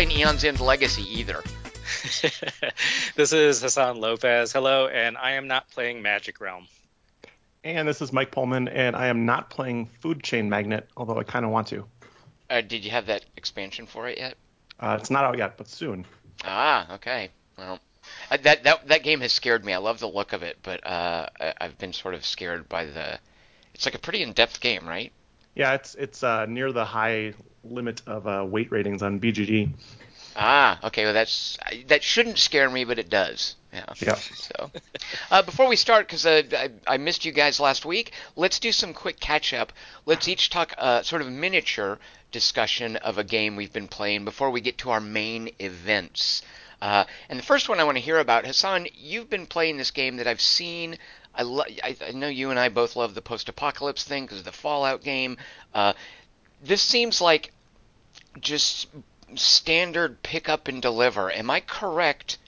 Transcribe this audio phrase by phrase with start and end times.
[0.00, 1.42] playing Aeon's End Legacy either.
[3.16, 4.50] this is Hassan Lopez.
[4.50, 6.66] Hello, and I am not playing Magic Realm.
[7.64, 11.24] And this is Mike Pullman, and I am not playing Food Chain Magnate, although I
[11.24, 11.84] kind of want to.
[12.48, 14.36] Uh, did you have that expansion for it yet?
[14.78, 16.06] Uh, it's not out yet, but soon.
[16.44, 17.28] Ah, okay.
[17.58, 17.78] Well,
[18.30, 19.74] that that that game has scared me.
[19.74, 22.86] I love the look of it, but uh, I, I've been sort of scared by
[22.86, 23.18] the.
[23.74, 25.12] It's like a pretty in-depth game, right?
[25.54, 29.70] Yeah, it's it's uh, near the high limit of uh, weight ratings on BGG.
[30.36, 31.04] Ah, okay.
[31.04, 31.58] Well, that's
[31.88, 33.56] that shouldn't scare me, but it does.
[33.72, 33.84] Yeah.
[34.00, 34.14] Yeah.
[34.14, 34.70] So,
[35.30, 38.72] uh, before we start, because uh, I, I missed you guys last week, let's do
[38.72, 39.72] some quick catch up.
[40.06, 41.98] Let's each talk uh, sort of miniature
[42.32, 46.42] discussion of a game we've been playing before we get to our main events.
[46.80, 49.90] Uh, and the first one I want to hear about, Hassan, you've been playing this
[49.90, 50.96] game that I've seen.
[51.34, 54.44] I, lo- I, I know you and I both love the post-apocalypse thing because of
[54.44, 55.36] the Fallout game.
[56.62, 57.52] This seems like
[58.40, 58.88] just
[59.34, 61.30] standard pick up and deliver.
[61.30, 62.38] Am I correct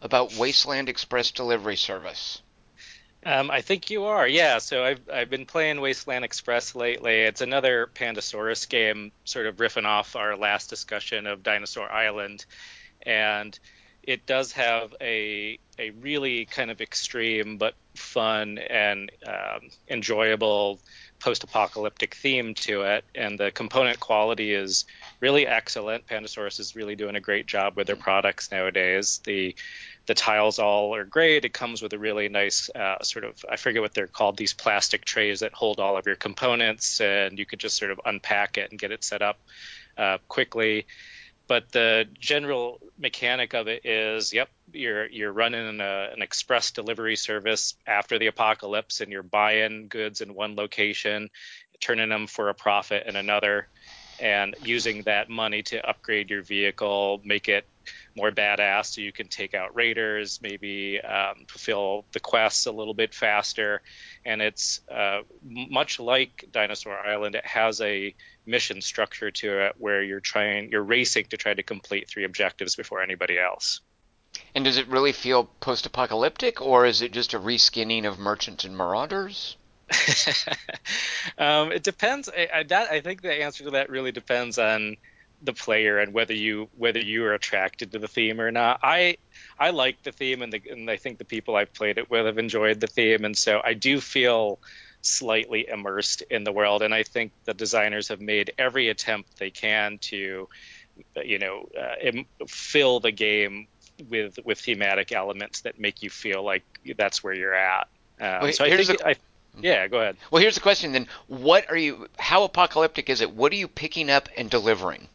[0.00, 2.40] about Wasteland Express delivery service?
[3.26, 4.58] Um, I think you are, yeah.
[4.58, 7.22] So I've I've been playing Wasteland Express lately.
[7.22, 12.46] It's another Pandasaurus game, sort of riffing off our last discussion of Dinosaur Island,
[13.02, 13.58] and
[14.04, 20.78] it does have a a really kind of extreme but fun and um, enjoyable
[21.20, 24.84] post-apocalyptic theme to it, and the component quality is
[25.20, 26.06] really excellent.
[26.06, 29.20] Pandasaurus is really doing a great job with their products nowadays.
[29.24, 29.54] The
[30.06, 31.44] the tiles all are great.
[31.44, 34.54] It comes with a really nice uh, sort of I forget what they're called these
[34.54, 38.58] plastic trays that hold all of your components, and you could just sort of unpack
[38.58, 39.38] it and get it set up
[39.96, 40.86] uh, quickly
[41.48, 47.16] but the general mechanic of it is yep you're you're running a, an express delivery
[47.16, 51.30] service after the apocalypse and you're buying goods in one location
[51.80, 53.66] turning them for a profit in another
[54.20, 57.66] and using that money to upgrade your vehicle make it
[58.16, 62.94] more badass so you can take out raiders maybe um, fulfill the quests a little
[62.94, 63.82] bit faster.
[64.24, 68.14] And it's uh, much like dinosaur island it has a
[68.46, 72.76] mission structure to it where you're trying you're racing to try to complete three objectives
[72.76, 73.80] before anybody else.
[74.54, 78.76] And does it really feel post-apocalyptic or is it just a reskinning of merchants and
[78.76, 79.56] marauders?
[81.38, 82.28] Um, it depends.
[82.28, 84.96] I, I, that, I think the answer to that really depends on
[85.42, 88.80] the player and whether you whether you are attracted to the theme or not.
[88.82, 89.16] I
[89.58, 92.26] I like the theme and the, and I think the people I've played it with
[92.26, 94.58] have enjoyed the theme and so I do feel
[95.00, 99.50] slightly immersed in the world and I think the designers have made every attempt they
[99.50, 100.48] can to
[101.24, 103.68] you know uh, fill the game
[104.08, 106.64] with with thematic elements that make you feel like
[106.96, 107.88] that's where you're at.
[108.20, 109.16] Um, well, so I think a, I,
[109.60, 110.16] yeah, go ahead.
[110.30, 112.08] Well, here's the question then: What are you?
[112.18, 113.34] How apocalyptic is it?
[113.34, 115.08] What are you picking up and delivering?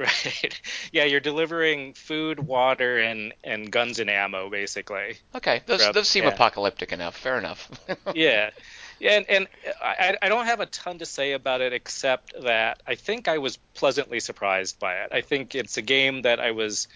[0.00, 0.60] Right.
[0.92, 5.18] Yeah, you're delivering food, water, and and guns and ammo, basically.
[5.34, 6.30] Okay, those those seem yeah.
[6.30, 7.16] apocalyptic enough.
[7.16, 7.70] Fair enough.
[8.14, 8.50] yeah.
[8.98, 9.48] Yeah, and, and
[9.82, 13.38] I, I don't have a ton to say about it except that I think I
[13.38, 15.10] was pleasantly surprised by it.
[15.12, 16.86] I think it's a game that I was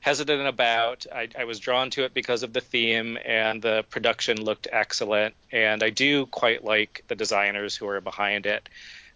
[0.00, 1.06] hesitant about.
[1.12, 5.34] I, I, was drawn to it because of the theme and the production looked excellent,
[5.50, 8.68] and I do quite like the designers who are behind it.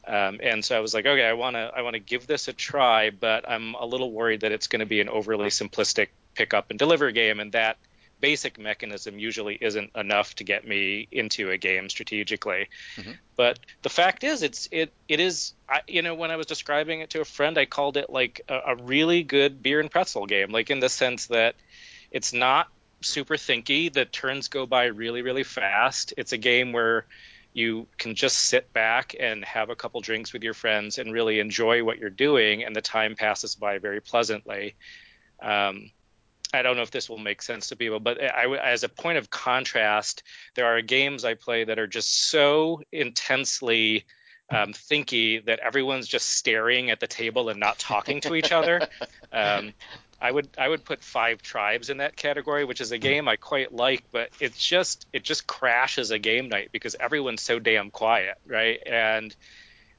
[0.06, 2.48] Um, and so I was like, okay, I want to I want to give this
[2.48, 6.08] a try, but I'm a little worried that it's going to be an overly simplistic
[6.34, 7.78] pick up and deliver game, and that
[8.20, 12.68] basic mechanism usually isn't enough to get me into a game strategically.
[12.96, 13.12] Mm-hmm.
[13.36, 15.52] But the fact is, it's it it is.
[15.68, 18.40] I, you know, when I was describing it to a friend, I called it like
[18.48, 21.54] a, a really good beer and pretzel game, like in the sense that
[22.10, 22.68] it's not
[23.02, 23.92] super thinky.
[23.92, 26.14] The turns go by really really fast.
[26.16, 27.06] It's a game where
[27.52, 31.38] you can just sit back and have a couple drinks with your friends and really
[31.38, 34.74] enjoy what you're doing, and the time passes by very pleasantly.
[35.40, 35.90] Um,
[36.54, 39.18] I don't know if this will make sense to people, but I, as a point
[39.18, 40.22] of contrast,
[40.54, 44.04] there are games I play that are just so intensely
[44.50, 48.80] um, thinky that everyone's just staring at the table and not talking to each other.
[49.34, 49.72] Um,
[50.22, 53.34] I would I would put Five Tribes in that category, which is a game I
[53.34, 57.90] quite like, but it's just it just crashes a game night because everyone's so damn
[57.90, 58.78] quiet, right?
[58.86, 59.34] And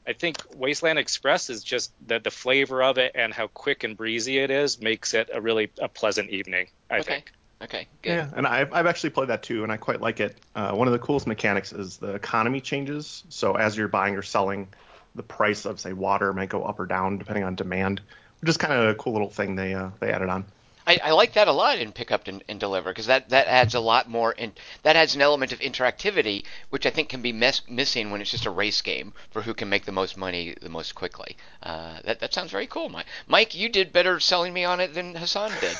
[0.08, 3.98] I think Wasteland Express is just that the flavor of it and how quick and
[3.98, 6.68] breezy it is makes it a really a pleasant evening.
[6.90, 7.04] I okay.
[7.04, 7.32] think.
[7.62, 7.88] Okay.
[8.02, 8.10] Good.
[8.10, 10.38] Yeah, and I've I've actually played that too, and I quite like it.
[10.56, 13.26] Uh, one of the coolest mechanics is the economy changes.
[13.28, 14.70] So as you're buying or selling,
[15.16, 18.00] the price of say water might go up or down depending on demand
[18.44, 20.44] which is kind of a cool little thing they uh, they added on.
[20.86, 23.48] I, I like that a lot in pick up and, and deliver because that, that
[23.48, 24.52] adds a lot more and
[24.82, 28.32] that adds an element of interactivity which I think can be mes- missing when it's
[28.32, 31.38] just a race game for who can make the most money the most quickly.
[31.62, 33.06] Uh, that that sounds very cool, Mike.
[33.28, 35.78] Mike, you did better selling me on it than Hassan did.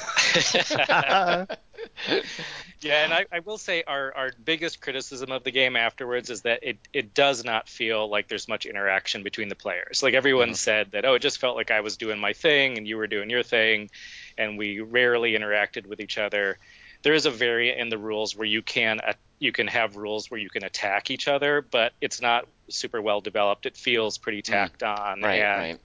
[2.82, 6.42] yeah, and I, I, will say our, our biggest criticism of the game afterwards is
[6.42, 10.04] that it, it does not feel like there's much interaction between the players.
[10.04, 10.56] Like everyone mm-hmm.
[10.56, 13.08] said that, oh, it just felt like I was doing my thing and you were
[13.08, 13.90] doing your thing,
[14.38, 16.58] and we rarely interacted with each other.
[17.04, 20.32] There is a variant in the rules where you can uh, you can have rules
[20.32, 23.66] where you can attack each other, but it's not super well developed.
[23.66, 24.46] It feels pretty mm.
[24.46, 25.00] tacked mm.
[25.00, 25.80] on, right, and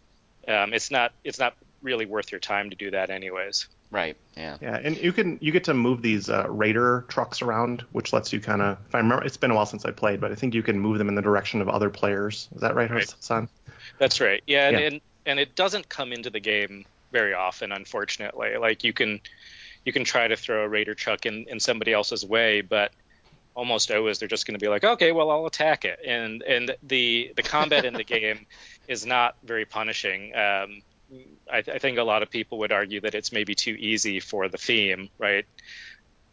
[0.46, 0.62] right.
[0.62, 3.68] Um, it's not it's not really worth your time to do that anyways.
[3.90, 4.16] Right.
[4.36, 4.58] Yeah.
[4.60, 8.32] Yeah, and you can you get to move these uh, raider trucks around, which lets
[8.32, 8.78] you kind of.
[8.86, 10.78] If I remember, it's been a while since I played, but I think you can
[10.78, 12.48] move them in the direction of other players.
[12.54, 13.10] Is that right, right.
[13.10, 13.48] Hassan?
[13.98, 14.42] That's right.
[14.46, 18.56] Yeah, and, and and it doesn't come into the game very often, unfortunately.
[18.58, 19.20] Like you can
[19.84, 22.92] you can try to throw a raider truck in in somebody else's way, but
[23.54, 26.76] almost always they're just going to be like, okay, well I'll attack it, and and
[26.82, 28.46] the the combat in the game
[28.86, 30.34] is not very punishing.
[30.34, 30.82] Um,
[31.50, 34.48] I, I, think a lot of people would argue that it's maybe too easy for
[34.48, 35.46] the theme, right?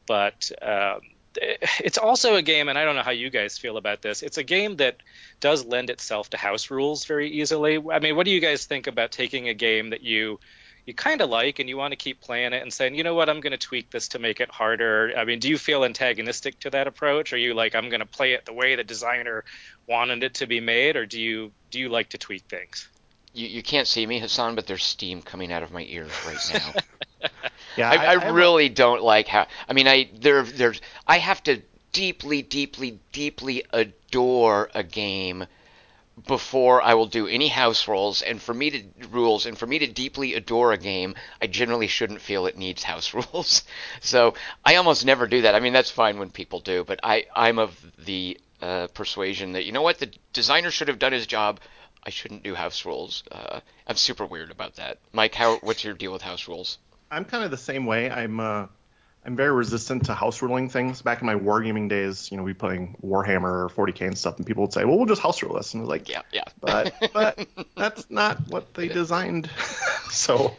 [0.05, 0.99] But um,
[1.79, 4.23] it's also a game, and I don't know how you guys feel about this.
[4.23, 4.97] It's a game that
[5.39, 7.77] does lend itself to house rules very easily.
[7.91, 10.39] I mean, what do you guys think about taking a game that you
[10.85, 13.15] you kind of like and you want to keep playing it and saying, you know
[13.15, 15.13] what, I'm going to tweak this to make it harder.
[15.17, 17.33] I mean, do you feel antagonistic to that approach?
[17.33, 19.43] Are you like, I'm going to play it the way the designer
[19.87, 22.87] wanted it to be made, or do you do you like to tweak things?
[23.35, 26.37] You, you can't see me, Hassan, but there's steam coming out of my ears right
[27.23, 27.29] now.
[27.75, 28.69] yeah, I, I, I really a...
[28.69, 29.47] don't like how.
[29.67, 31.61] I mean, I there there's I have to
[31.91, 35.45] deeply, deeply, deeply adore a game
[36.27, 38.21] before I will do any house rules.
[38.21, 41.87] And for me to rules, and for me to deeply adore a game, I generally
[41.87, 43.63] shouldn't feel it needs house rules.
[44.01, 44.33] so
[44.63, 45.55] I almost never do that.
[45.55, 49.65] I mean, that's fine when people do, but I I'm of the uh, persuasion that
[49.65, 51.59] you know what the designer should have done his job
[52.05, 53.23] I shouldn't do house rules.
[53.31, 54.99] Uh, I'm super weird about that.
[55.11, 56.77] Mike, how what's your deal with house rules?
[57.09, 58.11] I'm kind of the same way.
[58.11, 58.67] I'm uh,
[59.25, 61.01] I'm very resistant to house ruling things.
[61.01, 64.45] Back in my wargaming days, you know, we playing Warhammer or 40k and stuff, and
[64.45, 66.43] people would say, "Well, we'll just house rule this," and I was like, "Yeah, yeah."
[66.61, 69.49] But but that's not what they designed.
[70.11, 70.55] so.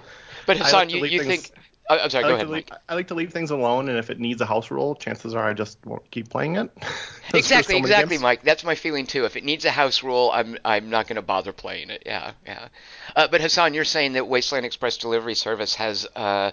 [0.46, 1.50] But Hassan, like you, you think
[1.88, 2.24] Oh, I'm sorry.
[2.24, 2.50] I go like ahead.
[2.50, 5.34] Leave, I like to leave things alone, and if it needs a house rule, chances
[5.34, 6.70] are I just won't keep playing it.
[7.34, 8.42] exactly, so exactly, Mike.
[8.42, 9.24] That's my feeling too.
[9.24, 12.02] If it needs a house rule, I'm I'm not going to bother playing it.
[12.04, 12.68] Yeah, yeah.
[13.14, 16.50] Uh, but Hassan, you're saying that Wasteland Express Delivery Service has, uh,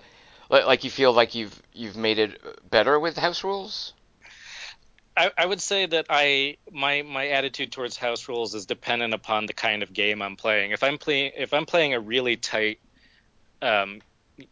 [0.50, 3.94] like, you feel like you've you've made it better with house rules.
[5.16, 9.46] I, I, would say that I my my attitude towards house rules is dependent upon
[9.46, 10.72] the kind of game I'm playing.
[10.72, 12.80] If I'm playing if I'm playing a really tight
[13.62, 14.02] um,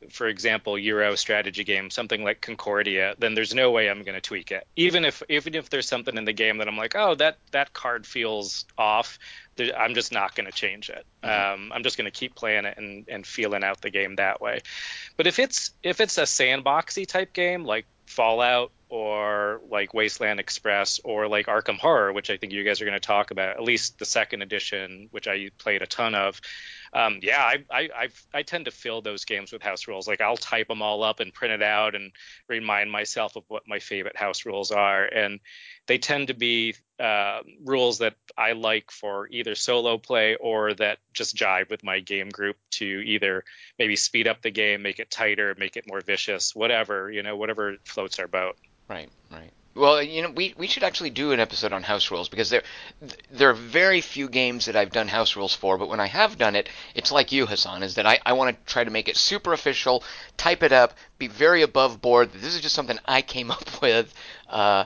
[0.10, 4.22] for example, Euro strategy game, something like Concordia, then there's no way I'm going to
[4.22, 4.67] tweak it.
[4.75, 7.74] Even if even if there's something in the game that I'm like, oh, that that
[7.74, 9.17] card feels off,
[9.60, 11.05] I'm just not going to change it.
[11.24, 11.53] Mm-hmm.
[11.63, 14.41] Um, I'm just going to keep playing it and, and feeling out the game that
[14.41, 14.62] way.
[15.17, 21.00] But if it's if it's a sandboxy type game like Fallout or like Wasteland Express
[21.03, 23.63] or like Arkham Horror, which I think you guys are going to talk about, at
[23.63, 26.41] least the second edition, which I played a ton of
[26.93, 30.07] um, yeah, I, I, I, I tend to fill those games with house rules.
[30.07, 32.12] Like I'll type them all up and print it out and
[32.50, 35.05] remind myself of what my favorite house rules are.
[35.05, 35.39] And
[35.88, 41.00] they tend to be uh, rules that I like for either solo play or that
[41.13, 43.45] just jive with my game group to either
[43.79, 47.38] maybe speed up the game, make it tighter, make it more vicious, whatever, you know,
[47.38, 48.57] whatever floats our boat.
[48.89, 49.51] Right, right.
[49.74, 52.63] Well, you know, we, we should actually do an episode on house rules because there
[53.32, 56.38] there are very few games that I've done house rules for, but when I have
[56.38, 59.08] done it, it's like you, Hassan, is that I, I want to try to make
[59.08, 60.04] it super official,
[60.36, 62.34] type it up, be very above board.
[62.34, 64.13] This is just something I came up with.
[64.50, 64.86] Uh,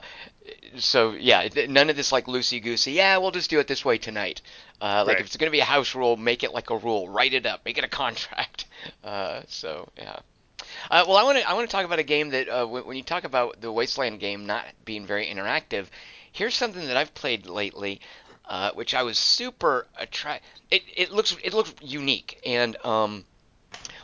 [0.76, 2.92] so yeah, none of this like loosey goosey.
[2.92, 4.40] Yeah, we'll just do it this way tonight.
[4.80, 5.20] Uh, like right.
[5.20, 7.08] if it's going to be a house rule, make it like a rule.
[7.08, 7.64] Write it up.
[7.64, 8.66] Make it a contract.
[9.02, 10.20] Uh, so yeah.
[10.90, 12.86] Uh, well, I want to I want to talk about a game that uh, when,
[12.86, 15.86] when, you talk about the Wasteland game not being very interactive,
[16.32, 18.00] here's something that I've played lately,
[18.44, 20.44] uh, which I was super attract.
[20.70, 23.24] It it looks it looks unique, and um,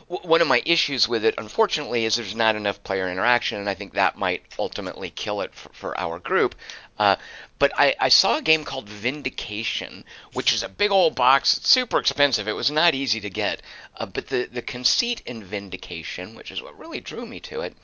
[0.09, 3.69] w- one of my issues with it, unfortunately, is there's not enough player interaction, and
[3.69, 6.55] I think that might ultimately kill it for, for our group.
[6.97, 7.15] Uh,
[7.59, 11.57] but I, I, saw a game called Vindication, which is a big old box.
[11.57, 12.47] It's super expensive.
[12.47, 13.61] It was not easy to get.
[13.97, 17.75] Uh, but the, the conceit in Vindication, which is what really drew me to it,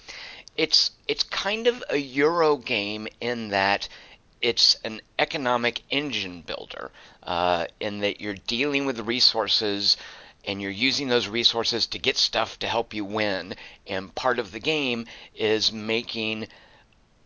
[0.55, 3.87] it's it's kind of a Euro game in that
[4.41, 6.91] it's an economic engine builder,
[7.23, 9.97] uh, in that you're dealing with resources
[10.45, 13.55] and you're using those resources to get stuff to help you win.
[13.87, 16.47] And part of the game is making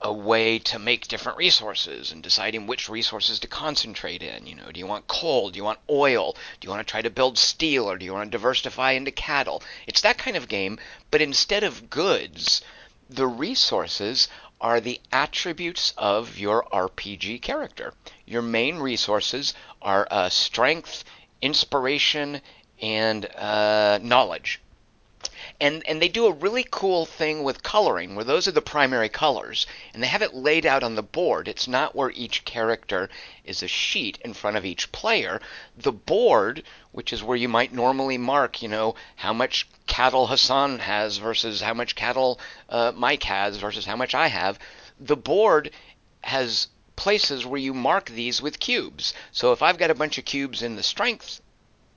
[0.03, 4.45] a way to make different resources and deciding which resources to concentrate in.
[4.45, 5.49] You know, do you want coal?
[5.49, 6.33] Do you want oil?
[6.59, 9.11] Do you want to try to build steel or do you want to diversify into
[9.11, 9.63] cattle?
[9.87, 10.77] It's that kind of game,
[11.09, 12.61] but instead of goods,
[13.09, 14.27] the resources
[14.59, 17.93] are the attributes of your RPG character.
[18.25, 21.05] Your main resources are uh, strength,
[21.41, 22.41] inspiration,
[22.81, 24.59] and uh, knowledge
[25.59, 29.09] and and they do a really cool thing with coloring where those are the primary
[29.09, 31.47] colors and they have it laid out on the board.
[31.47, 33.09] It's not where each character
[33.45, 35.41] is a sheet in front of each player.
[35.77, 40.79] The board which is where you might normally mark you know how much cattle hassan
[40.79, 44.59] has versus how much cattle uh, mike has versus how much i have
[44.99, 45.71] the board
[46.21, 49.13] has places where you mark these with cubes.
[49.31, 51.41] So if i've got a bunch of cubes in the strength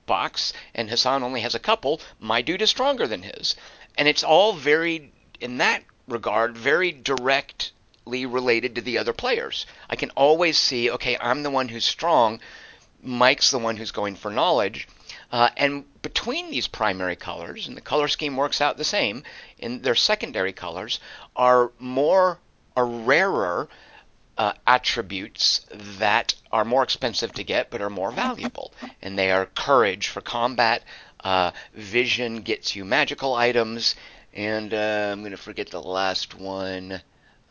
[0.07, 3.55] box, and Hassan only has a couple, my dude is stronger than his.
[3.95, 9.67] And it's all very, in that regard, very directly related to the other players.
[9.89, 12.39] I can always see, okay, I'm the one who's strong,
[13.03, 14.87] Mike's the one who's going for knowledge.
[15.31, 19.23] Uh, and between these primary colors, and the color scheme works out the same,
[19.59, 20.99] in their secondary colors
[21.35, 22.39] are more,
[22.75, 23.67] are rarer
[24.37, 25.65] uh, attributes
[25.99, 28.73] that are more expensive to get but are more valuable.
[29.01, 30.83] And they are courage for combat,
[31.23, 33.95] uh, vision gets you magical items,
[34.33, 37.01] and uh, I'm going to forget the last one.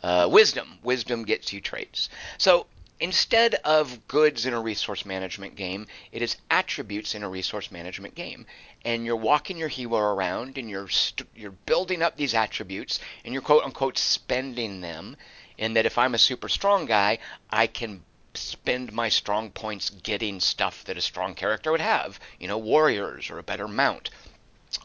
[0.02, 0.78] Uh, wisdom.
[0.82, 2.08] Wisdom gets you traits.
[2.38, 2.66] So
[3.00, 8.14] instead of goods in a resource management game, it is attributes in a resource management
[8.14, 8.46] game.
[8.84, 13.32] And you're walking your hero around and you're st- you're building up these attributes and
[13.32, 15.16] you're quote unquote spending them
[15.58, 17.18] in that if I'm a super strong guy,
[17.50, 18.02] I can
[18.34, 23.30] spend my strong points getting stuff that a strong character would have, you know, warriors
[23.30, 24.10] or a better mount.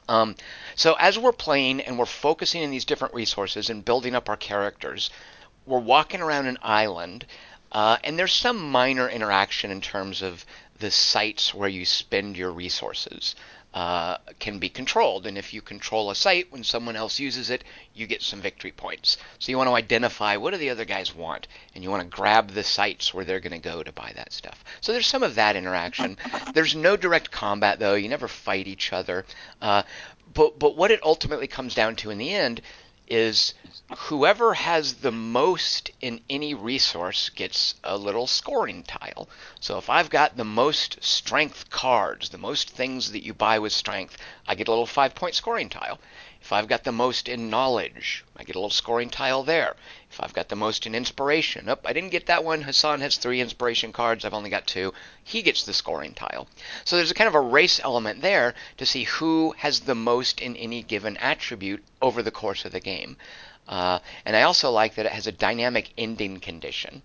[0.07, 0.35] Um,
[0.75, 4.37] so as we're playing and we're focusing in these different resources and building up our
[4.37, 5.09] characters,
[5.65, 7.25] we're walking around an island,
[7.71, 10.45] uh, and there's some minor interaction in terms of
[10.79, 13.35] the sites where you spend your resources
[13.73, 15.25] uh, can be controlled.
[15.25, 17.63] And if you control a site, when someone else uses it,
[17.93, 19.17] you get some victory points.
[19.39, 22.15] So you want to identify what do the other guys want, and you want to
[22.15, 24.63] grab the sites where they're going to go to buy that stuff.
[24.81, 26.17] So there's some of that interaction.
[26.53, 27.95] There's no direct combat though.
[27.95, 29.25] You never fight each other.
[29.61, 29.83] Uh,
[30.33, 32.61] but but what it ultimately comes down to in the end
[33.11, 33.53] is
[34.07, 39.27] whoever has the most in any resource gets a little scoring tile.
[39.59, 43.73] So if I've got the most strength cards, the most things that you buy with
[43.73, 44.15] strength,
[44.47, 45.99] I get a little five point scoring tile.
[46.41, 49.75] If I've got the most in knowledge, I get a little scoring tile there.
[50.11, 52.63] If I've got the most in inspiration, oh, I didn't get that one.
[52.63, 54.25] Hassan has three inspiration cards.
[54.25, 54.93] I've only got two.
[55.23, 56.49] He gets the scoring tile.
[56.83, 60.41] So there's a kind of a race element there to see who has the most
[60.41, 63.15] in any given attribute over the course of the game.
[63.69, 67.03] Uh, and I also like that it has a dynamic ending condition.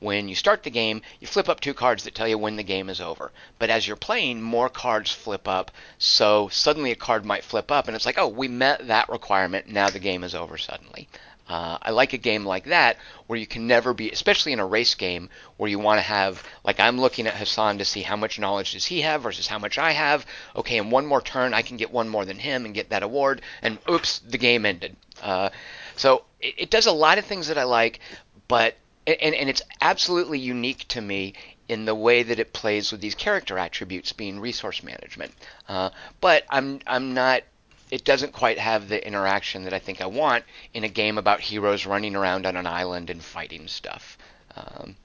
[0.00, 2.64] When you start the game, you flip up two cards that tell you when the
[2.64, 3.30] game is over.
[3.60, 7.86] But as you're playing, more cards flip up, so suddenly a card might flip up,
[7.86, 11.08] and it's like, oh, we met that requirement, now the game is over suddenly.
[11.48, 14.66] Uh, I like a game like that where you can never be, especially in a
[14.66, 18.16] race game where you want to have, like I'm looking at Hassan to see how
[18.16, 20.26] much knowledge does he have versus how much I have.
[20.56, 23.02] Okay, in one more turn I can get one more than him and get that
[23.02, 24.96] award, and oops, the game ended.
[25.22, 25.48] Uh,
[25.96, 28.00] so it, it, does a lot of things that I like,
[28.46, 28.76] but
[29.06, 31.32] and, and it's absolutely unique to me
[31.68, 35.32] in the way that it plays with these character attributes being resource management.
[35.68, 35.90] Uh,
[36.20, 37.42] but I'm I'm not.
[37.90, 41.40] It doesn't quite have the interaction that I think I want in a game about
[41.40, 44.18] heroes running around on an island and fighting stuff.
[44.56, 44.96] Um,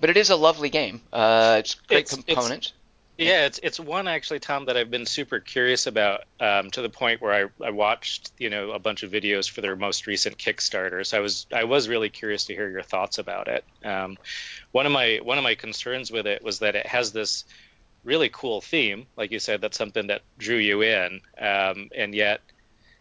[0.00, 1.02] but it is a lovely game.
[1.12, 2.68] Uh, it's great it's, components.
[2.68, 2.74] It's,
[3.28, 6.88] yeah, it's it's one actually, Tom, that I've been super curious about um, to the
[6.88, 10.38] point where I, I watched you know a bunch of videos for their most recent
[10.38, 11.04] Kickstarter.
[11.06, 13.64] So I was I was really curious to hear your thoughts about it.
[13.84, 14.16] Um,
[14.72, 17.44] one of my one of my concerns with it was that it has this
[18.04, 22.40] really cool theme, like you said, that's something that drew you in, um, and yet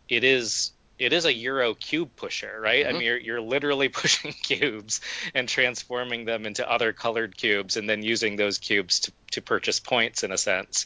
[0.08, 2.86] it is it is a Euro cube pusher, right?
[2.86, 2.90] Mm-hmm.
[2.90, 5.02] I mean, you're, you're literally pushing cubes
[5.34, 9.80] and transforming them into other colored cubes, and then using those cubes to, to purchase
[9.80, 10.86] points in a sense.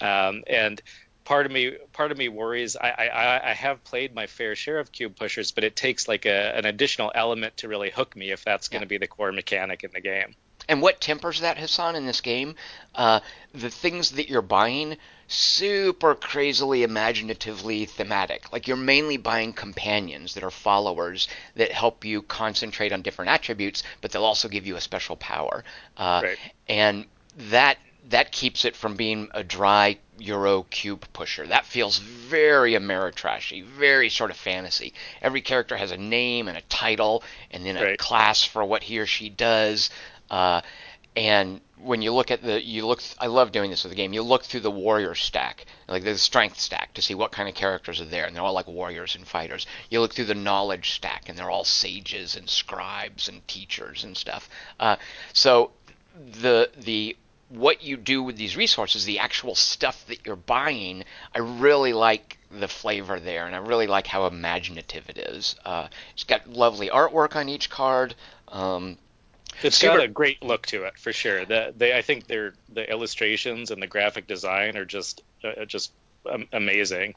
[0.00, 0.80] Um, and
[1.24, 2.76] part of me part of me worries.
[2.76, 6.26] I, I I have played my fair share of cube pushers, but it takes like
[6.26, 9.32] a, an additional element to really hook me if that's going to be the core
[9.32, 10.34] mechanic in the game.
[10.70, 12.54] And what tempers that, Hassan, in this game?
[12.94, 13.18] Uh,
[13.52, 14.96] the things that you're buying
[15.26, 18.52] super crazily imaginatively thematic.
[18.52, 23.82] Like you're mainly buying companions that are followers that help you concentrate on different attributes,
[24.00, 25.64] but they'll also give you a special power.
[25.96, 26.38] Uh, right.
[26.68, 27.06] And
[27.50, 31.46] that that keeps it from being a dry Euro cube pusher.
[31.46, 34.92] That feels very Ameritrashy, very sort of fantasy.
[35.22, 37.98] Every character has a name and a title, and then a Right.
[37.98, 39.90] class for what he or she does.
[40.30, 40.60] Uh,
[41.16, 43.02] and when you look at the, you look.
[43.18, 44.12] I love doing this with the game.
[44.12, 47.54] You look through the warrior stack, like the strength stack, to see what kind of
[47.54, 49.66] characters are there, and they're all like warriors and fighters.
[49.88, 54.16] You look through the knowledge stack, and they're all sages and scribes and teachers and
[54.16, 54.48] stuff.
[54.78, 54.96] Uh,
[55.32, 55.72] so
[56.40, 57.16] the the
[57.48, 62.38] what you do with these resources, the actual stuff that you're buying, I really like
[62.50, 65.56] the flavor there, and I really like how imaginative it is.
[65.64, 68.14] Uh, it's got lovely artwork on each card.
[68.48, 68.98] Um,
[69.62, 71.44] It's Super- got a great look to it for sure.
[71.44, 75.92] The, they, I think they're the illustrations and the graphic design are just uh, just
[76.30, 77.14] um, amazing.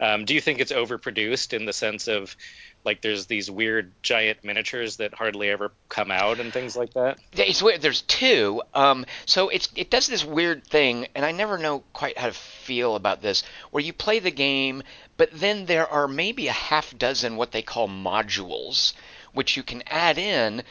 [0.00, 2.36] Um, do you think it's overproduced in the sense of
[2.84, 7.18] like there's these weird giant miniatures that hardly ever come out and things like that?
[7.34, 7.82] Yeah, It's weird.
[7.82, 8.62] There's two.
[8.74, 12.32] Um, so it's it does this weird thing, and I never know quite how to
[12.32, 14.82] feel about this, where you play the game,
[15.16, 18.92] but then there are maybe a half dozen what they call modules,
[19.32, 20.62] which you can add in.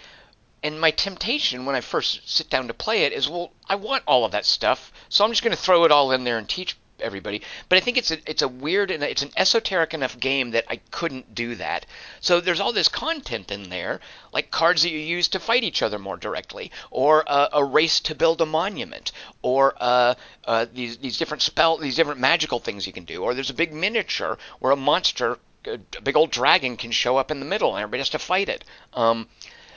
[0.63, 4.03] And my temptation when I first sit down to play it is, well, I want
[4.07, 6.50] all of that stuff, so I'm just going to throw it all in there and
[6.50, 7.41] teach everybody.
[7.69, 10.65] But I think it's a it's a weird and it's an esoteric enough game that
[10.69, 11.85] I couldn't do that.
[12.21, 14.00] So there's all this content in there,
[14.31, 18.00] like cards that you use to fight each other more directly, or uh, a race
[18.01, 22.88] to build a monument, or uh, uh, these these different spell these different magical things
[22.88, 26.77] you can do, or there's a big miniature where a monster, a big old dragon,
[26.77, 28.63] can show up in the middle and everybody has to fight it.
[28.93, 29.27] Um,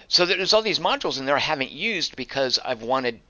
[0.09, 3.21] so there's all these modules in there I haven't used because I've wanted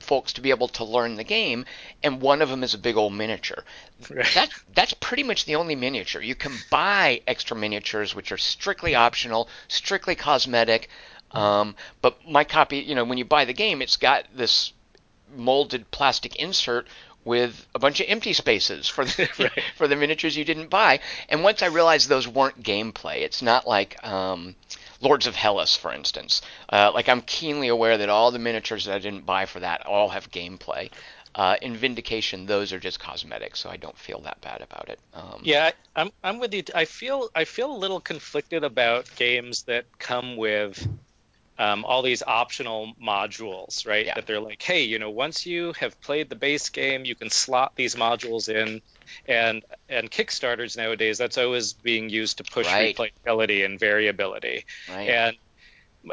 [0.00, 1.64] folks to be able to learn the game,
[2.02, 3.64] and one of them is a big old miniature.
[4.10, 4.26] Right.
[4.34, 6.20] That that's pretty much the only miniature.
[6.20, 10.88] You can buy extra miniatures, which are strictly optional, strictly cosmetic.
[11.30, 14.72] Um, but my copy, you know, when you buy the game, it's got this
[15.32, 16.88] molded plastic insert
[17.24, 19.62] with a bunch of empty spaces for the Right.
[19.76, 21.00] for the miniatures you didn't buy.
[21.28, 24.56] And once I realized those weren't gameplay, it's not like um,
[25.00, 26.42] Lords of Hellas, for instance.
[26.68, 29.86] Uh, like I'm keenly aware that all the miniatures that I didn't buy for that
[29.86, 30.90] all have gameplay.
[31.34, 34.98] Uh, in Vindication, those are just cosmetic, so I don't feel that bad about it.
[35.14, 36.64] Um, Yeah, I'm I'm with you.
[36.74, 40.88] I feel I feel a little conflicted about games that come with
[41.60, 44.06] um, all these optional modules, right?
[44.06, 44.14] Yeah.
[44.14, 47.28] That they're like, hey, you know, once you have played the base game, you can
[47.28, 48.80] slot these modules in,
[49.26, 52.96] and and Kickstarters nowadays, that's always being used to push Right.
[52.96, 54.64] replayability and variability.
[54.88, 55.08] right.
[55.10, 55.36] And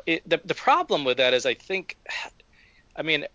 [0.06, 1.96] it, the the problem with that is, I think,
[2.94, 3.26] I mean,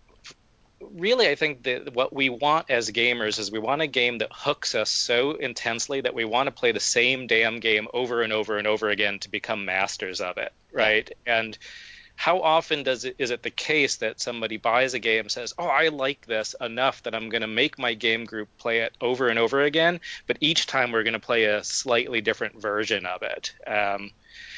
[0.79, 4.29] really, I think that what we want as gamers is we want a game that
[4.31, 8.31] hooks us so intensely that we want to play the same damn game over and
[8.31, 11.09] over and over again to become masters of it, right?
[11.25, 11.57] And
[12.15, 15.67] how often does it is it the case that somebody buys a game says, "Oh,
[15.67, 19.29] I like this enough that I'm going to make my game group play it over
[19.29, 23.23] and over again," but each time we're going to play a slightly different version of
[23.23, 23.53] it.
[23.65, 24.11] Um,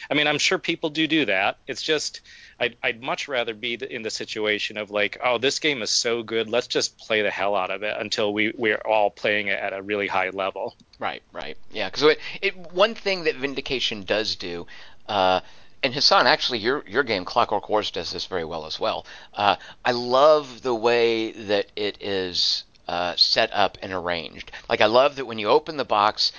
[0.09, 1.57] I mean, I'm sure people do do that.
[1.67, 2.21] It's just
[2.59, 6.23] I'd, I'd much rather be in the situation of like, oh, this game is so
[6.23, 9.59] good, let's just play the hell out of it until we we're all playing it
[9.59, 10.75] at a really high level.
[10.99, 11.89] Right, right, yeah.
[11.89, 12.15] Because
[12.71, 14.67] one thing that Vindication does do,
[15.07, 15.41] uh,
[15.85, 19.05] and Hassan, actually, your your game Clockwork Wars does this very well as well.
[19.35, 24.51] Uh, I love the way that it is uh, set up and arranged.
[24.67, 26.31] Like I love that when you open the box,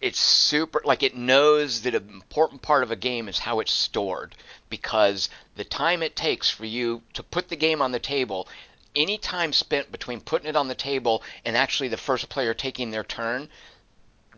[0.00, 3.72] it's super like it knows that an important part of a game is how it's
[3.72, 4.34] stored
[4.68, 8.48] because the time it takes for you to put the game on the table
[8.96, 12.90] any time spent between putting it on the table and actually the first player taking
[12.90, 13.48] their turn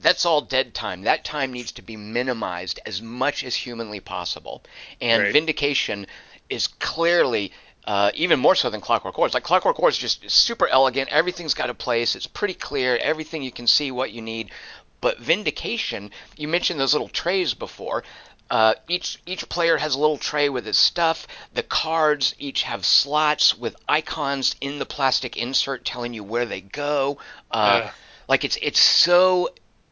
[0.01, 1.03] that's all dead time.
[1.03, 4.63] That time needs to be minimized as much as humanly possible.
[5.01, 5.33] And Right.
[5.33, 6.07] Vindication
[6.49, 7.53] is clearly
[7.87, 9.35] uh, even more so than Clockwork Wars.
[9.35, 11.09] Like Clockwork Wars, is just super elegant.
[11.11, 12.15] Everything's got a place.
[12.15, 12.97] It's pretty clear.
[12.97, 14.51] Everything you can see what you need.
[15.01, 18.05] But Vindication, you mentioned those little trays before.
[18.51, 21.27] Uh, each each player has a little tray with his stuff.
[21.55, 26.61] The cards each have slots with icons in the plastic insert telling you where they
[26.61, 27.19] go.
[27.51, 27.91] Uh,
[28.29, 29.49] like it's it's so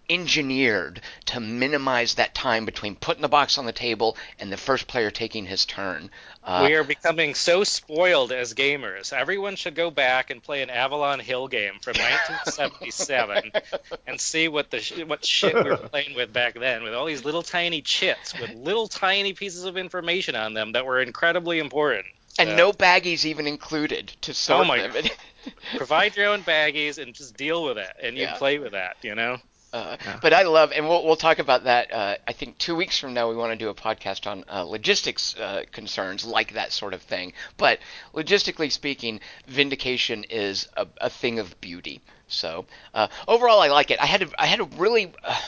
[0.09, 4.87] engineered to minimize that time between putting the box on the table and the first
[4.87, 6.11] player taking his turn.
[6.43, 9.13] Uh, we are becoming so spoiled as gamers.
[9.13, 13.53] Everyone should go back and play an Avalon Hill game from 1977
[14.07, 17.07] and see what the sh- what shit we were playing with back then, with all
[17.07, 21.59] these little tiny chits with little tiny pieces of information on them that were incredibly
[21.59, 22.07] important.
[22.39, 25.05] and So, no baggies even included to sort Oh my them.
[25.77, 28.37] provide your own baggies and just deal with it, and you Yeah.
[28.37, 29.39] play with that, you know.
[29.73, 31.93] Uh, But I love, and we'll we'll talk about that.
[31.93, 34.63] Uh, I think two weeks from now we want to do a podcast on uh,
[34.63, 37.35] logistics uh, concerns like that sort of thing.
[37.59, 37.79] But
[38.15, 42.01] logistically speaking, Vindication is a, a thing of beauty.
[42.29, 44.01] So uh, overall, I like it.
[44.01, 45.39] I had a, I had a really uh,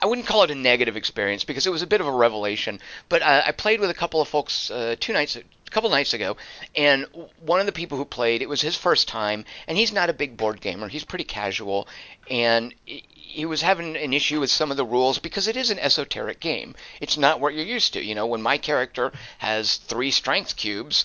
[0.00, 2.80] I wouldn't call it a negative experience because it was a bit of a revelation.
[3.08, 6.14] But uh, I played with a couple of folks uh, two nights, a couple nights
[6.14, 6.36] ago,
[6.76, 7.06] and
[7.40, 10.14] one of the people who played, it was his first time, and he's not a
[10.14, 10.88] big board gamer.
[10.88, 11.88] He's pretty casual,
[12.30, 15.78] and he was having an issue with some of the rules because it is an
[15.78, 16.74] esoteric game.
[17.00, 18.04] It's not what you're used to.
[18.04, 21.04] You know, when my character has three strength cubes,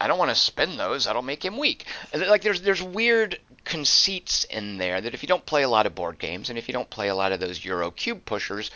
[0.00, 1.04] I don't want to spend those.
[1.04, 1.86] That'll make him weak.
[2.14, 5.94] Like there's there's weird conceits in there that if you don't play a lot of
[5.94, 8.70] board games and if you don't play a lot of those Euro cube pushers,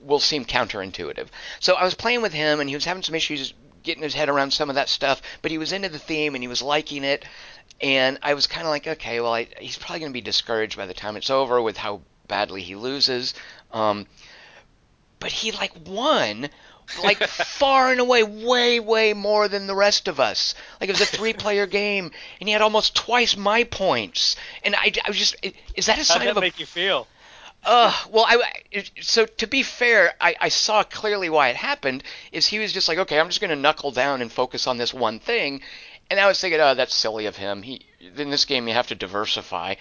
[0.00, 1.28] will seem counterintuitive.
[1.60, 4.28] So I was playing with him and he was having some issues getting his head
[4.28, 7.04] around some of that stuff, but he was into the theme and he was liking
[7.04, 7.24] it.
[7.80, 10.76] And I was kind of like, okay, well, I, he's probably going to be discouraged
[10.76, 13.34] by the time it's over with how badly he loses.
[13.72, 14.06] Um,
[15.18, 16.48] but he like won
[17.02, 20.54] like far and away, way, way more than the rest of us.
[20.80, 24.36] Like it was a three-player game, and he had almost twice my points.
[24.62, 25.36] And I, I was just,
[25.74, 26.40] is that a sign How'd that of a?
[26.40, 27.06] make you feel?
[27.64, 32.04] Uh, well, I so to be fair, I, I saw clearly why it happened.
[32.30, 34.76] Is he was just like, okay, I'm just going to knuckle down and focus on
[34.76, 35.62] this one thing,
[36.08, 37.62] and I was thinking, oh, that's silly of him.
[37.62, 37.84] He
[38.16, 39.74] in this game you have to diversify.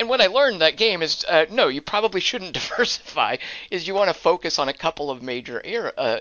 [0.00, 3.36] And what I learned that game is, uh, no, you probably shouldn't diversify.
[3.70, 6.18] Is you want to focus on a couple of major era, uh,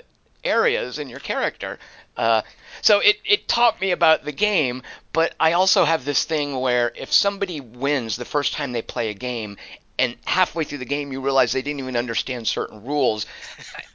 [0.47, 1.79] areas in your character.
[2.15, 2.41] Uh,
[2.81, 4.81] so it, it taught me about the game,
[5.13, 9.09] but I also have this thing where if somebody wins the first time they play
[9.09, 9.57] a game
[9.99, 13.25] and halfway through the game you realize they didn't even understand certain rules,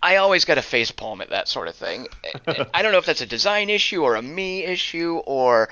[0.03, 2.09] I always got a face palm at that sort of thing.
[2.75, 5.69] I don't know if that's a design issue or a me issue or.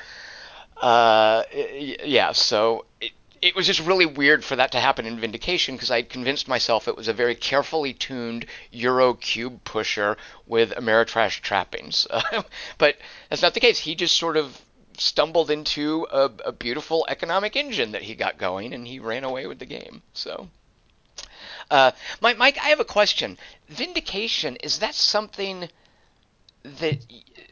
[0.81, 3.13] Uh, yeah, so it,
[3.43, 6.87] it was just really weird for that to happen in Vindication because I'd convinced myself
[6.87, 12.07] it was a very carefully tuned Euro cube pusher with Ameritrash trappings.
[12.79, 12.97] but
[13.29, 13.79] that's not the case.
[13.79, 14.61] He just sort of
[14.99, 19.47] stumbled into a, a, beautiful economic engine that he got going and he ran away
[19.47, 20.03] with the game.
[20.13, 20.49] So.
[21.71, 23.39] Uh, Mike, Mike, I have a question.
[23.69, 25.71] Vindication is that something
[26.63, 26.99] that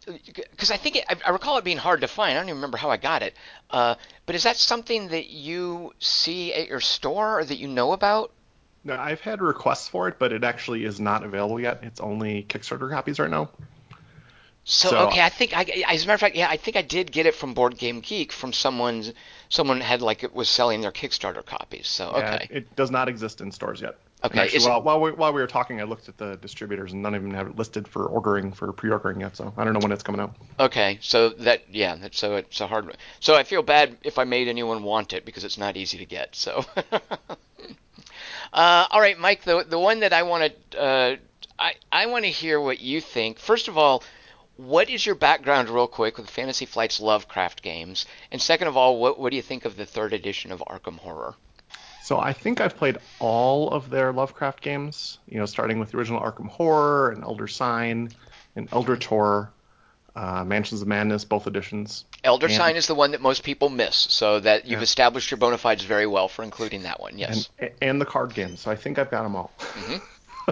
[0.07, 2.33] because I think it, I, I, recall it being hard to find.
[2.33, 3.35] I don't even remember how I got it.
[3.71, 3.95] Uh,
[4.27, 8.33] but is that something that you see at your store or that you know about?
[8.85, 11.81] No, I've had requests for it, but it actually is not available yet.
[11.83, 13.51] It's only Kickstarter copies right now.
[14.65, 16.83] So, so okay, I think I, as a matter of fact, yeah, I think I
[16.83, 19.13] did get it from Board Game Geek from someone's.
[19.49, 21.89] Someone had like it was selling their Kickstarter copies.
[21.89, 23.97] So okay, yeah, it does not exist in stores yet.
[24.25, 24.41] Okay.
[24.41, 27.15] Actually, while, while, we, while we were talking, I looked at the distributors, and none
[27.15, 29.37] of them have it listed for ordering for pre-ordering yet.
[29.37, 30.35] So I don't know when it's coming out.
[30.59, 32.97] Okay, so that yeah, that, so it's a hard.
[33.21, 36.05] So I feel bad if I made anyone want it because it's not easy to
[36.05, 36.35] get.
[36.35, 36.65] So.
[38.53, 39.45] uh, all right, Mike.
[39.45, 41.17] The the one that I want to uh,
[41.57, 43.39] I I want to hear what you think.
[43.39, 44.03] First of all,
[44.57, 48.05] what is your background, real quick, with Fantasy Flight's Lovecraft games?
[48.33, 50.99] And second of all, what what do you think of the third edition of Arkham
[50.99, 51.37] Horror?
[52.09, 55.99] So I think I've played all of their Lovecraft games, you know, starting with the
[55.99, 58.09] original Arkham Horror and Elder Sign
[58.57, 59.51] and Eldritch Horror,
[60.17, 62.07] uh, Mansions of Madness, both editions.
[62.25, 64.85] Elder and, Sign is the one that most people miss, so that you've yeah.
[64.85, 67.19] established your bona fides very well for including that one.
[67.19, 67.51] Yes.
[67.59, 69.53] And, and the card games, so I think I've got them all.
[69.59, 70.51] Mm-hmm.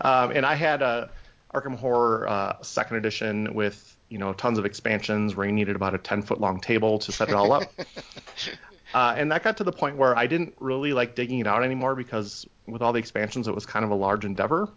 [0.00, 1.10] um, and I had a
[1.54, 5.94] Arkham Horror uh, second edition with you know tons of expansions where you needed about
[5.94, 7.72] a 10 foot long table to set it all up.
[8.94, 11.62] Uh, and that got to the point where I didn't really like digging it out
[11.62, 14.68] anymore because with all the expansions, it was kind of a large endeavor.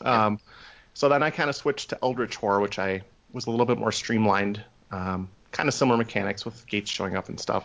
[0.00, 0.38] Um,
[0.94, 3.78] so then I kind of switched to Eldritch Horror, which I was a little bit
[3.78, 7.64] more streamlined, um, kind of similar mechanics with gates showing up and stuff.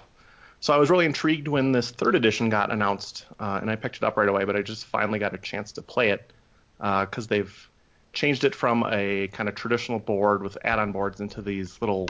[0.60, 3.98] So I was really intrigued when this third edition got announced, uh, and I picked
[3.98, 4.46] it up right away.
[4.46, 6.32] But I just finally got a chance to play it
[6.78, 7.70] because uh, they've
[8.14, 12.08] changed it from a kind of traditional board with add-on boards into these little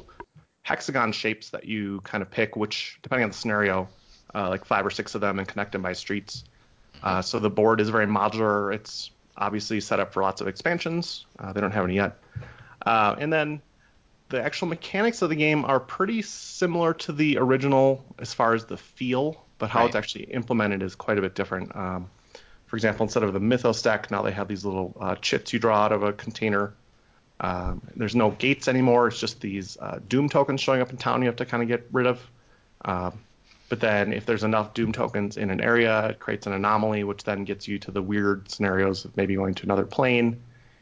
[0.63, 3.87] hexagon shapes that you kind of pick, which depending on the scenario,
[4.33, 6.43] uh, like five or six of them, and connect them by streets.
[7.03, 8.73] Uh, so the board is very modular.
[8.73, 11.25] It's obviously set up for lots of expansions.
[11.39, 12.17] Uh, they don't have any yet.
[12.85, 13.61] Uh, and then
[14.29, 18.65] the actual mechanics of the game are pretty similar to the original as far as
[18.65, 19.87] the feel, but how right.
[19.87, 21.75] it's actually implemented is quite a bit different.
[21.75, 22.09] Um,
[22.67, 25.59] for example, instead of the Mythos deck, now they have these little uh, chits you
[25.59, 26.73] draw out of a container
[27.41, 29.07] um, there's no gates anymore.
[29.07, 31.67] It's just these uh, Doom tokens showing up in town you have to kind of
[31.67, 32.21] get rid of.
[32.85, 33.19] Um,
[33.67, 37.23] but then if there's enough Doom tokens in an area, it creates an anomaly, which
[37.23, 40.41] then gets you to the weird scenarios of maybe going to another plane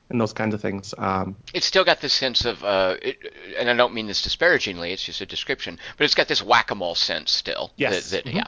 [0.09, 0.93] and those kinds of things.
[0.97, 3.19] Um, it's still got this sense of, uh, it,
[3.57, 6.95] and I don't mean this disparagingly, it's just a description, but it's got this whack-a-mole
[6.95, 7.71] sense still.
[7.77, 8.09] Yes.
[8.09, 8.37] That, that, mm-hmm.
[8.37, 8.47] Yeah.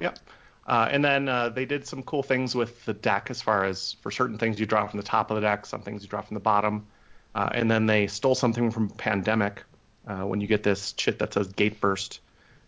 [0.00, 0.18] Yep.
[0.66, 3.94] Uh, and then uh, they did some cool things with the deck as far as
[4.02, 6.22] for certain things you draw from the top of the deck, some things you draw
[6.22, 6.86] from the bottom.
[7.36, 9.62] Uh, and then they stole something from Pandemic
[10.06, 12.20] uh, when you get this chit that says Gate Burst.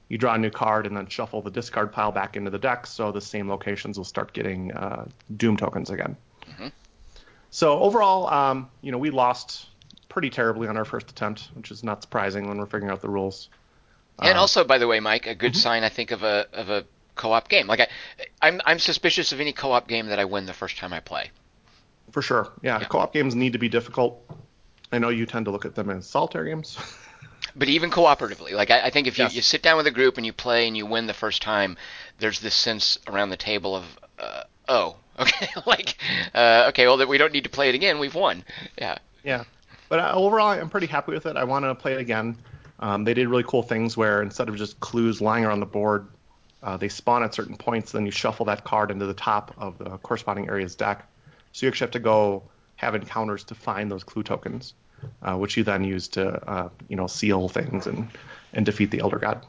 [0.09, 2.87] You draw a new card and then shuffle the discard pile back into the deck,
[2.87, 6.19] so the same locations will start getting uh, Doom tokens again.
[6.47, 6.67] Mm-hmm.
[7.51, 9.69] So overall, um, you know, we lost
[10.11, 13.09] pretty terribly on our first attempt, which is not surprising when we're figuring out the
[13.09, 13.49] rules.
[14.19, 15.61] And uh, also, by the way, Mike, a good mm-hmm.
[15.61, 17.69] sign I think of a of a co-op game.
[17.69, 17.89] Like I,
[18.43, 21.31] I'm I'm suspicious of any co-op game that I win the first time I play.
[22.13, 22.81] For sure, yeah.
[22.81, 22.87] yeah.
[22.87, 24.23] Co-op games need to be difficult.
[24.93, 26.79] I know you tend to look at them as solitaire games.
[27.57, 29.35] but even cooperatively, like I, I think if you, yes.
[29.35, 31.77] you sit down with a group and you play and you win the first time,
[32.19, 33.85] there's this sense around the table of,
[34.19, 35.97] uh, oh, okay, like,
[36.35, 37.99] uh, okay, well, we don't need to play it again.
[37.99, 38.45] We've won.
[38.79, 38.99] Yeah.
[39.25, 39.45] Yeah.
[39.89, 41.37] But uh, overall, I'm pretty happy with it.
[41.37, 42.37] I want to play it again.
[42.81, 46.07] Um, they did really cool things where instead of just clues lying around the board,
[46.63, 47.93] uh, they spawn at certain points.
[47.93, 51.07] Then you shuffle that card into the top of the corresponding area's deck.
[51.53, 52.45] So you actually have to go
[52.79, 54.73] have encounters to find those clue tokens,
[55.23, 58.09] uh, which you then use to uh, you know seal things and
[58.55, 59.45] and defeat the Elder God.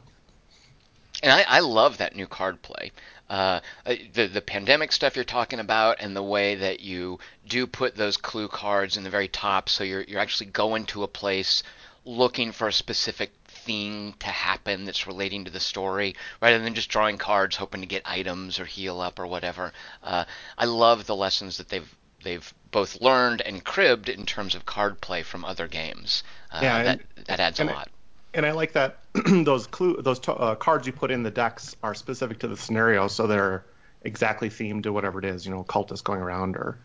[1.22, 2.92] And I, I love that new card play.
[3.28, 7.66] Uh, uh, the the pandemic stuff you're talking about, and the way that you do
[7.66, 11.08] put those clue cards in the very top, so you're you're actually going to a
[11.08, 11.62] place
[12.04, 16.88] looking for a specific thing to happen that's relating to the story, rather than just
[16.88, 19.72] drawing cards hoping to get items or heal up or whatever.
[20.02, 20.24] Uh,
[20.58, 25.00] I love the lessons that they've they've both learned and cribbed in terms of card
[25.00, 26.22] play from other games.
[26.52, 27.88] Uh, yeah, that and, that adds a lot.
[28.34, 28.98] and I like that
[29.44, 32.56] those clue those to, uh, cards you put in the decks are specific to the
[32.56, 33.64] scenario, so they're
[34.02, 35.44] exactly themed to whatever it is.
[35.44, 36.78] You know, cultists going around, or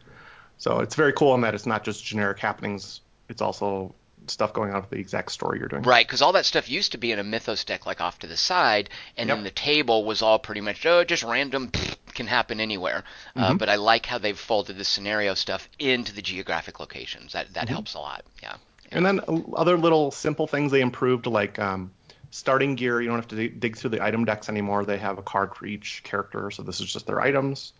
[0.57, 3.01] so it's very cool in that it's not just generic happenings.
[3.29, 3.93] It's also
[4.29, 5.83] stuff going on with the exact story you're doing.
[5.83, 8.27] Right, because all that stuff used to be in a Mythos deck, like off to
[8.27, 9.37] the side, and yep.
[9.37, 11.71] then the table was all pretty much oh, just random,
[12.13, 13.03] can happen anywhere.
[13.35, 13.51] Uh, mm-hmm.
[13.51, 17.33] Uh, but I like how they've folded the scenario stuff into the geographic locations.
[17.33, 17.73] That that mm-hmm.
[17.73, 18.23] helps a lot.
[18.41, 18.55] Yeah.
[18.91, 19.21] And then
[19.55, 21.91] other little simple things they improved, like um,
[22.31, 23.01] starting gear.
[23.01, 24.85] You don't have to dig through the item decks anymore.
[24.85, 27.73] They have a card for each character, so this is just their items.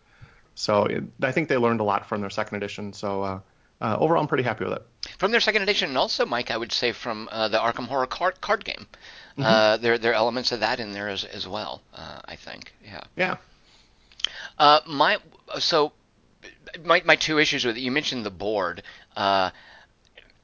[0.56, 2.94] So it, I think they learned a lot from their second edition.
[2.94, 3.40] So uh,
[3.82, 4.86] uh, overall, I'm pretty happy with it.
[5.18, 8.08] From their second edition, and also, Mike, I would say from uh, the Arkham Horror
[8.08, 8.88] card, card game.
[9.34, 9.44] Mm-hmm.
[9.44, 11.82] Uh, there, there are elements of that in there as, as well.
[11.94, 12.74] Uh, I think.
[12.84, 13.02] Yeah.
[13.16, 13.38] Yeah.
[14.58, 15.18] Uh, my
[15.60, 15.94] so
[16.84, 17.82] my my two issues with it.
[17.82, 18.84] You mentioned the board.
[19.16, 19.52] Uh,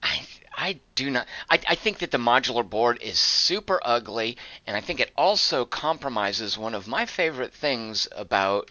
[0.03, 1.27] I I do not.
[1.49, 5.65] I, I think that the modular board is super ugly, and I think it also
[5.65, 8.69] compromises one of my favorite things about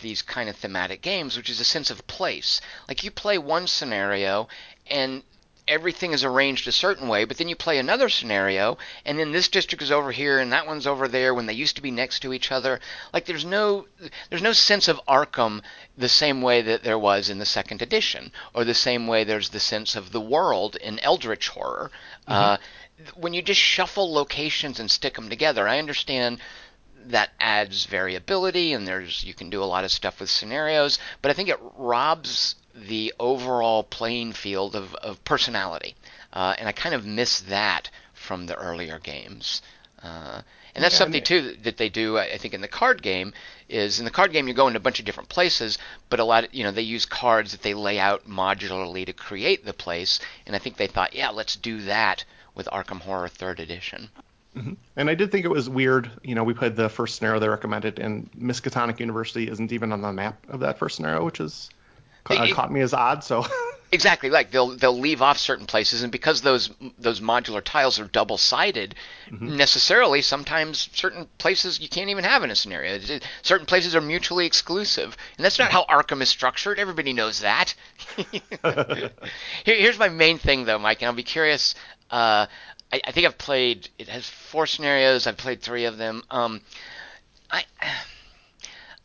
[0.00, 2.60] these kind of thematic games, which is a sense of place.
[2.88, 4.48] Like you play one scenario
[4.86, 5.22] and
[5.66, 9.48] everything is arranged a certain way, but then you play another scenario and then this
[9.48, 12.20] district is over here and that one's over there when they used to be next
[12.20, 12.80] to each other.
[13.12, 13.86] Like there's no
[14.28, 15.62] there's no sense of Arkham
[15.96, 19.50] the same way that there was in the second edition, or the same way there's
[19.50, 21.90] the sense of the world in Eldritch horror.
[22.28, 22.32] Mm-hmm.
[22.32, 22.56] Uh,
[23.16, 26.40] when you just shuffle locations and stick them together, I understand
[27.06, 31.30] that adds variability and there's you can do a lot of stuff with scenarios, but
[31.30, 35.94] I think it robs the overall playing field of, of personality.
[36.32, 39.62] Uh, and I kind of miss that from the earlier games.
[40.02, 40.42] Uh,
[40.74, 42.18] and that's yeah, something too that they do.
[42.18, 43.32] I think in the card game
[43.68, 45.78] is in the card game you go into a bunch of different places,
[46.10, 49.12] but a lot of, you know they use cards that they lay out modularly to
[49.12, 50.18] create the place.
[50.46, 52.24] And I think they thought, yeah, let's do that
[52.56, 54.08] with Arkham Horror Third Edition.
[54.56, 54.74] Mm-hmm.
[54.96, 56.10] And I did think it was weird.
[56.22, 60.02] You know, we played the first scenario they recommended, and Miskatonic University isn't even on
[60.02, 61.70] the map of that first scenario, which is
[62.30, 63.24] uh, caught me as odd.
[63.24, 63.44] So
[63.92, 68.06] exactly, like they'll they'll leave off certain places, and because those those modular tiles are
[68.06, 68.94] double sided,
[69.30, 69.56] mm-hmm.
[69.56, 72.98] necessarily sometimes certain places you can't even have in a scenario.
[73.42, 76.78] Certain places are mutually exclusive, and that's not how Arkham is structured.
[76.78, 77.74] Everybody knows that.
[78.16, 79.10] Here,
[79.64, 81.74] here's my main thing, though, Mike, and I'll be curious.
[82.10, 82.46] Uh,
[82.92, 83.88] I, I, think I've played.
[83.98, 85.26] It has four scenarios.
[85.26, 86.22] I've played three of them.
[86.30, 86.60] Um,
[87.50, 87.64] I,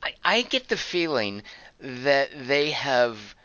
[0.04, 1.44] I, I get the feeling
[1.80, 3.36] that they have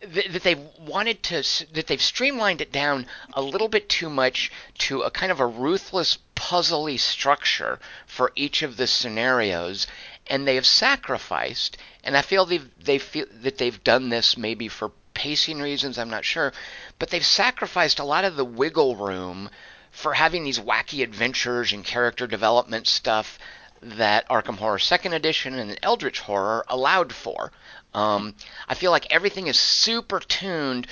[0.00, 1.42] that they've wanted to
[1.72, 5.46] that they've streamlined it down a little bit too much to a kind of a
[5.46, 9.88] ruthless puzzly structure for each of the scenarios
[10.28, 14.68] and they have sacrificed and I feel they they feel that they've done this maybe
[14.68, 16.52] for pacing reasons I'm not sure
[17.00, 19.50] but they've sacrificed a lot of the wiggle room
[19.90, 23.36] for having these wacky adventures and character development stuff
[23.82, 27.52] that Arkham Horror Second Edition and Eldritch Horror allowed for.
[27.94, 28.34] Um,
[28.68, 30.86] I feel like everything is super tuned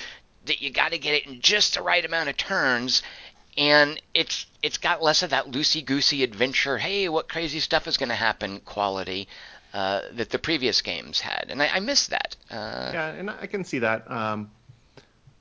[0.45, 3.03] that you got to get it in just the right amount of turns,
[3.57, 6.77] and it's it's got less of that loosey goosey adventure.
[6.77, 8.59] Hey, what crazy stuff is going to happen?
[8.61, 9.27] Quality.
[9.73, 12.35] Uh, that the previous games had, and I, I miss that.
[12.49, 14.09] Uh, yeah, and I can see that.
[14.09, 14.49] Um,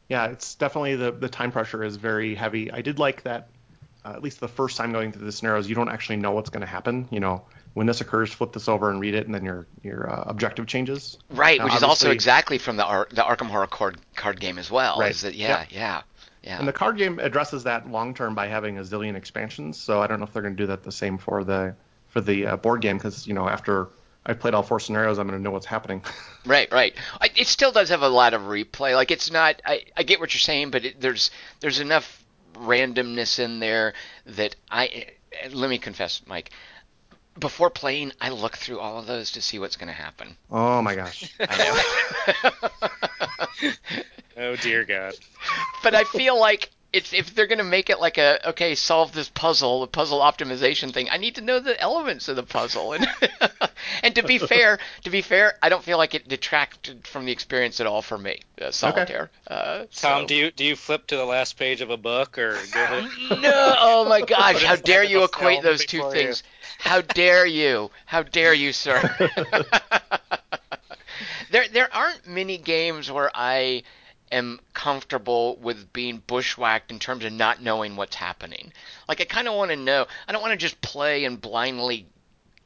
[0.08, 2.70] yeah, it's definitely the the time pressure is very heavy.
[2.70, 3.48] I did like that.
[4.06, 6.50] Uh, at least the first time going through the scenarios, you don't actually know what's
[6.50, 7.08] going to happen.
[7.10, 10.08] You know, when this occurs, flip this over and read it, and then your your
[10.08, 11.18] uh, objective changes.
[11.30, 14.58] Right, now, which is also exactly from the Ar- the Arkham Horror card, card game
[14.58, 15.00] as well.
[15.00, 15.14] Right.
[15.16, 15.68] That, yeah, yep.
[15.72, 16.02] yeah,
[16.44, 16.58] yeah.
[16.60, 19.76] And the card game addresses that long term by having a zillion expansions.
[19.76, 21.74] So I don't know if they're going to do that the same for the
[22.08, 23.88] for the uh, board game because you know after
[24.24, 26.02] I've played all four scenarios, I'm going to know what's happening.
[26.46, 26.94] right, right.
[27.20, 28.94] I, it still does have a lot of replay.
[28.94, 29.60] Like it's not.
[29.64, 32.22] I, I get what you're saying, but it, there's there's enough
[32.56, 33.94] randomness in there
[34.26, 35.06] that I.
[35.50, 36.50] Let me confess, Mike.
[37.38, 40.36] Before playing, I look through all of those to see what's going to happen.
[40.50, 41.34] Oh my gosh!
[41.40, 41.82] I
[43.62, 43.70] know.
[44.38, 45.14] oh dear God!
[45.82, 49.12] But I feel like it's if they're going to make it like a okay, solve
[49.12, 51.08] this puzzle, the puzzle optimization thing.
[51.10, 53.06] I need to know the elements of the puzzle, and
[54.02, 57.32] and to be fair, to be fair, I don't feel like it detracted from the
[57.32, 58.42] experience at all for me.
[58.60, 59.30] Uh, solitaire.
[59.50, 59.60] Okay.
[59.60, 60.26] Uh, Tom, so.
[60.26, 63.74] do you do you flip to the last page of a book or no?
[63.78, 64.62] Oh my gosh!
[64.62, 66.42] How dare you equate those two things?
[66.44, 66.90] You.
[66.90, 67.90] How dare you?
[68.04, 69.00] How dare you, sir?
[71.50, 73.82] there there aren't many games where I
[74.32, 78.72] am comfortable with being bushwhacked in terms of not knowing what's happening.
[79.08, 80.06] Like I kind of want to know.
[80.26, 82.06] I don't want to just play and blindly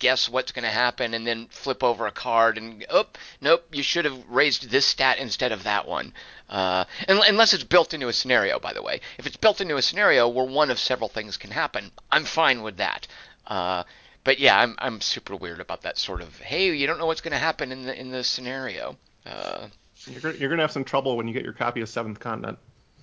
[0.00, 3.04] guess what's going to happen and then flip over a card and oh
[3.40, 6.12] nope you should have raised this stat instead of that one
[6.48, 9.82] uh, unless it's built into a scenario by the way if it's built into a
[9.82, 13.06] scenario where one of several things can happen i'm fine with that
[13.46, 13.84] uh,
[14.24, 17.20] but yeah i'm i'm super weird about that sort of hey you don't know what's
[17.20, 18.96] going to happen in the in the scenario
[19.26, 19.66] uh,
[20.06, 22.58] you're gonna, you're gonna have some trouble when you get your copy of Seventh Continent.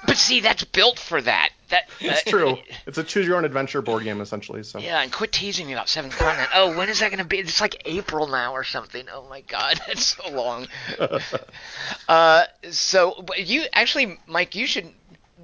[0.07, 1.51] but see, that's built for that.
[1.69, 2.59] That it's uh, true.
[2.87, 4.63] It's a choose your own adventure board game essentially.
[4.63, 6.51] So yeah, and quit teasing me about Seventh Continent.
[6.55, 7.39] Oh, when is that gonna be?
[7.39, 9.07] It's like April now or something.
[9.13, 10.67] Oh my God, that's so long.
[12.09, 14.93] uh, so you actually, Mike, you should.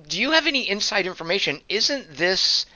[0.08, 1.60] Do you have any inside information?
[1.68, 2.66] Isn't this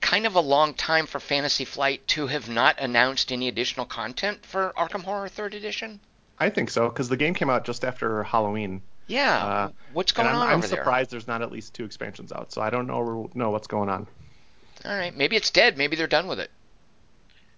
[0.00, 4.44] kind of a long time for Fantasy Flight to have not announced any additional content
[4.44, 6.00] for Arkham Horror Third Edition?
[6.42, 8.82] I think so because the game came out just after Halloween.
[9.06, 9.44] Yeah.
[9.44, 11.18] Uh, what's going I'm, on I'm over surprised there?
[11.18, 14.08] there's not at least two expansions out, so I don't know know what's going on.
[14.84, 15.78] All right, maybe it's dead.
[15.78, 16.50] Maybe they're done with it.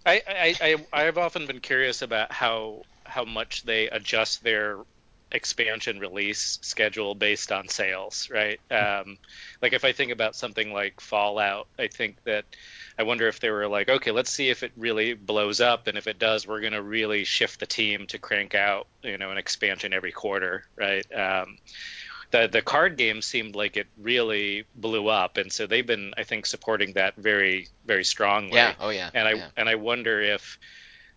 [0.04, 4.78] I I, I I've often been curious about how how much they adjust their
[5.32, 8.60] expansion release schedule based on sales, right?
[8.70, 9.18] Um,
[9.64, 12.44] like if I think about something like Fallout, I think that
[12.98, 15.96] I wonder if they were like, okay, let's see if it really blows up, and
[15.96, 19.30] if it does, we're going to really shift the team to crank out, you know,
[19.30, 21.06] an expansion every quarter, right?
[21.14, 21.56] Um,
[22.30, 26.24] the the card game seemed like it really blew up, and so they've been, I
[26.24, 28.56] think, supporting that very very strongly.
[28.56, 28.74] Yeah.
[28.78, 29.08] Oh yeah.
[29.14, 29.48] And I yeah.
[29.56, 30.58] and I wonder if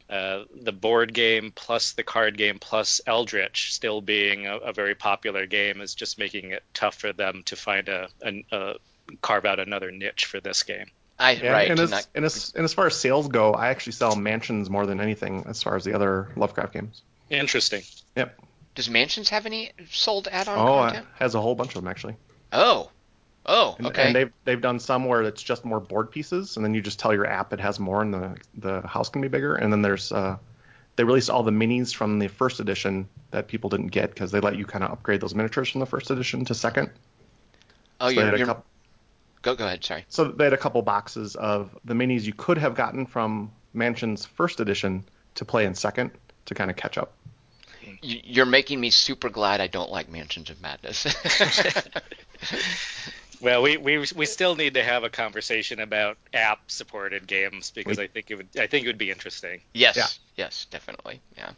[0.09, 4.95] uh, the board game plus the card game plus Eldritch still being a, a, very
[4.95, 8.75] popular game is just making it tough for them to find a, a, a
[9.21, 10.85] carve out another niche for this game.
[11.19, 11.69] I yeah, right.
[11.69, 12.07] And as, not...
[12.15, 15.43] and, as, and as far as sales go, I actually sell mansions more than anything
[15.47, 17.01] as far as the other Lovecraft games.
[17.29, 17.83] Interesting.
[18.15, 18.39] Yep.
[18.75, 21.05] Does mansions have any sold add-on oh, content?
[21.09, 22.15] Oh, has a whole bunch of them actually.
[22.53, 22.91] Oh,
[23.47, 23.87] Oh, okay.
[23.87, 26.81] And, and, they've they've done some where it's just more board pieces, and then you
[26.81, 29.55] just tell your app it has more, and the the house can be bigger.
[29.55, 30.37] And then there's uh,
[30.97, 34.41] they released all the minis from the first edition that people didn't get because they
[34.41, 36.89] let you kind of upgrade those miniatures from the first edition to second.
[38.01, 38.47] Oh, so you're, you're...
[38.47, 38.65] Couple...
[39.43, 39.83] go go ahead.
[39.83, 40.03] Sorry.
[40.09, 44.25] So they had a couple boxes of the minis you could have gotten from Mansion's
[44.25, 45.05] first edition
[45.35, 46.11] to play in second
[46.47, 47.13] to kind of catch up.
[48.01, 51.07] You're making me super glad I don't like Mansions of Madness.
[53.39, 57.97] Well, we, we we still need to have a conversation about app supported games because
[57.97, 59.61] we, I think it would I think it would be interesting.
[59.73, 60.45] Yes, yeah.
[60.45, 61.21] yes, definitely.
[61.37, 61.51] Yeah.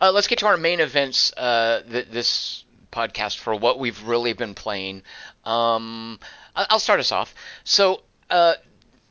[0.00, 1.32] Uh, let's get to our main events.
[1.32, 5.02] Uh, th- this podcast for what we've really been playing.
[5.44, 6.18] Um,
[6.54, 7.34] I'll start us off.
[7.64, 8.54] So, uh,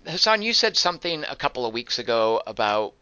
[0.05, 2.93] Hassan, you said something a couple of weeks ago about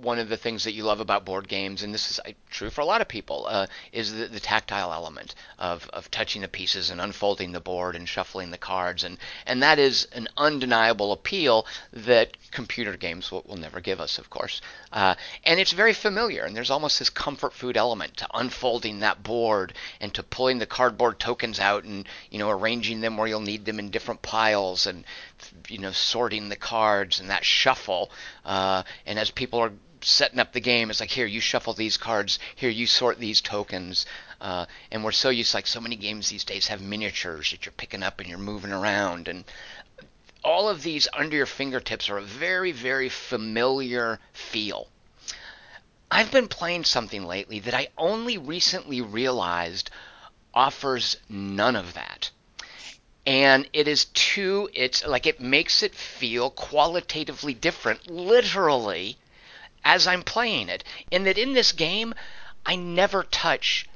[0.00, 2.20] one of the things that you love about board games, and this is
[2.50, 6.42] true for a lot of people, uh, is the, the, tactile element of, of touching
[6.42, 10.28] the pieces and unfolding the board and shuffling the cards, and and that is an
[10.36, 14.60] undeniable appeal that computer games will, will never give us, of course.
[14.92, 19.22] Uh, and it's very familiar, and there's almost this comfort food element to unfolding that
[19.22, 23.40] board and to pulling the cardboard tokens out and you know arranging them where you'll
[23.40, 25.04] need them in different piles and
[25.68, 28.10] you know sorting the cards and that shuffle.
[28.44, 30.90] Uh, and as people are setting up the game.
[30.90, 34.06] It's like here you shuffle these cards, here you sort these tokens,
[34.40, 37.72] uh, and we're so used like so many games these days have miniatures that you're
[37.72, 39.44] picking up and you're moving around, and
[40.44, 44.88] all of these under your fingertips are a very very familiar feel.
[46.10, 49.90] I've been playing something lately that I only recently realized
[50.54, 52.30] offers none of that
[53.28, 59.18] and it is too it's like it makes it feel qualitatively different literally
[59.88, 62.14] as i'm playing it in that in this game
[62.66, 63.86] i never touch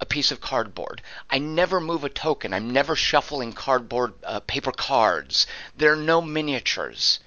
[0.00, 1.00] a piece of cardboard.
[1.30, 2.52] I never move a token.
[2.52, 5.46] I'm never shuffling cardboard uh, paper cards.
[5.76, 7.20] There are no miniatures.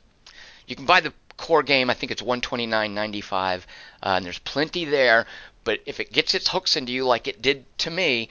[0.66, 1.90] You can buy the core game.
[1.90, 3.62] I think it's 129.95, uh,
[4.02, 5.26] and there's plenty there.
[5.68, 8.30] But if it gets its hooks into you like it did to me,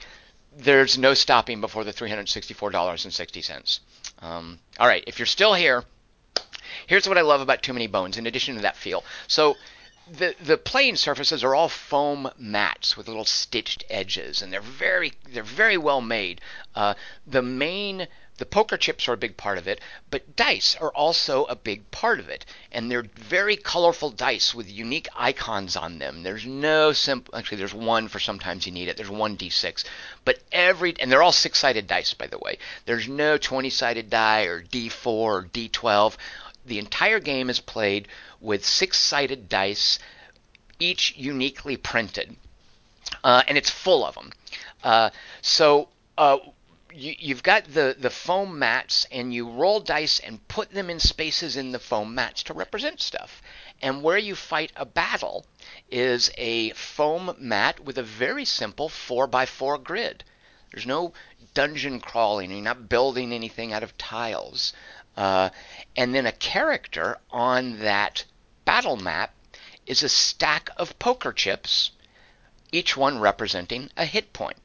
[0.57, 3.79] there's no stopping before the $364.60.
[4.23, 5.83] Um, all right, if you're still here,
[6.87, 8.17] here's what I love about Too Many Bones.
[8.17, 9.53] In addition to that feel, so
[10.11, 15.13] the the playing surfaces are all foam mats with little stitched edges, and they're very
[15.31, 16.41] they're very well made.
[16.73, 16.95] Uh,
[17.27, 18.07] the main
[18.37, 19.81] the poker chips are a big part of it,
[20.11, 22.45] but dice are also a big part of it.
[22.71, 26.21] And they're very colorful dice with unique icons on them.
[26.21, 28.97] There's no simple, actually, there's one for sometimes you need it.
[28.97, 29.83] There's one d6.
[30.23, 32.59] But every, and they're all six sided dice, by the way.
[32.85, 36.15] There's no 20 sided die or d4 or d12.
[36.65, 38.07] The entire game is played
[38.39, 39.97] with six sided dice,
[40.79, 42.35] each uniquely printed.
[43.23, 44.31] Uh, and it's full of them.
[44.83, 45.09] Uh,
[45.41, 46.37] so, uh,
[46.93, 50.99] you, have got the, the foam mats and you roll dice and put them in
[50.99, 53.41] spaces in the foam mats to represent stuff.
[53.81, 55.45] And where you fight a battle
[55.89, 60.23] is a foam mat with a very simple 4x4 grid.
[60.71, 61.13] There's no
[61.53, 64.73] dungeon crawling, you're not building anything out of tiles.
[65.15, 65.49] Uh,
[65.95, 68.25] and then a character on that
[68.65, 69.33] battle map
[69.85, 71.91] is a stack of poker chips,
[72.71, 74.57] each one representing a hit point.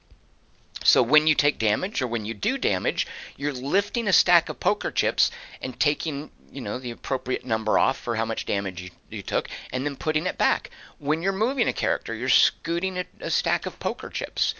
[0.84, 3.06] So when you take damage or when you do damage,
[3.36, 5.30] you're lifting a stack of poker chips
[5.60, 9.48] and taking, you know, the appropriate number off for how much damage you, you took
[9.72, 10.70] and then putting it back.
[10.98, 14.54] When you're moving a character, you're scooting a, a stack of poker chips.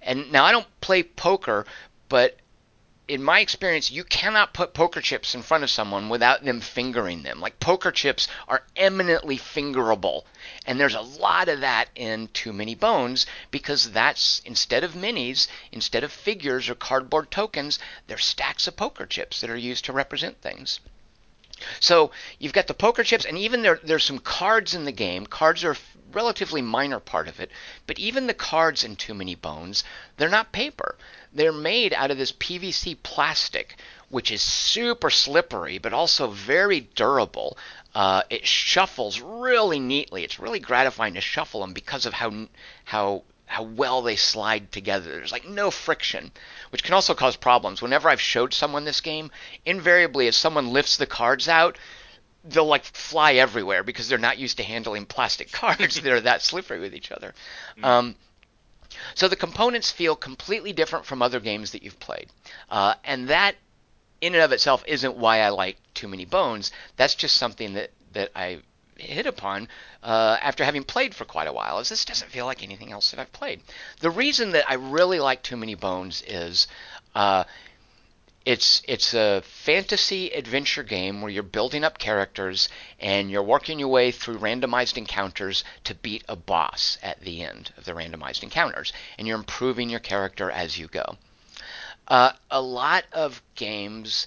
[0.00, 1.66] And now I don't play poker,
[2.08, 2.38] but
[3.06, 7.22] in my experience, you cannot put poker chips in front of someone without them fingering
[7.22, 7.40] them.
[7.40, 10.26] Like poker chips are eminently fingerable.
[10.66, 15.46] And there's a lot of that in Too Many Bones because that's instead of minis,
[15.70, 19.92] instead of figures or cardboard tokens, they're stacks of poker chips that are used to
[19.92, 20.80] represent things.
[21.78, 25.26] So you've got the poker chips, and even there, there's some cards in the game.
[25.26, 25.78] Cards are a
[26.12, 27.50] relatively minor part of it,
[27.86, 29.84] but even the cards in Too Many Bones,
[30.16, 30.96] they're not paper.
[31.32, 33.76] They're made out of this PVC plastic,
[34.14, 37.58] which is super slippery, but also very durable.
[37.96, 40.22] Uh, it shuffles really neatly.
[40.22, 42.46] It's really gratifying to shuffle them because of how
[42.84, 45.10] how how well they slide together.
[45.10, 46.30] There's like no friction,
[46.70, 47.82] which can also cause problems.
[47.82, 49.32] Whenever I've showed someone this game,
[49.66, 51.76] invariably if someone lifts the cards out,
[52.44, 56.40] they'll like fly everywhere because they're not used to handling plastic cards that are that
[56.40, 57.34] slippery with each other.
[57.78, 57.84] Mm.
[57.84, 58.16] Um,
[59.16, 62.28] so the components feel completely different from other games that you've played,
[62.70, 63.56] uh, and that
[64.24, 67.90] in and of itself isn't why I like Too Many Bones, that's just something that
[68.14, 68.62] that I
[68.96, 69.68] hit upon
[70.02, 71.78] uh, after having played for quite a while.
[71.78, 73.60] Is this doesn't feel like anything else that I've played.
[74.00, 76.66] The reason that I really like Too Many Bones is.
[77.14, 77.44] Uh,
[78.46, 82.68] it's it's a fantasy adventure game where you're building up characters
[83.00, 87.72] and you're working your way through randomized encounters to beat a boss at the end
[87.78, 91.16] of the randomized encounters, and you're improving your character as you go.
[92.08, 94.26] Uh, a lot of games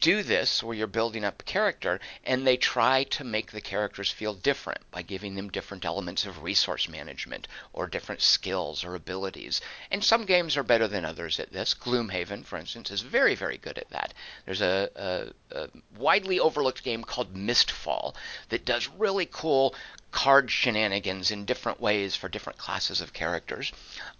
[0.00, 4.10] do this where you're building up a character and they try to make the characters
[4.10, 9.60] feel different by giving them different elements of resource management or different skills or abilities.
[9.90, 11.74] And some games are better than others at this.
[11.74, 14.14] Gloomhaven, for instance, is very, very good at that.
[14.46, 15.68] There's a, a, a
[15.98, 18.14] widely overlooked game called Mistfall
[18.48, 19.74] that does really cool
[20.10, 23.72] card shenanigans in different ways for different classes of characters.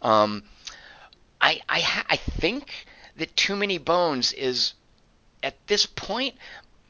[0.02, 0.44] Um,
[1.40, 2.86] I, I, I think
[3.16, 4.74] that Too Many Bones is
[5.42, 6.36] at this point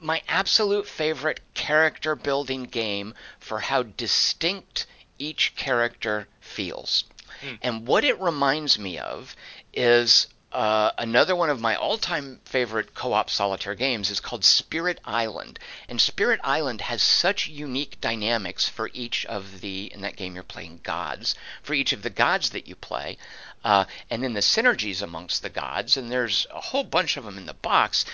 [0.00, 4.86] my absolute favorite character building game for how distinct
[5.18, 7.04] each character feels.
[7.42, 7.58] Mm.
[7.62, 9.36] And what it reminds me of
[9.72, 15.60] is uh, another one of my all-time favorite co-op solitaire games is called Spirit Island,
[15.88, 20.42] and Spirit Island has such unique dynamics for each of the in that game you're
[20.42, 23.16] playing gods for each of the gods that you play,
[23.64, 27.38] uh, and then the synergies amongst the gods, and there's a whole bunch of them
[27.38, 28.04] in the box.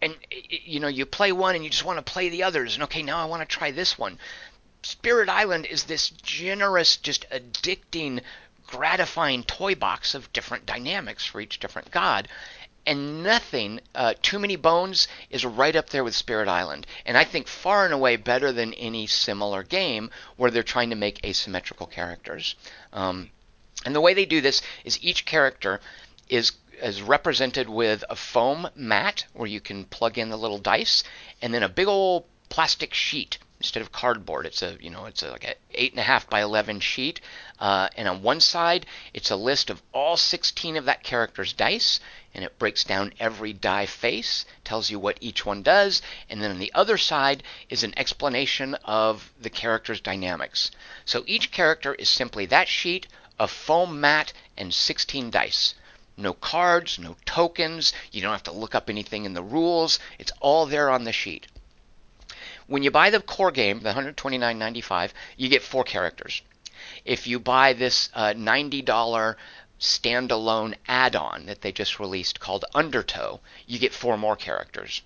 [0.00, 2.84] And you know you play one and you just want to play the others and
[2.84, 4.18] okay now i want to try this one.
[4.82, 8.22] Spirit island is this generous just addicting
[8.68, 12.28] gratifying toy box of different dynamics for each different god.
[12.86, 16.86] And nothing uh, too many bones is right up there with spirit island.
[17.04, 20.96] And i think far and away better than any similar game where they're trying to
[20.96, 22.54] make asymmetrical characters.
[22.92, 23.30] Um,
[23.84, 25.80] and the way they do this is each character
[26.28, 26.52] is
[26.82, 31.02] is represented with a foam mat where you can plug in the little dice,
[31.42, 34.46] and then a big old plastic sheet instead of cardboard.
[34.46, 37.20] It's a you know it's a, like an eight and a half by eleven sheet,
[37.58, 41.98] uh, and on one side it's a list of all 16 of that character's dice,
[42.32, 46.00] and it breaks down every die face, tells you what each one does,
[46.30, 50.70] and then on the other side is an explanation of the character's dynamics.
[51.04, 53.08] So each character is simply that sheet,
[53.40, 55.74] a foam mat, and 16 dice.
[56.16, 57.92] No cards, no tokens.
[58.12, 59.98] You don't have to look up anything in the rules.
[60.18, 61.46] It's all there on the sheet.
[62.68, 66.42] When you buy the core game, the $129.95, you get four characters.
[67.04, 69.34] If you buy this uh, $90
[69.80, 75.00] standalone add-on that they just released called Undertow, you get four more characters.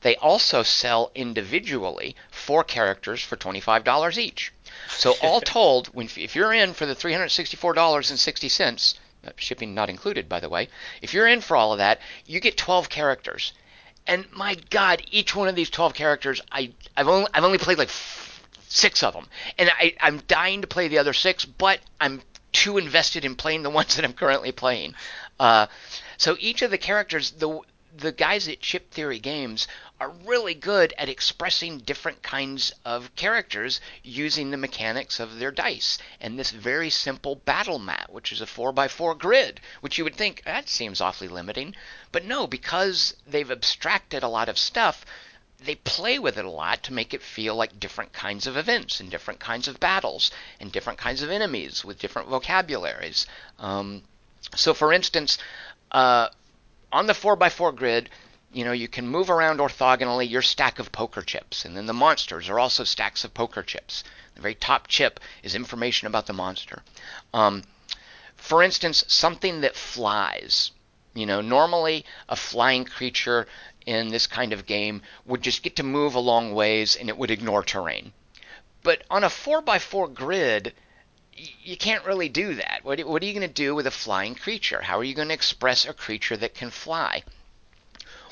[0.00, 4.52] They also sell individually four characters for $25 each.
[4.88, 8.94] So all told, when, if you're in for the $364.60,
[9.26, 10.68] uh, shipping not included, by the way.
[11.02, 13.52] If you're in for all of that, you get 12 characters.
[14.06, 17.78] And my God, each one of these 12 characters, I, I've only I've only played
[17.78, 19.26] like f- six of them,
[19.58, 22.20] and I, I'm dying to play the other six, but I'm
[22.52, 24.94] too invested in playing the ones that I'm currently playing.
[25.40, 25.66] Uh,
[26.16, 27.60] so each of the characters, the
[27.96, 29.68] the guys at Chip Theory Games
[30.00, 35.98] are really good at expressing different kinds of characters using the mechanics of their dice
[36.20, 40.42] and this very simple battle mat, which is a 4x4 grid, which you would think
[40.44, 41.74] that seems awfully limiting.
[42.10, 45.06] But no, because they've abstracted a lot of stuff,
[45.60, 48.98] they play with it a lot to make it feel like different kinds of events
[48.98, 53.26] and different kinds of battles and different kinds of enemies with different vocabularies.
[53.58, 54.02] Um,
[54.56, 55.38] so, for instance,
[55.92, 56.28] uh,
[56.94, 58.08] on the 4x4 grid,
[58.52, 61.92] you know, you can move around orthogonally your stack of poker chips, and then the
[61.92, 64.04] monsters are also stacks of poker chips.
[64.36, 66.84] The very top chip is information about the monster.
[67.32, 67.64] Um,
[68.36, 70.70] for instance, something that flies.
[71.14, 73.48] You know, normally a flying creature
[73.86, 77.18] in this kind of game would just get to move a long ways and it
[77.18, 78.12] would ignore terrain.
[78.84, 80.74] But on a 4x4 grid,
[81.62, 82.80] you can't really do that.
[82.84, 84.82] What, what are you going to do with a flying creature?
[84.82, 87.24] How are you going to express a creature that can fly?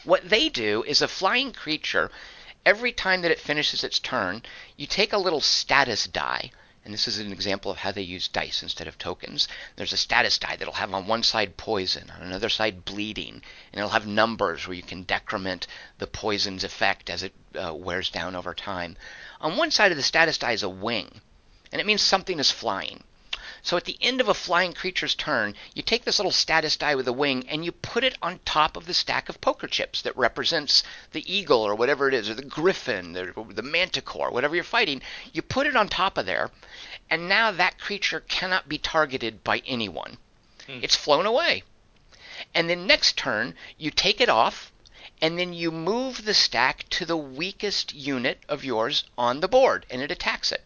[0.05, 2.11] What they do is a flying creature,
[2.65, 4.43] every time that it finishes its turn,
[4.77, 6.53] you take a little status die.
[6.85, 9.47] And this is an example of how they use dice instead of tokens.
[9.77, 13.43] There's a status die that'll have on one side poison, on another side bleeding,
[13.73, 15.67] and it'll have numbers where you can decrement
[15.99, 18.97] the poison's effect as it uh, wears down over time.
[19.41, 21.21] On one side of the status die is a wing
[21.73, 23.03] and it means something is flying.
[23.65, 26.97] So at the end of a flying creature's turn, you take this little status die
[26.97, 30.03] with a wing and you put it on top of the stack of poker chips
[30.03, 34.57] that represents the eagle or whatever it is, or the griffin, or the manticore, whatever
[34.57, 35.01] you're fighting.
[35.33, 36.51] You put it on top of there,
[37.09, 40.19] and now that creature cannot be targeted by anyone.
[40.67, 40.81] Hmm.
[40.83, 41.63] It's flown away.
[42.53, 44.73] And then next turn, you take it off
[45.21, 49.87] and then you move the stack to the weakest unit of yours on the board,
[49.89, 50.65] and it attacks it.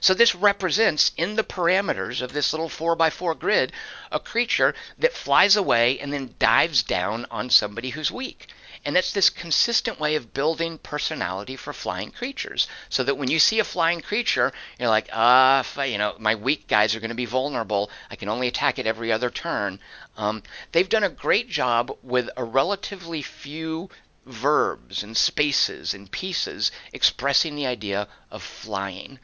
[0.00, 3.72] So this represents in the parameters of this little 4x4 grid
[4.10, 8.48] a creature that flies away and then dives down on somebody who's weak.
[8.84, 12.66] And that's this consistent way of building personality for flying creatures.
[12.90, 16.34] So that when you see a flying creature, you're like, ah, uh, you know, my
[16.34, 17.90] weak guys are going to be vulnerable.
[18.10, 19.80] I can only attack it every other turn.
[20.16, 20.42] Um,
[20.72, 23.88] they've done a great job with a relatively few
[24.26, 29.18] verbs and spaces and pieces expressing the idea of flying.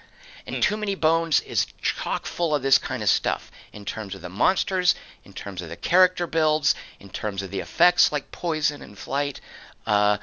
[0.46, 0.62] And mm.
[0.62, 4.28] Too Many Bones is chock full of this kind of stuff in terms of the
[4.28, 8.96] monsters, in terms of the character builds, in terms of the effects like poison and
[8.96, 9.40] flight.
[9.86, 10.18] Uh,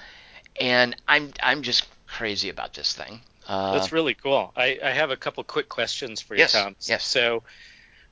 [0.60, 3.22] and I'm I'm just crazy about this thing.
[3.48, 4.52] Uh, That's really cool.
[4.56, 6.76] I, I have a couple quick questions for you, yes, Tom.
[6.82, 7.06] Yes.
[7.06, 7.44] So,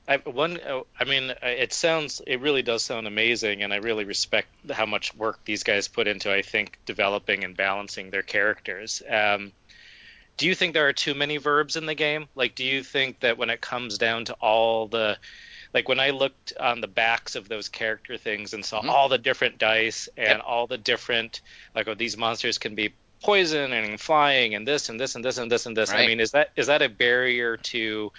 [0.08, 0.58] I one
[0.98, 5.14] I mean, it sounds it really does sound amazing, and I really respect how much
[5.14, 9.02] work these guys put into I think developing and balancing their characters.
[9.08, 9.52] Um,
[10.36, 12.28] do you think there are too many verbs in the game?
[12.34, 15.18] Like, do you think that when it comes down to all the
[15.74, 18.90] like when I looked on the backs of those character things and saw mm-hmm.
[18.90, 20.42] all the different dice and yep.
[20.46, 21.40] all the different
[21.74, 25.38] like oh, these monsters can be poison and flying and this and this and this
[25.38, 25.90] and this and this.
[25.90, 26.04] Right.
[26.04, 28.12] I mean, is that is that a barrier to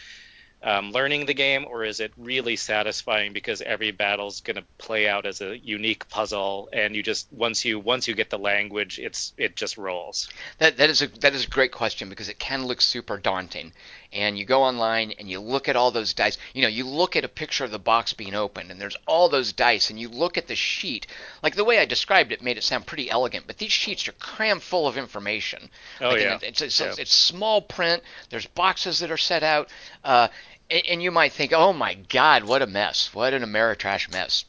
[0.67, 5.07] um, learning the game, or is it really satisfying because every battle's going to play
[5.07, 8.99] out as a unique puzzle, and you just once you once you get the language,
[8.99, 10.27] it's it just rolls.
[10.57, 13.71] That that is a that is a great question because it can look super daunting,
[14.11, 16.37] and you go online and you look at all those dice.
[16.53, 19.29] You know, you look at a picture of the box being opened, and there's all
[19.29, 21.07] those dice, and you look at the sheet.
[21.41, 24.13] Like the way I described it made it sound pretty elegant, but these sheets are
[24.13, 25.69] crammed full of information.
[26.01, 26.39] Oh like, yeah.
[26.41, 26.93] It's, it's, yeah.
[26.97, 28.03] it's, small print.
[28.31, 29.69] There's boxes that are set out.
[30.03, 30.27] Uh,
[30.69, 33.13] and you might think, oh my God, what a mess.
[33.13, 34.45] What an Ameritrash mess.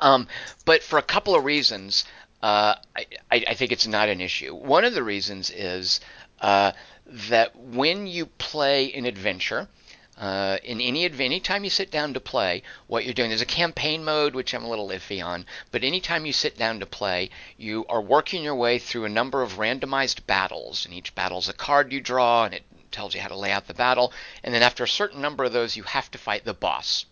[0.00, 0.28] Um,
[0.64, 2.04] but for a couple of reasons,
[2.42, 4.54] uh, I, I, think it's not an issue.
[4.54, 6.00] One of the reasons is
[6.40, 6.72] uh,
[7.28, 9.68] that when you play an adventure,
[10.16, 13.46] uh, in any any time you sit down to play, what you're doing there's a
[13.46, 17.30] campaign mode which I'm a little iffy on, but anytime you sit down to play,
[17.56, 21.48] you are working your way through a number of randomized battles, and each battle is
[21.48, 24.12] a card you draw, and it tells you how to lay out the battle.
[24.42, 27.04] And then after a certain number of those, you have to fight the boss.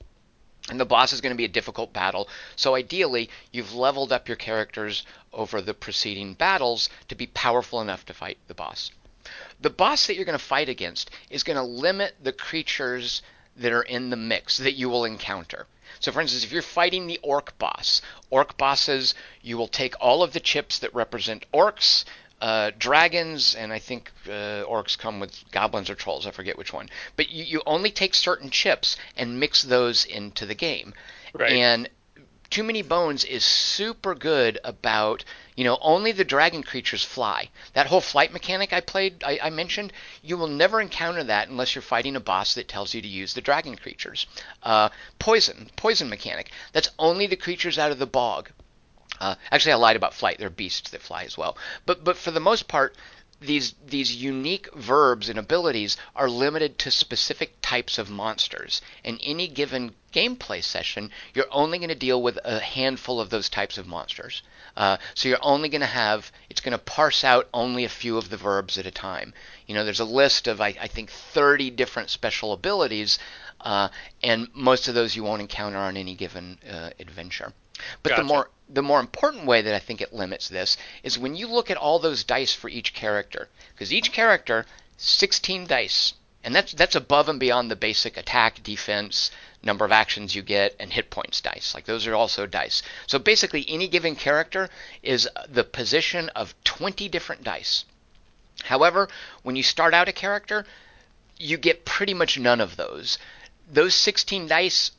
[0.68, 2.28] And the boss is going to be a difficult battle.
[2.56, 8.04] So ideally, you've leveled up your characters over the preceding battles to be powerful enough
[8.06, 8.90] to fight the boss.
[9.60, 13.22] The boss that you're going to fight against is going to limit the creatures
[13.56, 15.66] that are in the mix that you will encounter.
[16.00, 20.22] So, for instance, if you're fighting the orc boss, orc bosses, you will take all
[20.22, 22.04] of the chips that represent orcs,
[22.41, 26.26] uh, dragons, and I think uh, orcs come with goblins or trolls.
[26.26, 26.89] I forget which one.
[27.16, 30.95] But you, you only take certain chips and mix those into the game.
[31.32, 31.53] Right.
[31.53, 31.89] And
[32.51, 35.24] Too Many Bones is super good about,
[35.57, 37.49] you know, only the dragon creatures fly.
[37.72, 41.74] That whole flight mechanic I played, I, I mentioned, you will never encounter that unless
[41.74, 44.26] you're fighting a boss that tells you to use the dragon creatures.
[44.62, 46.51] Uh, poison, poison mechanic.
[46.72, 48.51] That's only the creatures out of the bog.
[49.20, 50.38] Uh, actually, I lied about flight.
[50.38, 51.56] There are beasts that fly as well.
[51.84, 52.96] But but for the most part,
[53.40, 58.80] these these unique verbs and abilities are limited to specific types of monsters.
[59.04, 63.50] In any given gameplay session, you're only going to deal with a handful of those
[63.50, 64.40] types of monsters.
[64.74, 68.16] Uh, so you're only going to have it's going to parse out only a few
[68.16, 69.34] of the verbs at a time.
[69.66, 73.18] You know, there's a list of I, I think 30 different special abilities,
[73.60, 73.88] uh,
[74.22, 77.52] and most of those you won't encounter on any given uh, adventure.
[78.02, 78.22] But gotcha.
[78.22, 81.46] the more the more important way that I think it limits this is when you
[81.46, 84.66] look at all those dice for each character, because each character
[84.96, 89.30] 16 dice, and that's that's above and beyond the basic attack, defense,
[89.62, 91.74] number of actions you get, and hit points dice.
[91.74, 92.82] Like those are also dice.
[93.06, 94.70] So basically, any given character
[95.02, 97.84] is the position of 20 different dice.
[98.64, 99.08] However,
[99.42, 100.66] when you start out a character,
[101.38, 103.18] you get pretty much none of those.
[103.70, 104.92] Those 16 dice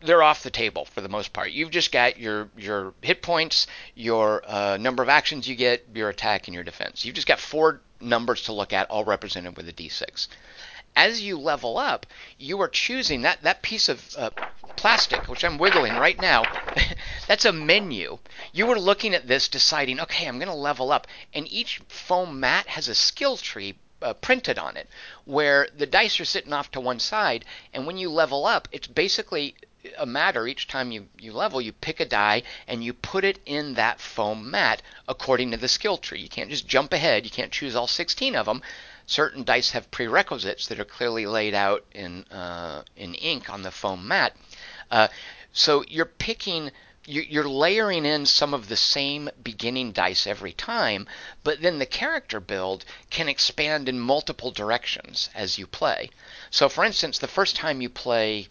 [0.00, 1.50] they're off the table for the most part.
[1.50, 6.08] You've just got your your hit points, your uh, number of actions you get, your
[6.08, 7.04] attack, and your defense.
[7.04, 10.28] You've just got four numbers to look at, all represented with a d6.
[10.94, 12.06] As you level up,
[12.38, 14.30] you are choosing that that piece of uh,
[14.76, 16.44] plastic, which I'm wiggling right now.
[17.26, 18.18] that's a menu.
[18.52, 22.38] You are looking at this, deciding, okay, I'm going to level up, and each foam
[22.38, 24.88] mat has a skill tree uh, printed on it,
[25.24, 27.44] where the dice are sitting off to one side,
[27.74, 29.56] and when you level up, it's basically
[29.96, 33.40] a matter each time you, you level, you pick a die and you put it
[33.46, 36.20] in that foam mat according to the skill tree.
[36.20, 38.62] You can't just jump ahead, you can't choose all 16 of them.
[39.06, 43.70] Certain dice have prerequisites that are clearly laid out in, uh, in ink on the
[43.70, 44.36] foam mat.
[44.90, 45.08] Uh,
[45.52, 46.70] so you're picking
[47.10, 51.08] you're layering in some of the same beginning dice every time,
[51.42, 56.10] but then the character build can expand in multiple directions as you play.
[56.50, 58.48] So, for instance, the first time you play,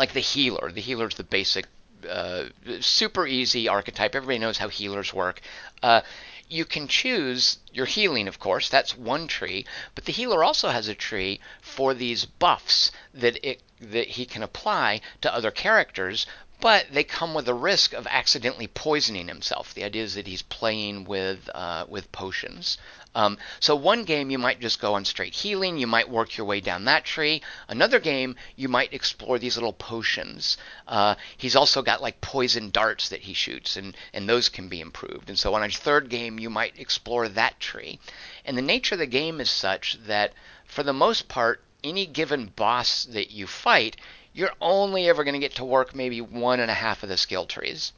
[0.00, 1.66] like the healer, the healer is the basic,
[2.08, 2.44] uh,
[2.80, 4.14] super easy archetype.
[4.14, 5.42] Everybody knows how healers work.
[5.82, 6.00] Uh,
[6.48, 10.88] you can choose your healing, of course, that's one tree, but the healer also has
[10.88, 16.26] a tree for these buffs that it that he can apply to other characters
[16.60, 19.74] but they come with a risk of accidentally poisoning himself.
[19.74, 22.78] The idea is that he's playing with uh, with potions.
[23.14, 25.78] Um, so one game you might just go on straight healing.
[25.78, 27.42] You might work your way down that tree.
[27.68, 30.56] Another game you might explore these little potions.
[30.86, 34.80] Uh, he's also got like poison darts that he shoots, and and those can be
[34.80, 35.28] improved.
[35.28, 37.98] And so on a third game you might explore that tree.
[38.44, 40.32] And the nature of the game is such that
[40.64, 43.96] for the most part, any given boss that you fight
[44.32, 47.16] you're only ever going to get to work maybe one and a half of the
[47.16, 47.92] skill trees.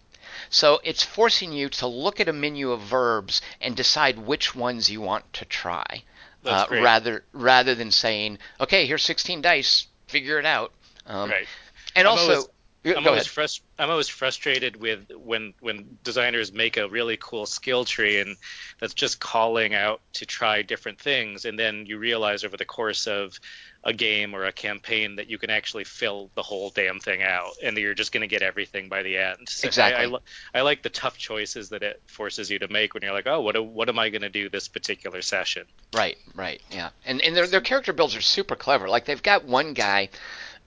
[0.51, 4.91] So it's forcing you to look at a menu of verbs and decide which ones
[4.91, 6.03] you want to try,
[6.45, 10.73] uh, rather rather than saying, "Okay, here's 16 dice, figure it out."
[11.07, 11.47] Um, right.
[11.95, 12.51] And I'm also,
[12.85, 17.85] I'm always, frust- I'm always frustrated with when when designers make a really cool skill
[17.85, 18.37] tree and
[18.81, 23.07] that's just calling out to try different things, and then you realize over the course
[23.07, 23.39] of
[23.85, 27.51] a game or a campaign that you can actually fill the whole damn thing out
[27.63, 29.49] and you're just going to get everything by the end.
[29.49, 30.07] So exactly.
[30.07, 30.17] I,
[30.55, 33.27] I, I, like the tough choices that it forces you to make when you're like,
[33.27, 35.65] oh, what, what am I going to do this particular session?
[35.93, 36.91] Right, right, yeah.
[37.05, 38.89] And, and their, their character builds are super clever.
[38.89, 40.11] Like they've got one guy,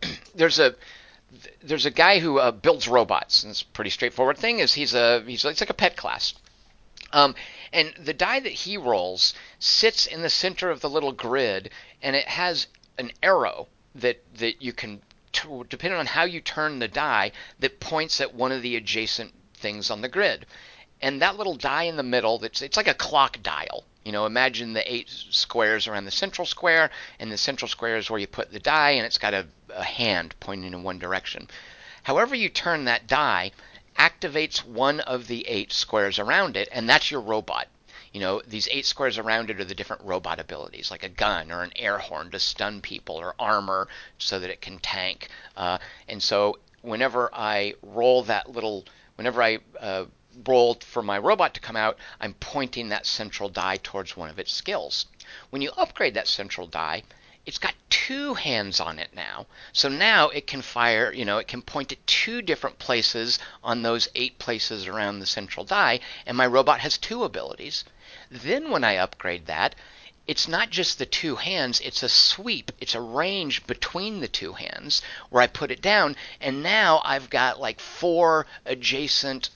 [0.36, 0.76] there's a,
[1.64, 4.60] there's a guy who uh, builds robots, and it's a pretty straightforward thing.
[4.60, 6.34] Is he's a he's it's like a pet class,
[7.12, 7.36] um,
[7.74, 11.72] and the die that he rolls sits in the center of the little grid,
[12.02, 12.68] and it has
[12.98, 15.02] an arrow that that you can
[15.68, 19.90] depending on how you turn the die that points at one of the adjacent things
[19.90, 20.46] on the grid
[21.02, 24.26] and that little die in the middle that's it's like a clock dial you know
[24.26, 26.90] imagine the eight squares around the central square
[27.20, 29.46] and the central square is where you put the die and it's got a,
[29.76, 31.48] a hand pointing in one direction
[32.04, 33.52] however you turn that die
[33.98, 37.68] activates one of the eight squares around it and that's your robot
[38.16, 41.52] you know, these eight squares around it are the different robot abilities, like a gun
[41.52, 45.28] or an air horn to stun people, or armor so that it can tank.
[45.58, 48.86] Uh, and so whenever I roll that little,
[49.16, 50.06] whenever I uh,
[50.46, 54.40] roll for my robot to come out, I'm pointing that central die towards one of
[54.40, 55.06] its skills.
[55.50, 57.04] When you upgrade that central die,
[57.46, 59.46] it's got two hands on it now.
[59.72, 63.82] So now it can fire, you know, it can point at two different places on
[63.82, 67.84] those eight places around the central die, and my robot has two abilities.
[68.32, 69.76] Then when I upgrade that,
[70.28, 74.54] it's not just the two hands, it's a sweep, it's a range between the two
[74.54, 79.52] hands where I put it down, and now I've got like four adjacent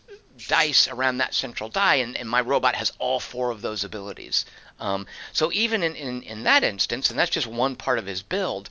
[0.48, 4.46] dice around that central die, and, and my robot has all four of those abilities.
[4.80, 8.22] Um, so even in, in, in, that instance, and that's just one part of his
[8.22, 8.70] build,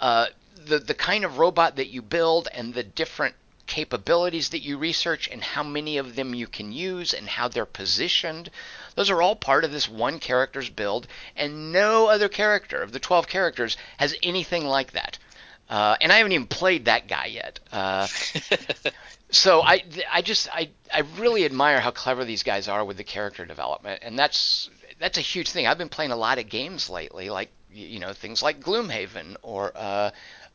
[0.00, 3.34] uh, the, the kind of robot that you build and the different
[3.66, 7.66] capabilities that you research and how many of them you can use and how they're
[7.66, 8.50] positioned.
[8.94, 13.00] Those are all part of this one character's build, and no other character of the
[13.00, 15.18] 12 characters has anything like that.
[15.68, 17.60] Uh, and I haven't even played that guy yet.
[17.72, 18.06] Uh,
[19.30, 23.04] so I, I just, I, I really admire how clever these guys are with the
[23.04, 25.66] character development, and that's, that's a huge thing.
[25.66, 29.72] I've been playing a lot of games lately, like you know things like Gloomhaven or
[29.74, 30.10] uh,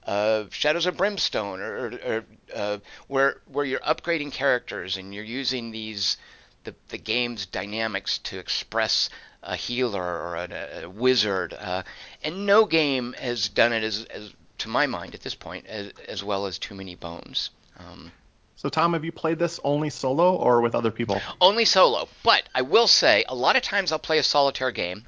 [0.05, 5.71] uh, Shadows of Brimstone, or, or, uh, where where you're upgrading characters and you're using
[5.71, 6.17] these
[6.63, 9.09] the the game's dynamics to express
[9.43, 11.83] a healer or a, a wizard, uh,
[12.23, 15.91] and no game has done it as, as to my mind at this point as,
[16.07, 17.49] as well as Too Many Bones.
[17.77, 18.11] Um,
[18.55, 21.19] so, Tom, have you played this only solo or with other people?
[21.41, 22.07] Only solo.
[22.23, 25.05] But I will say, a lot of times I'll play a solitaire game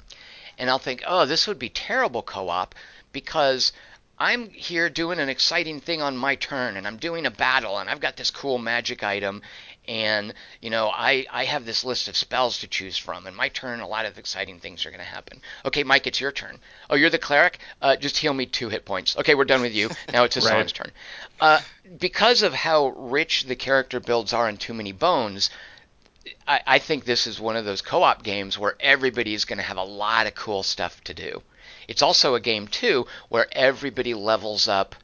[0.58, 2.74] and I'll think, oh, this would be terrible co op
[3.12, 3.72] because
[4.18, 7.88] I'm here doing an exciting thing on my turn and I'm doing a battle and
[7.88, 9.42] I've got this cool magic item
[9.86, 13.48] and you know I, I have this list of spells to choose from and my
[13.48, 15.40] turn a lot of exciting things are going to happen.
[15.64, 16.58] Okay mike it's your turn.
[16.90, 17.58] Oh you're the cleric?
[17.82, 19.16] Uh, just heal me two hit points.
[19.16, 19.90] Okay we're done with you.
[20.12, 20.74] Now it's Hassan's right.
[20.74, 20.92] turn.
[21.40, 21.60] Uh,
[21.98, 25.50] because of how rich the character builds are in too many bones
[26.46, 29.62] I, I think this is one of those co-op games where everybody is going to
[29.62, 31.42] have a lot of cool stuff to do.
[31.86, 34.94] It's also a game, too, where everybody levels up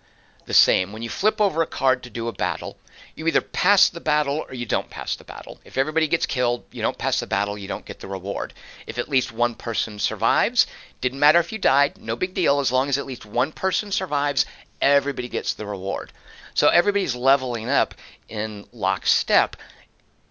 [0.47, 0.93] the same.
[0.93, 2.79] When you flip over a card to do a battle,
[3.21, 5.61] you either pass the battle or you don't pass the battle.
[5.63, 8.55] If everybody gets killed, you don't pass the battle, you don't get the reward.
[8.87, 10.67] If at least one person survives,
[11.03, 12.61] didn't matter if you died, no big deal.
[12.61, 14.47] As long as at least one person survives,
[14.81, 16.15] everybody gets the reward.
[16.55, 17.95] So everybody's leveling up
[18.27, 19.55] in lockstep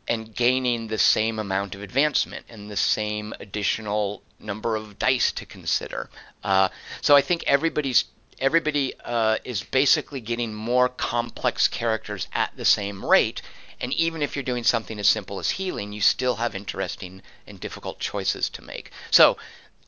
[0.07, 5.45] and gaining the same amount of advancement and the same additional number of dice to
[5.45, 6.09] consider.
[6.43, 6.69] Uh,
[7.01, 8.05] so I think everybody's
[8.39, 13.41] everybody uh, is basically getting more complex characters at the same rate.
[13.81, 17.59] And even if you're doing something as simple as healing, you still have interesting and
[17.59, 18.91] difficult choices to make.
[19.11, 19.37] So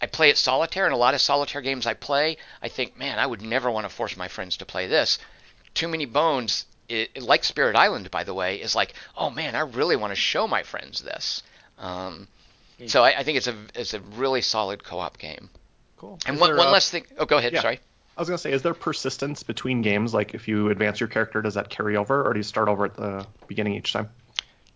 [0.02, 3.20] I play it solitaire, and a lot of solitaire games I play, I think, man,
[3.20, 5.20] I would never want to force my friends to play this.
[5.74, 9.62] Too Many Bones it, like Spirit Island, by the way, is like, oh man, I
[9.62, 11.44] really want to show my friends this.
[11.78, 12.28] Um,
[12.78, 12.88] hmm.
[12.88, 15.50] so I, I, think it's a it's a really solid co-op game.
[15.98, 16.20] Cool.
[16.26, 17.06] And one, one last thing.
[17.18, 17.54] Oh, go ahead.
[17.54, 17.62] Yeah.
[17.62, 17.80] Sorry.
[18.22, 20.14] I was gonna say, is there persistence between games?
[20.14, 22.86] Like, if you advance your character, does that carry over, or do you start over
[22.86, 24.12] at the beginning each time?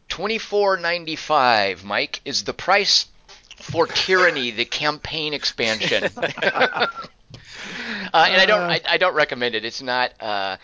[0.10, 3.06] Twenty four ninety five, Mike, is the price
[3.58, 6.06] for Tyranny, the campaign expansion.
[6.18, 6.88] uh,
[8.14, 9.64] and I don't I, I, don't recommend it.
[9.64, 10.14] It's not.
[10.20, 10.58] Uh,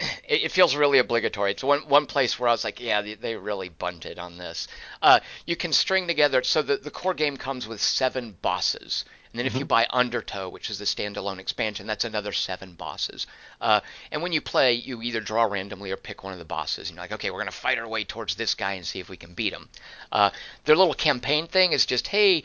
[0.00, 1.52] it, it, feels really obligatory.
[1.52, 4.66] It's one one place where I was like, yeah, they, they really bunted on this.
[5.00, 6.42] Uh, you can string together.
[6.42, 9.04] So the the core game comes with seven bosses.
[9.34, 9.58] And then if mm-hmm.
[9.58, 13.26] you buy Undertow, which is the standalone expansion, that's another seven bosses.
[13.60, 13.80] Uh,
[14.12, 16.88] and when you play, you either draw randomly or pick one of the bosses.
[16.88, 19.00] And you're like, okay, we're going to fight our way towards this guy and see
[19.00, 19.68] if we can beat him.
[20.12, 20.30] Uh,
[20.66, 22.44] their little campaign thing is just, hey,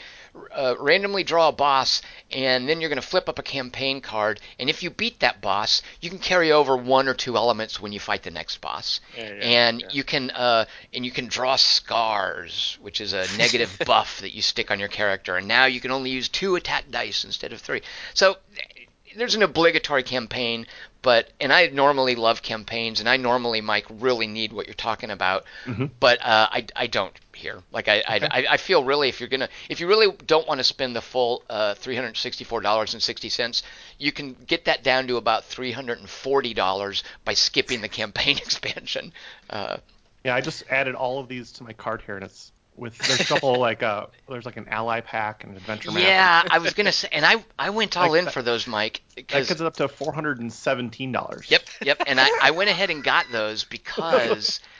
[0.51, 2.01] uh, randomly draw a boss,
[2.31, 4.39] and then you're going to flip up a campaign card.
[4.59, 7.91] And if you beat that boss, you can carry over one or two elements when
[7.91, 9.01] you fight the next boss.
[9.17, 9.87] Yeah, yeah, and yeah.
[9.91, 14.41] you can uh, and you can draw scars, which is a negative buff that you
[14.41, 15.37] stick on your character.
[15.37, 17.81] And now you can only use two attack dice instead of three.
[18.13, 18.37] So
[19.15, 20.67] there's an obligatory campaign,
[21.01, 25.11] but and I normally love campaigns, and I normally, Mike, really need what you're talking
[25.11, 25.85] about, mm-hmm.
[25.99, 27.61] but uh, I, I don't here.
[27.71, 28.27] Like I, okay.
[28.29, 31.01] I, I feel really if you're gonna if you really don't want to spend the
[31.01, 33.63] full uh, three hundred sixty four dollars and sixty cents,
[33.97, 37.89] you can get that down to about three hundred and forty dollars by skipping the
[37.89, 39.13] campaign expansion.
[39.49, 39.77] Uh,
[40.23, 43.19] yeah, I just added all of these to my cart here, and it's with there's
[43.19, 46.03] a couple like uh there's like an ally pack and an adventure map.
[46.03, 49.01] Yeah, I was gonna say, and I I went all like, in for those, Mike.
[49.15, 51.49] Because that gets it up to four hundred and seventeen dollars.
[51.49, 54.59] Yep, yep, and I I went ahead and got those because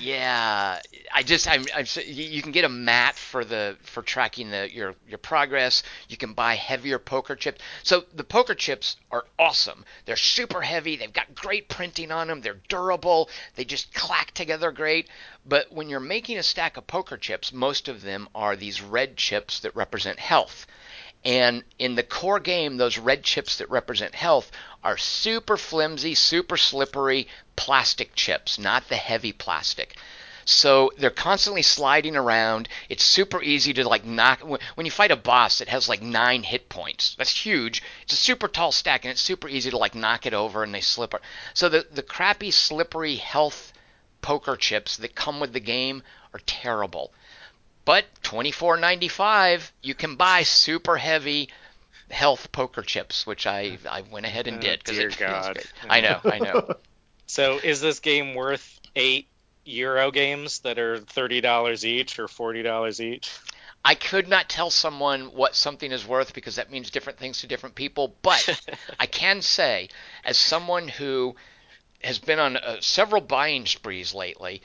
[0.00, 0.80] yeah,
[1.14, 4.94] I just I'm, I'm you can get a mat for the for tracking the your
[5.08, 5.82] your progress.
[6.08, 7.60] You can buy heavier poker chips.
[7.82, 9.84] So the poker chips are awesome.
[10.04, 10.96] They're super heavy.
[10.96, 12.40] They've got great printing on them.
[12.40, 13.30] They're durable.
[13.56, 15.08] They just clack together great.
[15.46, 19.16] But when you're making a stack of poker chips, most of them are these red
[19.16, 20.66] chips that represent health.
[21.28, 24.50] And in the core game, those red chips that represent health
[24.82, 29.98] are super flimsy, super slippery plastic chips, not the heavy plastic.
[30.46, 32.70] So they're constantly sliding around.
[32.88, 34.40] It's super easy to like knock.
[34.40, 37.82] When you fight a boss that has like nine hit points, that's huge.
[38.04, 40.74] It's a super tall stack, and it's super easy to like knock it over, and
[40.74, 41.14] they slip.
[41.52, 43.74] So the the crappy, slippery health
[44.22, 46.02] poker chips that come with the game
[46.32, 47.12] are terrible.
[47.88, 51.48] But twenty four ninety five, you can buy super heavy
[52.10, 55.58] health poker chips, which I I went ahead and oh, did because it God.
[55.88, 56.74] I know, I know.
[57.26, 59.28] So is this game worth eight
[59.64, 63.30] Euro games that are thirty dollars each or forty dollars each?
[63.82, 67.46] I could not tell someone what something is worth because that means different things to
[67.46, 68.14] different people.
[68.20, 68.60] But
[69.00, 69.88] I can say,
[70.24, 71.36] as someone who
[72.04, 74.60] has been on uh, several buying sprees lately,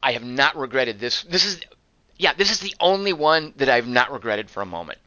[0.00, 1.24] I have not regretted this.
[1.24, 1.60] This is
[2.20, 4.98] yeah, this is the only one that I've not regretted for a moment.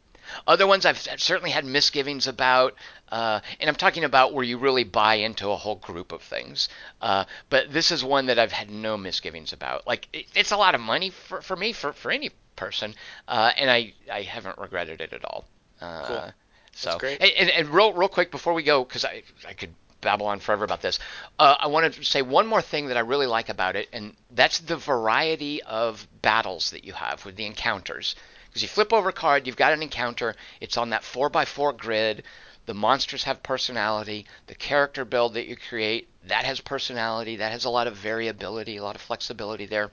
[0.47, 2.73] Other ones I've certainly had misgivings about,
[3.09, 6.69] uh, and I'm talking about where you really buy into a whole group of things.
[7.01, 9.85] Uh, but this is one that I've had no misgivings about.
[9.85, 12.95] Like it, it's a lot of money for, for me for, for any person,
[13.27, 15.45] uh, and I, I haven't regretted it at all.
[15.79, 16.33] Uh, cool.
[16.71, 17.21] So, That's great.
[17.21, 20.63] And, and, real real quick before we go, because I I could babble on forever
[20.63, 20.99] about this.
[21.39, 24.15] Uh, I want to say one more thing that I really like about it, and
[24.31, 28.15] that's the variety of battles that you have with the encounters.
[28.47, 30.35] Because you flip over a card, you've got an encounter.
[30.61, 32.23] It's on that 4x4 grid.
[32.65, 34.27] The monsters have personality.
[34.47, 37.37] The character build that you create, that has personality.
[37.37, 39.91] That has a lot of variability, a lot of flexibility there.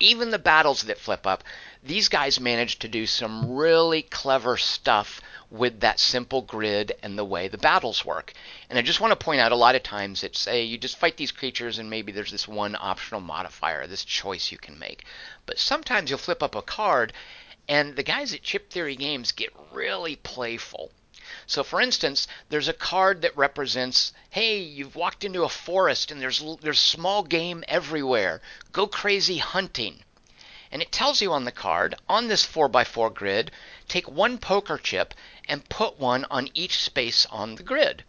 [0.00, 1.42] Even the battles that flip up,
[1.82, 5.20] these guys manage to do some really clever stuff
[5.50, 8.32] with that simple grid and the way the battles work.
[8.68, 10.98] And I just want to point out a lot of times it's say you just
[10.98, 15.04] fight these creatures and maybe there's this one optional modifier, this choice you can make.
[15.46, 17.12] But sometimes you'll flip up a card
[17.68, 20.90] and the guys at Chip Theory Games get really playful.
[21.50, 26.20] So, for instance, there's a card that represents, hey, you've walked into a forest and
[26.20, 28.42] there's there's small game everywhere.
[28.70, 30.04] Go crazy hunting.
[30.70, 33.50] And it tells you on the card, on this 4x4 grid,
[33.88, 35.14] take one poker chip
[35.48, 38.04] and put one on each space on the grid.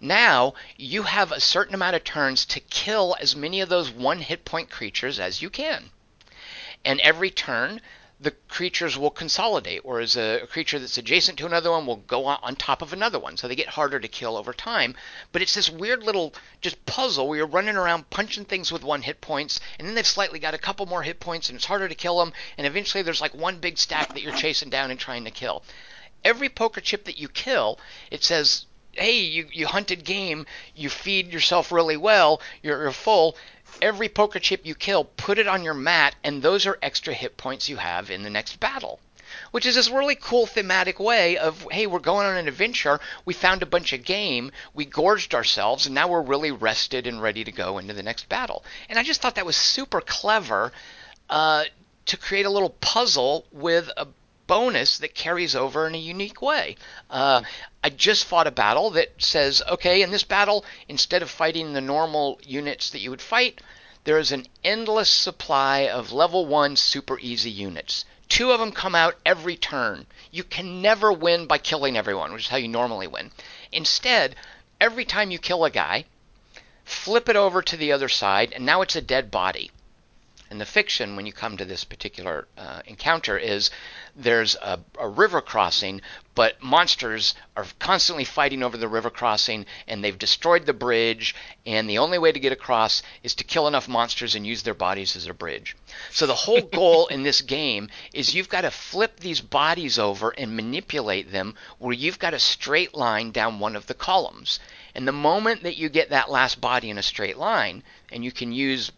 [0.00, 4.20] Now you have a certain amount of turns to kill as many of those one
[4.20, 5.90] hit point creatures as you can.
[6.82, 7.82] And every turn,
[8.20, 12.26] the creatures will consolidate, whereas a, a, creature that's adjacent to another one will go
[12.26, 13.36] on, on, top of another one.
[13.36, 14.94] So they get harder to kill over time.
[15.32, 19.02] But it's this weird little just puzzle where you're running around punching things with one
[19.02, 21.88] hit points, and then they've slightly got a couple more hit points, and it's harder
[21.88, 22.32] to kill them.
[22.56, 25.64] And eventually there's like one big stack that you're chasing down and trying to kill.
[26.22, 27.78] Every poker chip that you kill,
[28.10, 33.36] it says hey, you, you hunted game, you feed yourself really well, you're, you're full.
[33.82, 37.36] Every poker chip you kill, put it on your mat, and those are extra hit
[37.36, 39.00] points you have in the next battle.
[39.50, 43.34] Which is this really cool thematic way of, hey, we're going on an adventure, we
[43.34, 47.42] found a bunch of game, we gorged ourselves, and now we're really rested and ready
[47.42, 48.64] to go into the next battle.
[48.88, 50.72] And I just thought that was super clever
[51.28, 51.64] uh,
[52.06, 54.06] to create a little puzzle with a
[54.46, 56.76] bonus that carries over in a unique way.
[57.10, 57.42] Uh,
[57.82, 61.80] I just fought a battle that says, okay, in this battle, instead of fighting the
[61.80, 63.60] normal units that you would fight,
[64.04, 68.04] there is an endless supply of level 1 super easy units.
[68.28, 70.06] Two of them come out every turn.
[70.30, 73.32] You can never win by killing everyone, which is how you normally win.
[73.72, 74.36] Instead,
[74.80, 76.04] every time you kill a guy,
[76.84, 79.70] flip it over to the other side, and now it's a dead body.
[80.50, 83.70] And the fiction, when you come to this particular uh, encounter, is
[84.16, 86.00] there's a, a, river crossing,
[86.34, 91.34] but monsters are constantly fighting over the river crossing, and they've destroyed the bridge,
[91.66, 94.74] and the only way to get across is to kill enough monsters and use their
[94.74, 95.76] bodies as a bridge.
[96.10, 100.30] So the whole goal in this game is you've got to flip these bodies over
[100.30, 104.60] and manipulate them where you've got a straight line down one of the columns.
[104.94, 108.30] And the moment that you get that last body in a straight line, and you
[108.30, 108.92] can use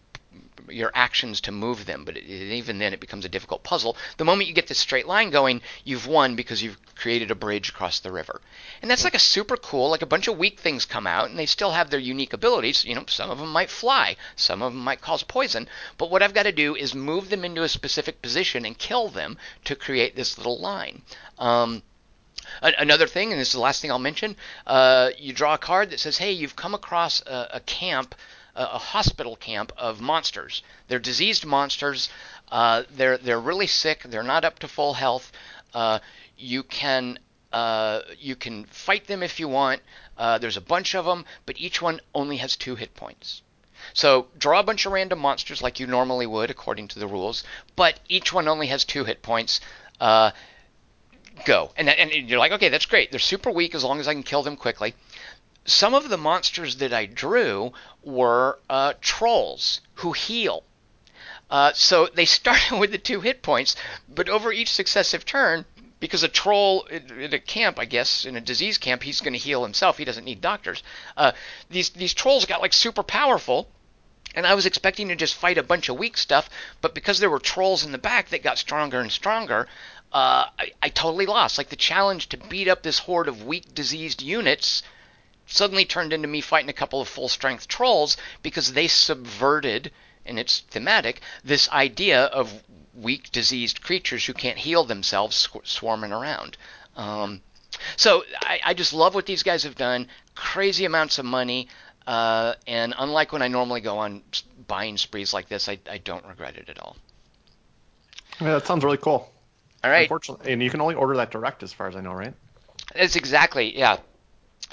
[0.68, 3.96] your actions to move them, but it, even then it becomes a difficult puzzle.
[4.16, 7.68] The moment you get this straight line going, you've won because you've created a bridge
[7.68, 8.40] across the river.
[8.82, 11.38] And that's like a super cool, like a bunch of weak things come out, and
[11.38, 12.84] they still have their unique abilities.
[12.84, 15.68] You know, some of them might fly, some of them might cause poison,
[15.98, 19.08] but what I've got to do is move them into a specific position and kill
[19.08, 21.02] them to create this little line.
[21.38, 21.82] Um,
[22.62, 25.90] Another thing, and this is the last thing I'll mention, uh, you draw a card
[25.90, 28.14] that says, hey, you've come across a, a camp
[28.56, 30.62] a, hospital camp of monsters.
[30.88, 32.08] They're diseased monsters.
[32.50, 34.02] Uh, they're they're really sick.
[34.04, 35.30] They're not up to full health.
[35.74, 35.98] Uh,
[36.36, 37.18] you can
[37.52, 39.82] uh, you can fight them if you want.
[40.16, 43.42] Uh, there's a bunch of them, but each one only has two hit points.
[43.92, 47.44] So draw a bunch of random monsters like you normally would according to the rules,
[47.76, 49.60] but each one only has two hit points.
[50.00, 50.32] Uh,
[51.44, 53.10] go and and you're like, okay, that's great.
[53.10, 54.94] They're super weak as long as I can kill them quickly
[55.66, 60.64] some of the monsters that I drew were uh, trolls who heal.
[61.50, 63.76] Uh, so they started with the two hit points,
[64.08, 65.64] but over each successive turn,
[65.98, 69.38] because a troll in a camp, I guess, in a disease camp, he's going to
[69.38, 69.98] heal himself.
[69.98, 70.82] He doesn't need doctors.
[71.16, 71.32] Uh,
[71.70, 73.68] these these trolls got like super powerful,
[74.34, 76.50] and I was expecting to just fight a bunch of weak stuff,
[76.80, 79.66] but because there were trolls in the back that got stronger and stronger,
[80.12, 81.56] uh, I, I totally lost.
[81.58, 84.82] Like the challenge to beat up this horde of weak, diseased units
[85.46, 89.92] suddenly turned into me fighting a couple of full strength trolls because they subverted,
[90.24, 92.62] and it's thematic, this idea of
[92.94, 96.56] weak, diseased creatures who can't heal themselves swarming around.
[96.96, 97.42] Um,
[97.96, 100.08] so I, I, just love what these guys have done.
[100.34, 101.68] Crazy amounts of money.
[102.06, 104.22] Uh, and unlike when I normally go on
[104.66, 106.96] buying sprees like this, I, I don't regret it at all.
[108.40, 109.30] Yeah, that sounds really cool.
[109.84, 110.02] All right.
[110.02, 112.32] Unfortunately, and you can only order that direct, as far as I know, right?
[112.94, 113.98] It's exactly yeah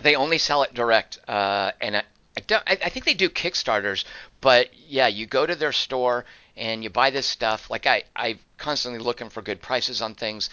[0.01, 2.03] they only sell it direct, uh, and I,
[2.37, 4.05] I, don't, I, I think they do Kickstarters,
[4.41, 6.25] but yeah, you go to their store
[6.55, 7.69] and you buy this stuff.
[7.69, 10.49] Like I, I'm constantly looking for good prices on things.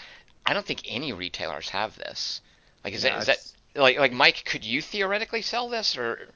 [0.47, 2.41] I don't think any retailers have this.
[2.85, 4.45] Like, is, yeah, that, is that like like Mike?
[4.45, 6.29] Could you theoretically sell this or?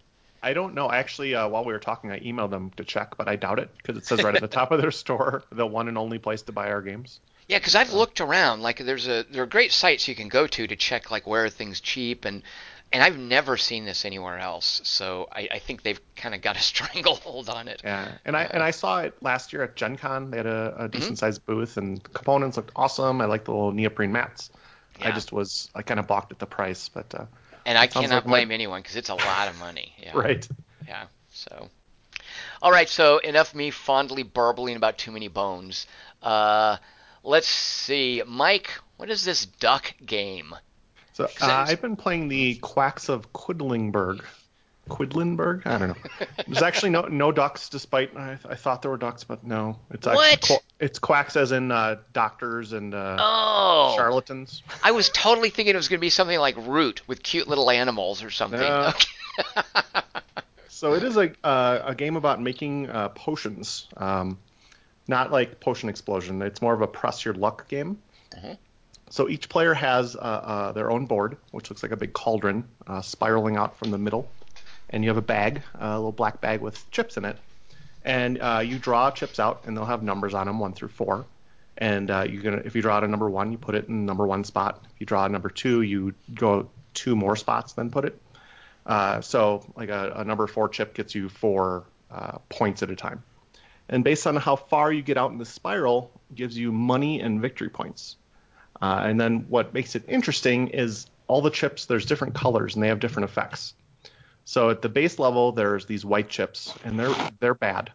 [0.43, 0.91] I don't know.
[0.91, 3.71] Actually, uh, while we were talking, I emailed them to check, but I doubt it
[3.79, 6.43] because it says right at the top of their store, the one and only place
[6.43, 7.21] to buy our games.
[7.49, 8.63] Yeah, because I've looked around.
[8.63, 11.45] Like, there's a there are great sites you can go to to check like where
[11.45, 12.43] are things cheap and
[12.93, 14.81] and I've never seen this anywhere else.
[14.85, 17.83] So I, I think they've kind of got a stranglehold on it.
[17.85, 20.31] Yeah, and I uh, and I saw it last year at Gen Con.
[20.31, 21.15] They had a, a decent mm-hmm.
[21.17, 23.21] sized booth, and components looked awesome.
[23.21, 24.51] I like the little neoprene mats.
[25.01, 25.09] Yeah.
[25.09, 27.13] I just was I kind of balked at the price, but.
[27.15, 27.27] Uh,
[27.67, 28.55] and I cannot like blame my...
[28.55, 29.93] anyone because it's a lot of money.
[30.03, 30.13] Yeah.
[30.15, 30.47] right.
[30.87, 31.05] Yeah.
[31.33, 31.71] So.
[32.61, 32.89] All right.
[32.89, 35.87] So enough me fondly burbling about too many bones.
[36.23, 36.77] Uh,
[37.23, 38.71] let's see, Mike.
[38.97, 40.55] What is this duck game?
[41.15, 44.23] So uh, I've been playing the Quacks of Quidlingburg.
[44.89, 45.65] Quidlinburg?
[45.65, 46.27] I don't know.
[46.47, 49.79] There's actually no no ducks, despite I, I thought there were ducks, but no.
[49.91, 50.51] It's what?
[50.81, 53.95] it's quacks as in uh, doctors and uh, oh.
[53.97, 54.63] charlatans.
[54.83, 57.71] I was totally thinking it was going to be something like Root with cute little
[57.71, 58.61] animals or something.
[58.61, 58.93] No.
[60.69, 64.37] so it is a uh, a game about making uh, potions, um,
[65.07, 66.43] not like Potion Explosion.
[66.43, 67.99] It's more of a press your luck game.
[68.37, 68.57] Uh-huh.
[69.11, 72.65] So each player has uh, uh, their own board, which looks like a big cauldron
[73.03, 74.29] spiraling out from the middle
[74.95, 77.37] and you have a bag, a little black bag with chips in it,
[78.05, 81.25] and uh, you draw chips out, and they'll have numbers on them, one through four.
[81.77, 84.07] And uh, you're gonna, if you draw out a number one, you put it in
[84.07, 84.85] number one spot.
[84.95, 88.21] If you draw a number two, you go two more spots, then put it.
[88.87, 92.97] Uh, so like a, a, number four chip gets you four uh, points at a
[92.97, 93.25] time.
[93.89, 97.41] And based on how far you get out in the spiral, gives you money and
[97.41, 98.17] victory points.
[98.81, 101.87] Uh, and then what makes it interesting is all the chips.
[101.87, 103.75] There's different colors and they have different effects.
[104.45, 107.93] So at the base level, there's these white chips, and they're they're bad.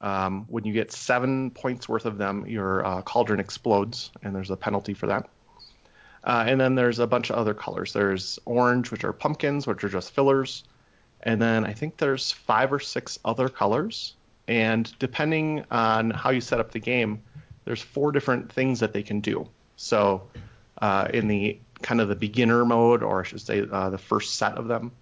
[0.00, 4.50] Um, when you get seven points worth of them, your uh, cauldron explodes, and there's
[4.50, 5.28] a penalty for that.
[6.24, 7.92] Uh, and then there's a bunch of other colors.
[7.92, 10.64] There's orange, which are pumpkins, which are just fillers.
[11.22, 14.14] And then I think there's five or six other colors.
[14.48, 17.22] And depending on how you set up the game,
[17.64, 19.48] there's four different things that they can do.
[19.76, 20.28] So
[20.80, 24.36] uh, in the kind of the beginner mode, or I should say uh, the first
[24.36, 24.92] set of them,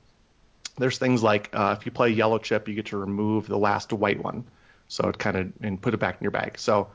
[0.76, 3.92] there's things like uh, if you play yellow chip, you get to remove the last
[3.92, 4.44] white one,
[4.88, 6.58] so it kind of and put it back in your bag.
[6.58, 6.88] So,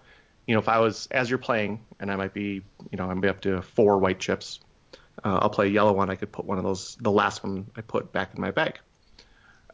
[0.45, 2.61] you know, if I was as you're playing, and I might be,
[2.91, 4.59] you know, I'm up to four white chips,
[5.23, 6.09] uh, I'll play a yellow one.
[6.09, 8.79] I could put one of those, the last one I put back in my bag.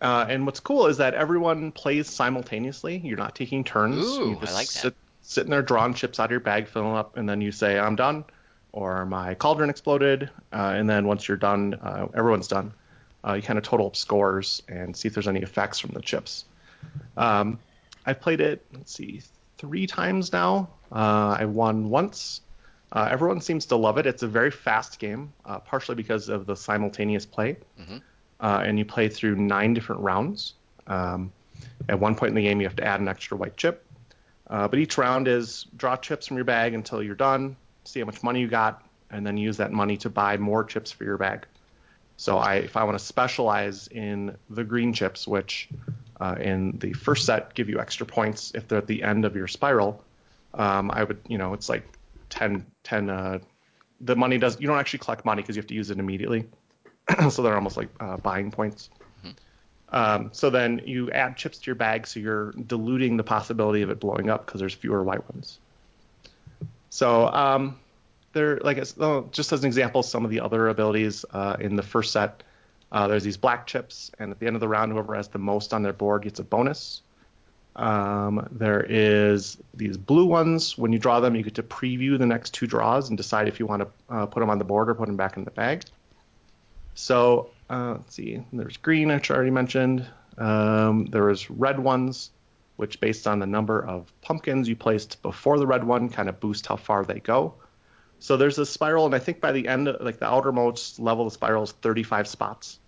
[0.01, 2.97] Uh, and what's cool is that everyone plays simultaneously.
[2.97, 4.06] You're not taking turns.
[4.06, 4.95] Ooh, you just I like sit, that.
[5.26, 7.95] Sitting there drawing chips out of your bag, filling up, and then you say, "I'm
[7.95, 8.26] done,"
[8.71, 12.73] or "My cauldron exploded," uh, and then once you're done, uh, everyone's done
[13.28, 16.01] uh, you kind of total up scores and see if there's any effects from the
[16.01, 16.45] chips.
[17.17, 17.59] Um,
[18.05, 19.21] I've played it, let's see,
[19.57, 20.69] three times now.
[20.91, 22.41] Uh, I won once.
[22.91, 24.05] Uh, everyone seems to love it.
[24.05, 27.57] It's a very fast game, uh, partially because of the simultaneous play.
[27.80, 27.97] Mm-hmm.
[28.39, 30.53] Uh, and you play through nine different rounds.
[30.88, 31.32] Um,
[31.89, 33.84] at one point in the game, you have to add an extra white chip.
[34.48, 38.06] Uh, but each round is draw chips from your bag until you're done, see how
[38.06, 41.18] much money you got, and then use that money to buy more chips for your
[41.18, 41.46] bag.
[42.18, 45.68] So I, if I want to specialize in the green chips, which
[46.20, 49.36] uh, in the first set give you extra points if they're at the end of
[49.36, 50.04] your spiral,
[50.54, 51.84] um, I would, you know, it's like
[52.30, 53.39] 10, 10 uh,
[54.02, 56.46] the money does, you don't actually collect money because you have to use it immediately.
[57.30, 58.89] so they're almost like uh, buying points.
[59.96, 63.89] Um, so then you add chips to your bag, so you're diluting the possibility of
[63.89, 65.60] it blowing up because there's fewer white ones.
[66.89, 67.80] So um,
[68.34, 72.12] there, like just as an example, some of the other abilities uh, in the first
[72.12, 72.43] set,
[72.91, 75.39] uh, there's these black chips, and at the end of the round, whoever has the
[75.39, 77.02] most on their board gets a bonus.
[77.78, 80.78] Um, there is these blue ones.
[80.78, 83.60] When you draw them, you get to preview the next two draws and decide if
[83.62, 85.52] you want to uh, put them on the board or put them back in the
[85.52, 85.84] bag.
[86.96, 88.43] So uh, let's see.
[88.53, 90.05] There's green, which I already mentioned.
[90.38, 92.32] Um, there is red ones,
[92.76, 96.39] which based on the number of pumpkins you placed before the red one, kind of
[96.39, 97.53] boost how far they go.
[98.20, 101.32] So there's a spiral, and I think by the end, like the outermost level the
[101.32, 102.80] spiral is 35 spots.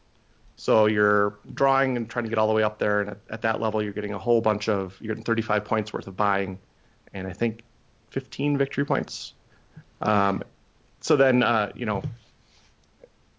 [0.55, 3.41] So you're drawing and trying to get all the way up there, and at, at,
[3.43, 6.57] that level, you're getting a whole bunch of you're getting 35 points worth of buying,
[7.13, 7.61] and I think
[8.09, 9.33] 15 victory points.
[10.01, 10.43] Um,
[11.01, 12.01] so then, uh, you know,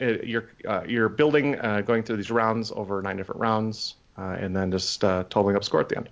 [0.01, 4.37] it, you're uh, you're building, uh, going through these rounds over nine different rounds, uh,
[4.39, 6.09] and then just uh, totaling up score at the end.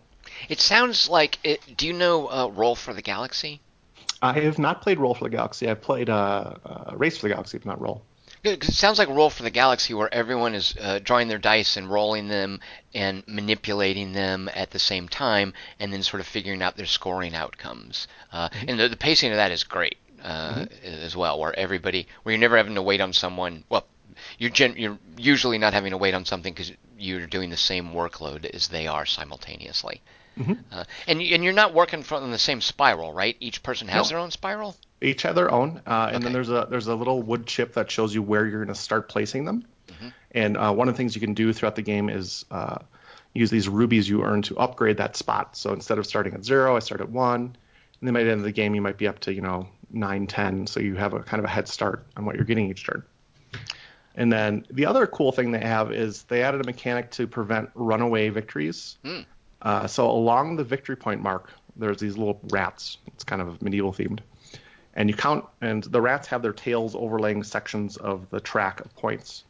[0.48, 1.39] It sounds like.
[1.44, 3.61] It, do you know uh, Roll for the Galaxy?
[4.23, 5.69] I have not played Roll for the Galaxy.
[5.69, 8.02] I've played uh, uh, Race for the Galaxy, but not Roll.
[8.43, 11.90] It sounds like Roll for the Galaxy, where everyone is uh, drawing their dice and
[11.90, 12.61] rolling them
[12.94, 17.35] and manipulating them at the same time, and then sort of figuring out their scoring
[17.35, 18.06] outcomes.
[18.32, 18.69] Uh, mm-hmm.
[18.69, 20.86] And the, the, pacing of that is great uh, mm-hmm.
[21.05, 23.64] as well, where everybody, where you're never having to wait on someone.
[23.68, 23.86] Well,
[24.38, 27.90] you're gen- you're usually not having to wait on something because you're doing the same
[27.90, 30.01] workload as they are simultaneously.
[30.38, 30.52] Mm-hmm.
[30.70, 33.36] Uh, and and you're not working from the same spiral, right?
[33.40, 34.09] Each person has no.
[34.16, 34.76] their own spiral.
[35.01, 36.24] Each have their own, uh, and okay.
[36.24, 38.80] then there's a there's a little wood chip that shows you where you're going to
[38.80, 39.64] start placing them.
[39.88, 40.09] Mm-hmm.
[40.32, 42.78] And uh, one of the things you can do throughout the game is uh,
[43.32, 45.56] use these rubies you earn to upgrade that spot.
[45.56, 47.56] So instead of starting at zero, I start at one.
[48.01, 49.68] And then by the end of the game, you might be up to you know
[49.91, 50.67] nine, ten.
[50.67, 53.03] So you have a kind of a head start on what you're getting each turn.
[54.15, 57.71] And then the other cool thing they have is they added a mechanic to prevent
[57.75, 58.97] runaway victories.
[59.05, 59.27] Mm.
[59.63, 62.99] Uh, so along the victory point mark, there's these little rats.
[63.09, 64.21] It's kind of medieval themed.
[64.97, 68.95] and you count, and the rats have their tails overlaying sections of the track of
[68.97, 69.45] points,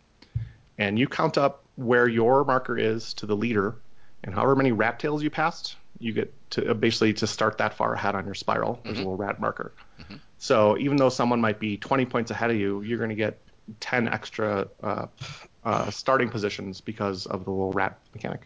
[0.76, 3.76] and you count up where your marker is to the leader,
[4.24, 7.72] and however many rat tails you passed, you get to uh, basically to start that
[7.72, 8.80] far ahead on your spiral.
[8.82, 9.06] There's mm-hmm.
[9.06, 9.72] a little rat marker.
[10.00, 10.16] Mm-hmm.
[10.38, 13.38] So even though someone might be 20 points ahead of you, you're going to get
[13.80, 15.06] 10 extra uh,
[15.64, 18.42] uh, starting positions because of the little rat mechanic.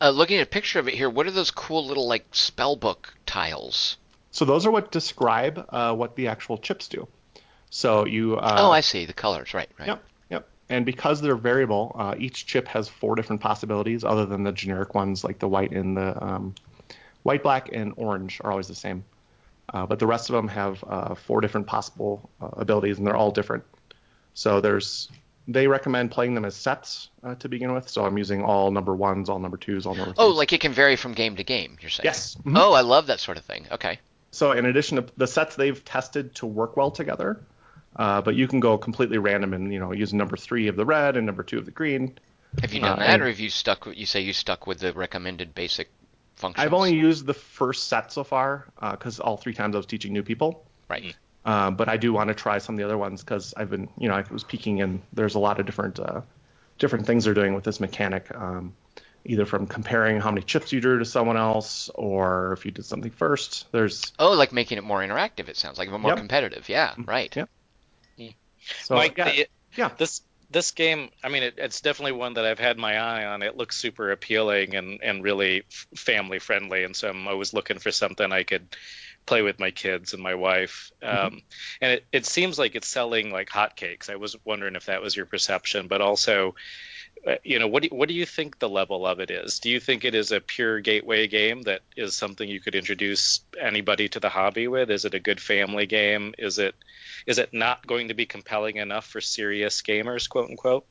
[0.00, 2.76] Uh, looking at a picture of it here, what are those cool little like spell
[2.76, 3.96] book tiles?
[4.30, 7.08] So those are what describe uh, what the actual chips do.
[7.70, 8.36] So you.
[8.36, 9.54] Uh, oh, I see the colors.
[9.54, 9.70] Right.
[9.78, 9.88] Right.
[9.88, 10.04] Yep.
[10.30, 10.48] Yep.
[10.68, 14.94] And because they're variable, uh, each chip has four different possibilities, other than the generic
[14.94, 16.54] ones like the white and the um,
[17.22, 19.04] white, black, and orange are always the same.
[19.72, 23.30] Uh, but the rest of them have uh, four different possible abilities, and they're all
[23.30, 23.64] different.
[24.34, 25.10] So there's
[25.48, 27.88] they recommend playing them as sets uh, to begin with.
[27.88, 30.14] So I'm using all number ones, all number twos, all number.
[30.18, 31.78] Oh, like it can vary from game to game.
[31.80, 32.04] You're saying?
[32.04, 32.34] Yes.
[32.36, 32.56] Mm-hmm.
[32.56, 33.66] Oh, I love that sort of thing.
[33.70, 33.98] Okay.
[34.32, 37.40] So in addition to the sets they've tested to work well together,
[37.94, 40.84] uh, but you can go completely random and you know use number three of the
[40.84, 42.18] red and number two of the green.
[42.60, 43.86] Have you done uh, that, or have you stuck?
[43.94, 45.90] You say you stuck with the recommended basic
[46.36, 46.64] functions.
[46.64, 49.86] I've only used the first set so far because uh, all three times I was
[49.86, 50.64] teaching new people.
[50.88, 51.16] Right.
[51.44, 53.88] Uh, but I do want to try some of the other ones because I've been,
[53.98, 56.22] you know, I was peeking and there's a lot of different uh,
[56.78, 58.34] different things they're doing with this mechanic.
[58.34, 58.74] Um,
[59.28, 62.84] either from comparing how many chips you drew to someone else, or if you did
[62.84, 63.66] something first.
[63.72, 65.48] There's oh, like making it more interactive.
[65.48, 66.18] It sounds like more yep.
[66.18, 66.68] competitive.
[66.68, 67.04] Yeah, mm-hmm.
[67.04, 67.34] right.
[67.34, 67.46] Yeah.
[68.82, 69.30] So, Mike, yeah.
[69.30, 69.46] The,
[69.76, 69.90] yeah.
[69.96, 73.42] This this game, I mean, it, it's definitely one that I've had my eye on.
[73.42, 75.64] It looks super appealing and and really
[75.94, 78.76] family friendly, and so I'm always looking for something I could
[79.26, 80.92] play with my kids and my wife.
[81.02, 81.26] Mm-hmm.
[81.26, 81.42] Um,
[81.80, 84.08] and it, it seems like it's selling like hotcakes.
[84.08, 86.54] I was wondering if that was your perception, but also,
[87.42, 89.58] you know, what do, what do you think the level of it is?
[89.58, 93.40] Do you think it is a pure gateway game that is something you could introduce
[93.60, 94.90] anybody to the hobby with?
[94.90, 96.34] Is it a good family game?
[96.38, 96.74] Is it
[97.26, 100.86] is it not going to be compelling enough for serious gamers, quote unquote?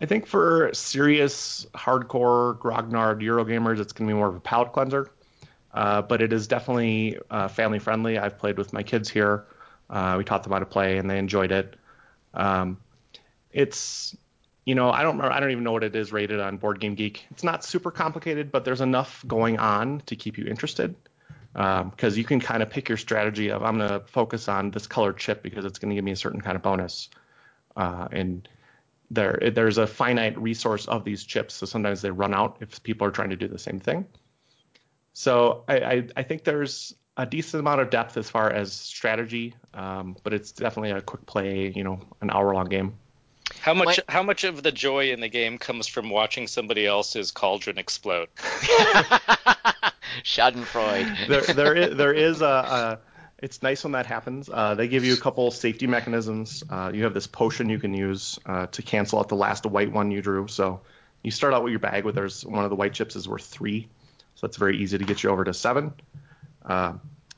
[0.00, 4.72] I think for serious, hardcore, grognard Eurogamers, it's going to be more of a palate
[4.72, 5.10] cleanser.
[5.72, 8.18] Uh, but it is definitely uh, family friendly.
[8.18, 9.44] I've played with my kids here.
[9.90, 11.76] Uh, we taught them how to play, and they enjoyed it.
[12.32, 12.78] Um,
[13.52, 14.16] it's,
[14.66, 16.96] you know, I don't I don't even know what it is rated on Board Game
[16.96, 17.24] Geek.
[17.30, 20.94] It's not super complicated, but there's enough going on to keep you interested.
[21.52, 24.72] Because um, you can kind of pick your strategy of I'm going to focus on
[24.72, 27.08] this colored chip because it's going to give me a certain kind of bonus.
[27.74, 28.46] Uh, and
[29.10, 33.06] there there's a finite resource of these chips, so sometimes they run out if people
[33.06, 34.04] are trying to do the same thing.
[35.12, 39.54] So I, I, I, think there's a decent amount of depth as far as strategy,
[39.72, 42.98] um, but it's definitely a quick play, you know, an hour long game.
[43.60, 47.30] How much how much of the joy in the game comes from watching somebody else's
[47.30, 48.28] cauldron explode?
[50.24, 51.28] Schadenfreude.
[51.28, 52.98] there, there is, there is a, a,
[53.38, 54.48] It's nice when that happens.
[54.52, 56.64] Uh, they give you a couple safety mechanisms.
[56.68, 59.92] Uh, you have this potion you can use uh, to cancel out the last white
[59.92, 60.48] one you drew.
[60.48, 60.80] So
[61.22, 63.44] you start out with your bag with there's one of the white chips is worth
[63.44, 63.88] three.
[64.36, 65.92] So that's very easy to get you over to seven.
[66.64, 66.94] Uh,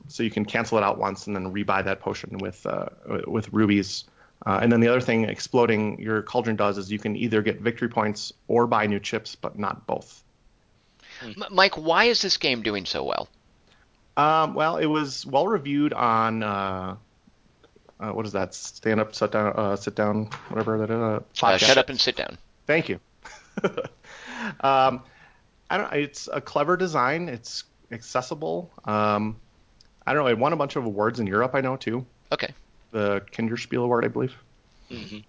[0.07, 2.89] so you can cancel it out once and then rebuy that potion with uh,
[3.27, 4.05] with rubies.
[4.45, 7.59] Uh, and then the other thing exploding your cauldron does is you can either get
[7.59, 10.23] victory points or buy new chips, but not both.
[11.21, 13.27] M- Mike, why is this game doing so well?
[14.15, 16.95] Um, well, it was well reviewed on uh,
[17.99, 18.53] uh, what is that?
[18.53, 20.95] Stand up, sit down, uh, sit down, whatever that is.
[20.95, 22.37] Uh, shut up and sit down.
[22.65, 22.99] Thank you.
[24.61, 25.03] um,
[25.69, 25.93] I don't.
[25.93, 27.27] It's a clever design.
[27.27, 28.71] It's accessible.
[28.85, 29.37] Um,
[30.07, 30.29] I don't know.
[30.29, 31.55] It won a bunch of awards in Europe.
[31.55, 32.05] I know too.
[32.31, 32.53] Okay.
[32.91, 34.35] The Kennerspiel Award, I believe.
[34.89, 35.19] Mm-hmm.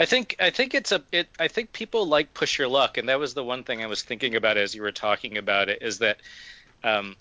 [0.00, 1.28] I think I think it's a it.
[1.40, 4.02] I think people like Push Your Luck, and that was the one thing I was
[4.02, 5.82] thinking about as you were talking about it.
[5.82, 6.18] Is that
[6.84, 7.16] um,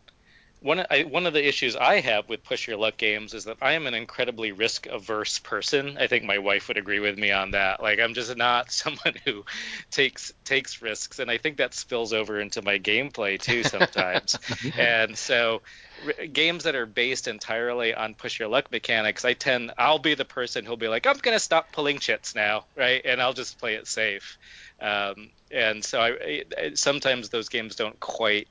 [0.59, 3.57] one I, one of the issues I have with push your luck games is that
[3.61, 5.97] I am an incredibly risk averse person.
[5.99, 7.81] I think my wife would agree with me on that.
[7.81, 9.43] Like I'm just not someone who
[9.91, 14.39] takes takes risks, and I think that spills over into my gameplay too sometimes.
[14.77, 15.61] and so
[16.03, 20.15] r- games that are based entirely on push your luck mechanics, I tend I'll be
[20.15, 23.01] the person who'll be like I'm gonna stop pulling chits now, right?
[23.05, 24.38] And I'll just play it safe.
[24.79, 28.47] Um, and so I, I sometimes those games don't quite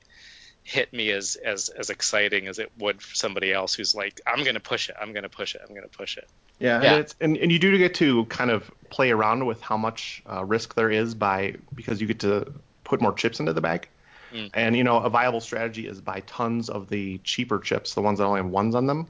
[0.67, 4.43] hit me as as as exciting as it would for somebody else who's like, I'm
[4.43, 6.27] gonna push it, I'm gonna push it, I'm gonna push it.
[6.59, 6.95] Yeah, yeah.
[6.95, 10.43] And, and, and you do get to kind of play around with how much uh,
[10.43, 12.53] risk there is by because you get to
[12.83, 13.87] put more chips into the bag.
[14.33, 14.49] Mm.
[14.53, 18.19] And you know, a viable strategy is buy tons of the cheaper chips, the ones
[18.19, 19.07] that only have ones on them,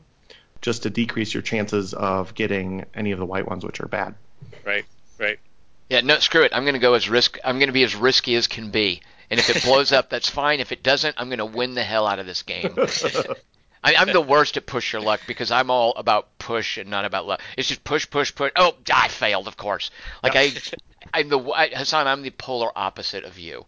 [0.61, 4.13] just to decrease your chances of getting any of the white ones, which are bad.
[4.63, 4.85] Right.
[5.17, 5.39] Right.
[5.89, 6.01] Yeah.
[6.01, 6.51] No, screw it.
[6.53, 7.39] I'm going to go as risk.
[7.43, 9.01] I'm going to be as risky as can be.
[9.29, 10.59] And if it blows up, that's fine.
[10.59, 12.73] If it doesn't, I'm going to win the hell out of this game.
[13.83, 17.05] I, I'm the worst at push your luck because I'm all about push and not
[17.05, 17.41] about luck.
[17.57, 18.51] It's just push, push, push.
[18.55, 19.91] Oh, I failed, of course.
[20.23, 20.51] Like I,
[21.13, 22.07] I'm the I, Hassan.
[22.07, 23.65] I'm the polar opposite of you.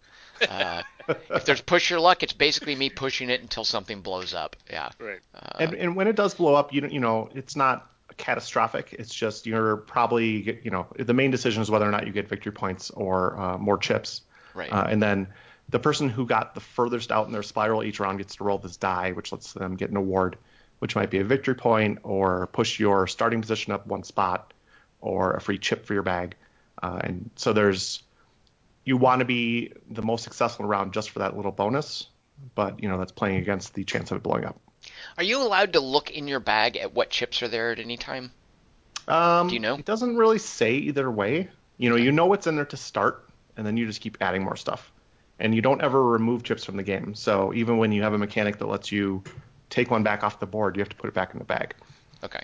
[0.49, 0.84] Uh,
[1.30, 4.56] if there's push your luck, it's basically me pushing it until something blows up.
[4.69, 4.90] Yeah.
[4.99, 5.19] Right.
[5.36, 8.95] Uh, and, and when it does blow up, you you know it's not catastrophic.
[8.98, 12.27] It's just you're probably you know the main decision is whether or not you get
[12.27, 14.22] victory points or uh, more chips.
[14.53, 14.72] Right.
[14.72, 15.27] Uh, and then
[15.70, 18.58] the person who got the furthest out in their spiral each round gets to roll
[18.58, 20.38] this die, which lets them get an award,
[20.80, 24.54] which might be a victory point or push your starting position up one spot
[25.02, 26.36] or a free chip for your bag.
[26.82, 28.04] Uh, and so there's
[28.86, 32.08] you want to be the most successful round just for that little bonus,
[32.56, 34.60] but you know that's playing against the chance of it blowing up.
[35.18, 37.98] Are you allowed to look in your bag at what chips are there at any
[37.98, 38.32] time?
[39.08, 39.76] Um, Do you know?
[39.76, 41.50] It doesn't really say either way.
[41.78, 44.44] You know, you know what's in there to start, and then you just keep adding
[44.44, 44.91] more stuff.
[45.40, 47.16] And you don't ever remove chips from the game.
[47.16, 49.24] So even when you have a mechanic that lets you
[49.70, 51.76] take one back off the board, you have to put it back in the bag.
[52.24, 52.41] Okay.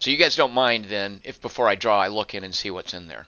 [0.00, 2.70] So you guys don't mind then if before I draw I look in and see
[2.70, 3.26] what's in there.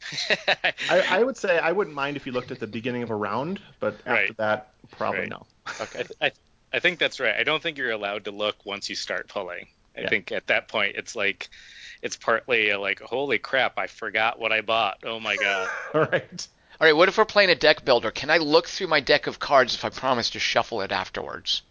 [0.88, 3.16] I, I would say I wouldn't mind if you looked at the beginning of a
[3.16, 4.36] round, but after Right.
[4.38, 5.30] that, probably Right.
[5.30, 5.46] no.
[5.80, 6.04] Okay.
[6.20, 6.32] I,
[6.72, 7.34] I think that's right.
[7.34, 9.68] I don't think you're allowed to look once you start pulling.
[9.96, 10.10] I Yeah.
[10.10, 11.48] think at that point it's like
[12.02, 14.98] it's partly like holy crap, I forgot what I bought.
[15.04, 15.70] Oh my god.
[15.94, 16.48] All right.
[16.78, 16.94] All right.
[16.94, 18.10] What if we're playing a deck builder?
[18.10, 21.62] Can I look through my deck of cards if I promise to shuffle it afterwards?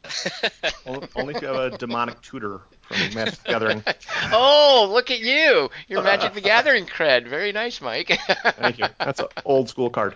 [0.86, 3.84] Only, if you have a demonic tutor from Magic the Gathering.
[4.32, 5.70] Oh, look at you!
[5.88, 7.28] Your Magic the Gathering cred.
[7.28, 8.20] Very nice, Mike.
[8.58, 8.88] Thank you.
[8.98, 10.16] That's an old school card.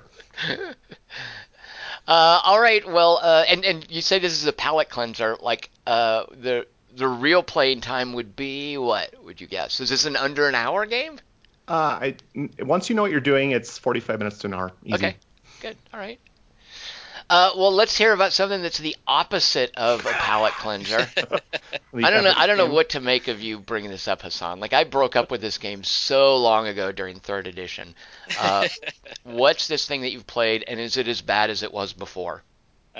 [2.08, 2.86] Uh, all right.
[2.88, 5.38] Well, uh, and and you say this is a palate cleanser.
[5.40, 9.14] Like uh, the the real playing time would be what?
[9.24, 9.80] Would you guess?
[9.80, 11.20] Is this an under an hour game?
[11.70, 12.16] Uh, I
[12.64, 14.72] once you know what you're doing, it's 45 minutes to an hour.
[14.84, 14.96] Easy.
[14.96, 15.16] Okay.
[15.62, 15.78] Good.
[15.94, 16.20] All right.
[17.30, 21.08] Uh, well, let's hear about something that's the opposite of a palate cleanser.
[21.94, 22.34] I don't know.
[22.36, 24.60] I don't know what to make of you bringing this up, Hassan.
[24.60, 27.94] Like I broke up with this game so long ago during third edition.
[28.40, 28.68] Uh,
[29.24, 32.42] what's this thing that you've played, and is it as bad as it was before?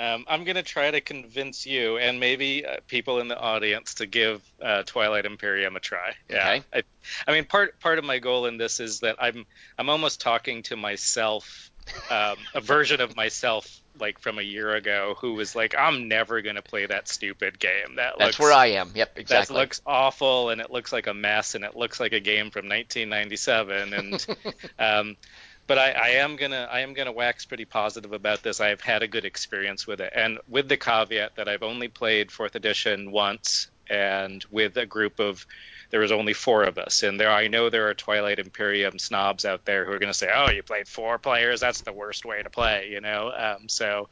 [0.00, 4.06] Um, I'm gonna try to convince you and maybe uh, people in the audience to
[4.06, 6.14] give uh, Twilight Imperium a try.
[6.30, 6.36] Yeah.
[6.36, 6.64] Okay.
[6.72, 6.82] I,
[7.28, 9.44] I mean, part part of my goal in this is that I'm
[9.76, 11.70] I'm almost talking to myself,
[12.10, 16.40] um, a version of myself like from a year ago who was like, I'm never
[16.40, 17.96] gonna play that stupid game.
[17.96, 18.92] That That's looks, where I am.
[18.94, 19.54] Yep, exactly.
[19.54, 22.50] That looks awful, and it looks like a mess, and it looks like a game
[22.50, 23.92] from 1997.
[23.92, 24.26] And
[24.78, 25.16] um,
[25.66, 28.60] but I, I am gonna I am gonna wax pretty positive about this.
[28.60, 32.30] I've had a good experience with it, and with the caveat that I've only played
[32.30, 35.46] fourth edition once, and with a group of
[35.90, 39.44] there was only four of us, and there I know there are Twilight Imperium snobs
[39.44, 41.60] out there who are gonna say, "Oh, you played four players?
[41.60, 43.32] That's the worst way to play," you know.
[43.36, 44.08] Um, so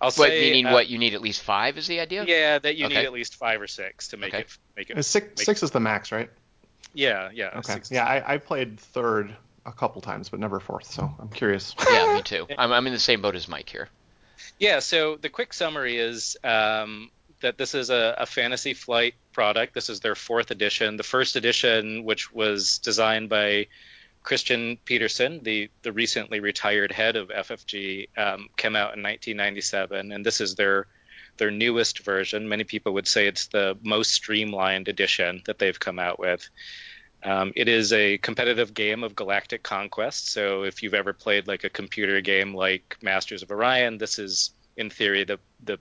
[0.00, 0.66] I'll What say, meaning?
[0.66, 2.24] uh, what you need at least five is the idea?
[2.26, 2.96] Yeah, that you Okay.
[2.96, 4.42] need at least five or six to make Okay.
[4.42, 6.28] it make it Uh, Six, make- six is the max, right?
[6.92, 7.50] Yeah, yeah.
[7.56, 7.72] Okay.
[7.74, 9.34] six- Yeah, I, I played third
[9.66, 11.74] a couple times, but never fourth, so I'm curious.
[11.90, 12.46] Yeah, me too.
[12.58, 13.88] I'm, I'm in the same boat as Mike here.
[14.58, 17.10] Yeah, so the quick summary is um,
[17.40, 19.74] that this is a, a Fantasy Flight product.
[19.74, 20.96] This is their fourth edition.
[20.96, 23.68] The first edition, which was designed by
[24.22, 30.24] Christian Petersen, the, the recently retired head of FFG, um, came out in 1997, and
[30.24, 30.86] this is their
[31.36, 32.48] their newest version.
[32.48, 36.48] Many people would say it's the most streamlined edition that they've come out with.
[37.24, 40.30] Um, it is a competitive game of galactic conquest.
[40.30, 44.50] So if you've ever played like a computer game like Masters of Orion, this is
[44.76, 45.78] in theory the the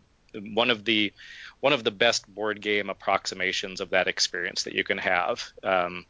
[0.53, 1.13] one of the
[1.59, 5.43] one of the best board game approximations of that experience that you can have.
[5.63, 6.05] Um,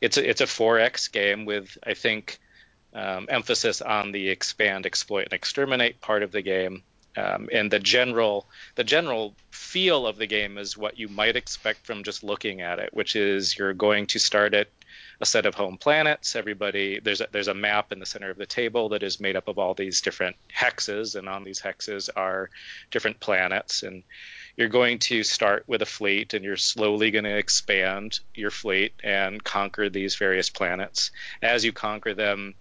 [0.00, 2.38] it's a, it's a 4x game with I think
[2.94, 6.82] um, emphasis on the expand, exploit, and exterminate part of the game.
[7.16, 11.86] Um, and the general the general feel of the game is what you might expect
[11.86, 14.68] from just looking at it, which is you're going to start at
[15.20, 16.34] a set of home planets.
[16.34, 19.36] Everybody there's a, there's a map in the center of the table that is made
[19.36, 22.50] up of all these different hexes, and on these hexes are
[22.90, 23.82] different planets.
[23.82, 24.02] And
[24.56, 28.94] you're going to start with a fleet, and you're slowly going to expand your fleet
[29.02, 31.10] and conquer these various planets.
[31.40, 32.54] As you conquer them,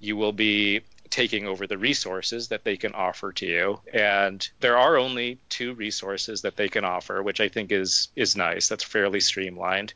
[0.00, 3.80] you will be taking over the resources that they can offer to you.
[3.92, 8.36] And there are only two resources that they can offer which i think is is
[8.36, 8.68] nice.
[8.68, 9.94] That's fairly streamlined.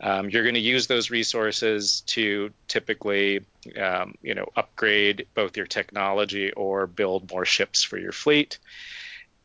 [0.00, 3.40] Um, you're going to use those resources to typically
[3.80, 8.58] um, you know upgrade both your technology or build more ships for your fleet.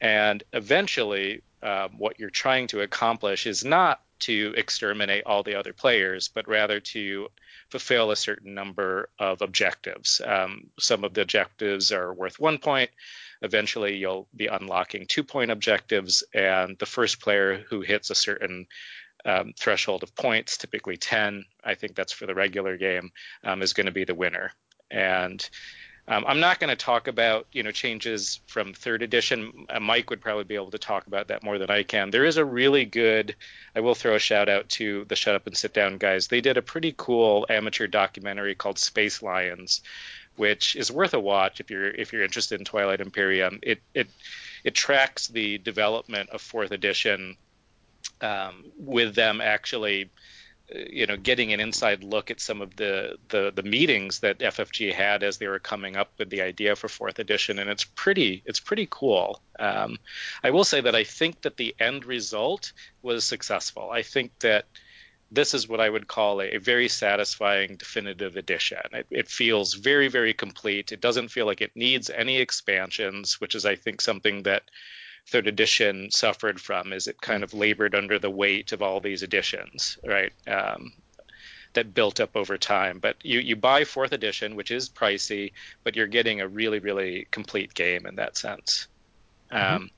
[0.02, 5.74] And eventually um, what you're trying to accomplish is not to exterminate all the other
[5.74, 7.28] players, but rather to
[7.72, 10.22] fulfill a certain number of objectives.
[10.24, 12.92] Um, some of the objectives are worth one point.
[13.42, 18.68] Eventually, you'll be unlocking two point objectives, and the first player who hits a certain
[19.26, 23.12] um, threshold of points, typically 10, I think that's for the regular game,
[23.44, 24.52] um, is going to be the winner.
[24.90, 25.48] And
[26.12, 29.66] um, I'm not going to talk about you know changes from third edition.
[29.70, 32.12] Uh, Mike would probably be able to talk about that more than I can.
[32.12, 33.34] There is a really good.
[33.74, 36.28] I will throw a shout out to the Shut Up and Sit Down guys.
[36.28, 39.84] They did a pretty cool amateur documentary called Space Lions,
[40.36, 43.60] which is worth a watch if you're if you're interested in Twilight Imperium.
[43.64, 44.10] It it
[44.66, 47.38] it tracks the development of fourth edition
[48.20, 50.10] um, with them actually
[50.74, 54.94] you know getting an inside look at some of the, the the meetings that FFG
[54.94, 58.42] had as they were coming up with the idea for fourth edition, and it's pretty
[58.46, 59.42] it's pretty cool.
[59.60, 59.98] Um,
[60.44, 63.92] I will say that I think that the end result was successful.
[63.92, 64.66] I think that
[65.32, 68.80] this is what I would call a, a very satisfying definitive edition.
[68.92, 70.92] It, it, feels very very complete.
[70.92, 74.64] It doesn't feel like it needs any expansions, which is I think something that
[75.28, 79.24] third edition suffered from is it kind of labored under the weight of all these
[79.24, 80.34] editions, right?
[80.48, 80.94] Um,
[81.74, 83.00] that built up over time.
[83.00, 85.54] But you, you buy fourth edition, which is pricey,
[85.84, 88.88] but you're getting a really, really complete game in that sense.
[89.52, 89.76] Mm-hmm.
[89.76, 89.92] Um,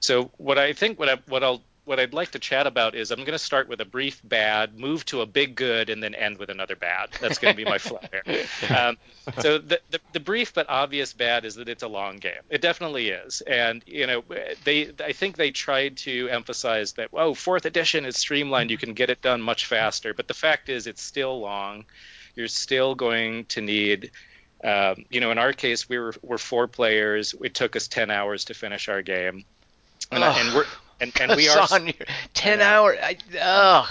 [0.00, 3.12] so what I think what I what I'll what I'd like to chat about is
[3.12, 6.16] I'm going to start with a brief bad, move to a big good, and then
[6.16, 7.10] end with another bad.
[7.20, 8.44] That's going to be my flow here.
[8.76, 8.98] Um,
[9.40, 12.40] so the, the, the brief but obvious bad is that it's a long game.
[12.50, 14.24] It definitely is, and you know
[14.64, 18.92] they I think they tried to emphasize that oh fourth edition is streamlined, you can
[18.92, 20.14] get it done much faster.
[20.14, 21.84] But the fact is it's still long.
[22.34, 24.10] You're still going to need
[24.64, 27.34] um, you know, in our case, we were, were four players.
[27.42, 29.44] It took us 10 hours to finish our game.
[30.10, 30.34] And, oh.
[30.36, 30.64] and we're
[31.00, 31.68] and, and we are
[32.34, 32.98] ten hours.
[33.40, 33.88] ugh.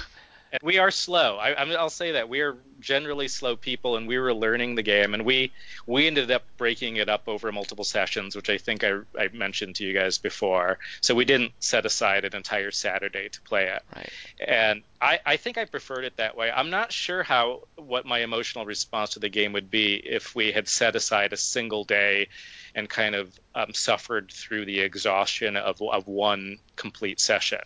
[0.52, 1.38] And we are slow.
[1.38, 5.14] I, will say that we are generally slow people, and we were learning the game,
[5.14, 5.52] and we
[5.86, 9.76] we ended up breaking it up over multiple sessions, which I think I, I mentioned
[9.78, 10.80] to you guys before.
[11.02, 13.82] So we didn't set aside an entire Saturday to play it.
[13.96, 14.10] Right.
[14.48, 16.52] And I, I think I preferred it that way.
[16.52, 20.52] I'm not sure how what my emotional response to the game would be if we
[20.52, 22.30] had set aside a single day
[22.76, 27.62] and kind of um, suffered through the exhaustion of, of one complete session.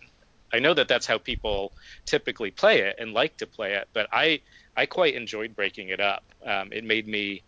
[0.52, 1.72] I know that that's how people
[2.06, 4.40] typically play it and like to play it, but I
[4.76, 6.24] I quite enjoyed breaking it up.
[6.44, 7.42] Um, it made me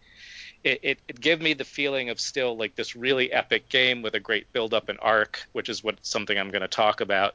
[0.64, 4.14] it, it, it, gave me the feeling of still like this really epic game with
[4.14, 7.34] a great build up and arc, which is what something I'm going to talk about.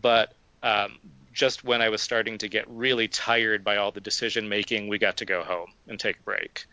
[0.00, 0.32] But
[0.62, 0.98] um,
[1.32, 4.98] just when I was starting to get really tired by all the decision making, we
[4.98, 6.66] got to go home and take a break.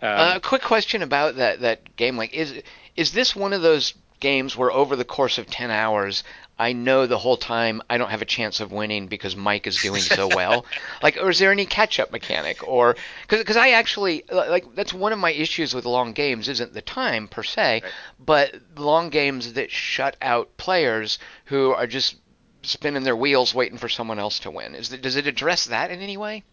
[0.00, 2.16] Um, uh, a quick question about that that game.
[2.16, 2.62] Like, is
[2.96, 6.24] is this one of those games where over the course of ten hours,
[6.58, 9.82] I know the whole time I don't have a chance of winning because Mike is
[9.82, 10.64] doing so well?
[11.02, 12.66] like, or is there any catch-up mechanic?
[12.66, 12.96] Or
[13.28, 17.28] because I actually like that's one of my issues with long games isn't the time
[17.28, 17.92] per se, right.
[18.18, 22.16] but long games that shut out players who are just
[22.62, 24.74] spinning their wheels waiting for someone else to win.
[24.74, 26.44] Is that, does it address that in any way?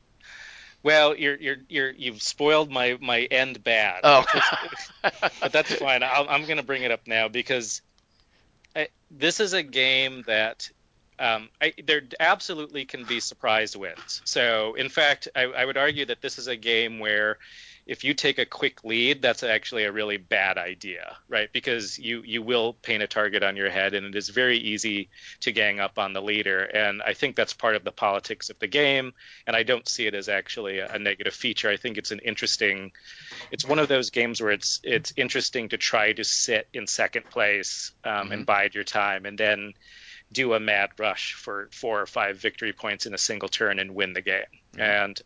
[0.81, 4.01] Well, you're you're you're you've spoiled my my end bad.
[4.03, 4.25] Oh,
[5.41, 6.03] but that's fine.
[6.03, 7.81] i am going to bring it up now because
[8.75, 10.69] I, this is a game that
[11.19, 14.21] um, I, there absolutely can be surprise wins.
[14.23, 17.37] So, in fact, I, I would argue that this is a game where
[17.89, 21.51] if you take a quick lead, that's actually a really bad idea, right?
[21.51, 25.09] Because you you will paint a target on your head, and it is very easy
[25.39, 26.59] to gang up on the leader.
[26.59, 29.13] And I think that's part of the politics of the game.
[29.47, 31.67] And I don't see it as actually a, a negative feature.
[31.67, 32.91] I think it's an interesting.
[33.49, 37.25] It's one of those games where it's it's interesting to try to sit in second
[37.31, 38.31] place um, mm-hmm.
[38.33, 39.73] and bide your time, and then
[40.31, 43.95] do a mad rush for four or five victory points in a single turn and
[43.95, 44.53] win the game.
[44.73, 44.81] Mm-hmm.
[44.81, 45.21] And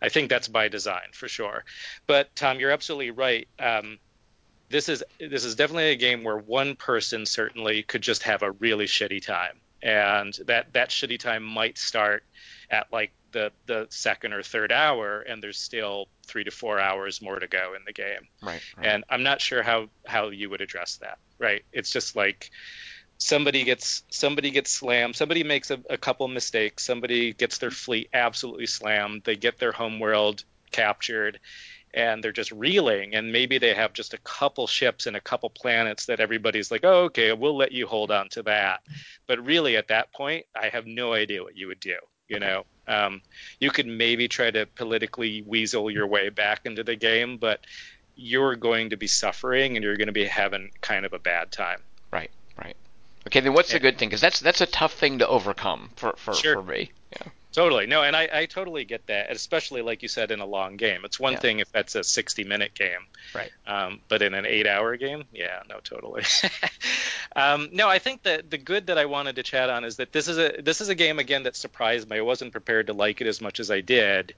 [0.00, 1.64] I think that's by design for sure.
[2.06, 3.48] But Tom, you're absolutely right.
[3.58, 3.98] Um,
[4.68, 8.50] this is this is definitely a game where one person certainly could just have a
[8.52, 12.24] really shitty time, and that that shitty time might start
[12.70, 17.22] at like the the second or third hour, and there's still three to four hours
[17.22, 18.28] more to go in the game.
[18.42, 18.60] Right.
[18.76, 18.86] right.
[18.86, 21.18] And I'm not sure how how you would address that.
[21.38, 21.64] Right.
[21.72, 22.50] It's just like
[23.18, 28.08] somebody gets somebody gets slammed somebody makes a, a, couple mistakes somebody gets their fleet
[28.12, 31.40] absolutely slammed they get their homeworld captured
[31.94, 35.48] and they're just reeling and maybe they have just a couple ships and a couple
[35.48, 38.80] planets that everybody's like oh okay we'll let you hold on to that.
[39.26, 41.96] But really at that point i have no idea what you would do
[42.28, 42.64] you know?
[42.88, 43.22] Um,
[43.60, 47.60] you could maybe try to politically weasel your way back into the game but
[48.14, 51.50] you're going to be suffering and you're going to be having kind of a bad
[51.50, 51.80] time.
[52.12, 52.76] Right right
[53.26, 54.08] Okay, then what's the good thing?
[54.08, 56.54] Because that's that's a tough thing to overcome for for, Sure.
[56.54, 56.92] for me.
[57.12, 57.28] Yeah.
[57.52, 57.86] Totally.
[57.86, 61.06] No, and I, I totally get that, especially like you said in a long game.
[61.06, 61.38] It's one Yeah.
[61.38, 63.06] thing if that's a 60 minute game.
[63.34, 63.50] Right.
[63.66, 66.22] Um, but in an eight hour game, yeah, no, totally.
[67.36, 70.12] um, no, I think that the good that I wanted to chat on is that
[70.12, 72.18] this is a this is a game again that surprised me.
[72.18, 74.34] I wasn't prepared to like it as much as I did,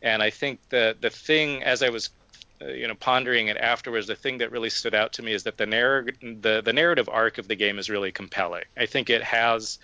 [0.00, 2.10] and I think the the thing as I was
[2.60, 5.56] you know pondering it afterwards the thing that really stood out to me is that
[5.56, 8.64] the narr- the the narrative arc of the game is really compelling.
[8.76, 9.78] I think it has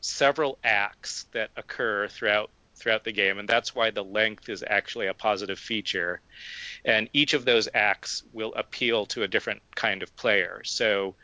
[0.00, 5.06] several acts that occur throughout throughout the game and that's why the length is actually
[5.06, 6.20] a positive feature.
[6.84, 10.60] And each of those acts will appeal to a different kind of player.
[10.64, 11.16] So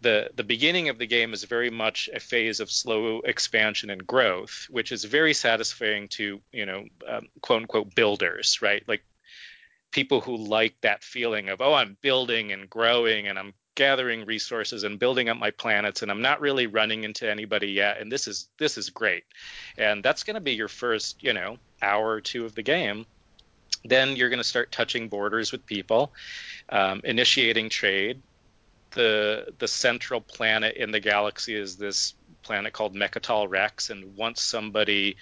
[0.00, 4.06] the the beginning of the game is very much a phase of slow expansion and
[4.06, 8.82] growth which is very satisfying to you know um, quote unquote builders right?
[8.88, 9.02] Like
[9.90, 14.82] people who like that feeling of oh i'm building and growing and i'm gathering resources
[14.82, 18.26] and building up my planets and i'm not really running into anybody yet and this
[18.26, 19.24] is this is great.
[19.76, 23.06] And that's going to be your first you know hour or two of the game.
[23.84, 26.12] Then you're going to start touching borders with people
[26.68, 28.22] um, initiating trade.
[28.92, 34.42] The the central planet in the galaxy is this planet called Mecatol Rex, and once
[34.42, 35.16] somebody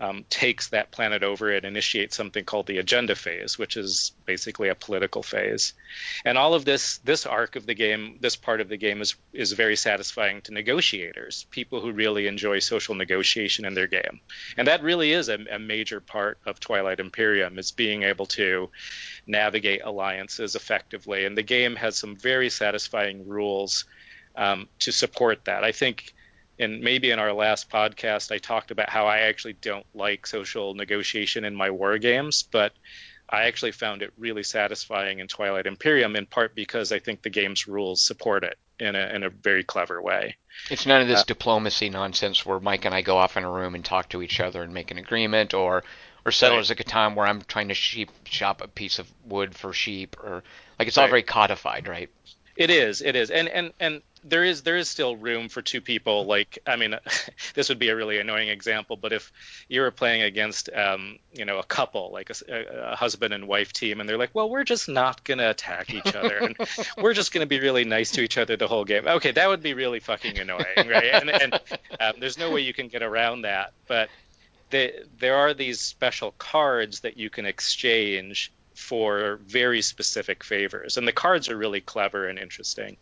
[0.00, 4.68] um, takes that planet over, it initiates something called the agenda phase, which is basically
[4.68, 5.72] a political phase.
[6.24, 9.16] And all of this this arc of the game, this part of the game is
[9.32, 14.20] is very satisfying to negotiators, people who really enjoy social negotiation in their game.
[14.56, 18.70] And that really is a, a major part of Twilight Imperium is being able to
[19.26, 21.24] navigate alliances effectively.
[21.24, 23.84] And the game has some very satisfying rules
[24.36, 25.64] um, to support that.
[25.64, 26.14] I think,
[26.58, 30.74] and maybe in our last podcast, I talked about how I actually don't like social
[30.74, 32.72] negotiation in my war games, but
[33.30, 37.30] I actually found it really satisfying in Twilight Imperium, in part because I think the
[37.30, 40.36] game's rules support it in a, in a very clever way.
[40.70, 43.50] It's none of this Uh, diplomacy nonsense where Mike and I go off in a
[43.50, 45.84] room and talk to each other and make an agreement, or
[46.24, 49.74] or Settlers of Catan where I'm trying to sheep shop a piece of wood for
[49.74, 50.42] sheep, or
[50.78, 51.10] like it's all Right.
[51.10, 52.08] very codified, right?
[52.56, 55.80] It is, it is, and and and there is there is still room for two
[55.80, 56.24] people.
[56.24, 56.96] Like, I mean,
[57.54, 59.32] this would be a really annoying example, but if
[59.68, 64.00] you were playing against, um, you know, a couple, like a husband and wife team,
[64.00, 66.56] and they're like, well, we're just not gonna attack each other, and
[66.98, 69.06] we're just gonna be really nice to each other the whole game.
[69.06, 71.12] Okay, that would be really fucking annoying, right?
[71.12, 71.54] And, and
[72.00, 74.08] um, there's no way you can get around that, but.
[74.70, 81.06] The, there are these special cards that you can exchange for very specific favors, and
[81.06, 82.96] the cards are really clever and interesting.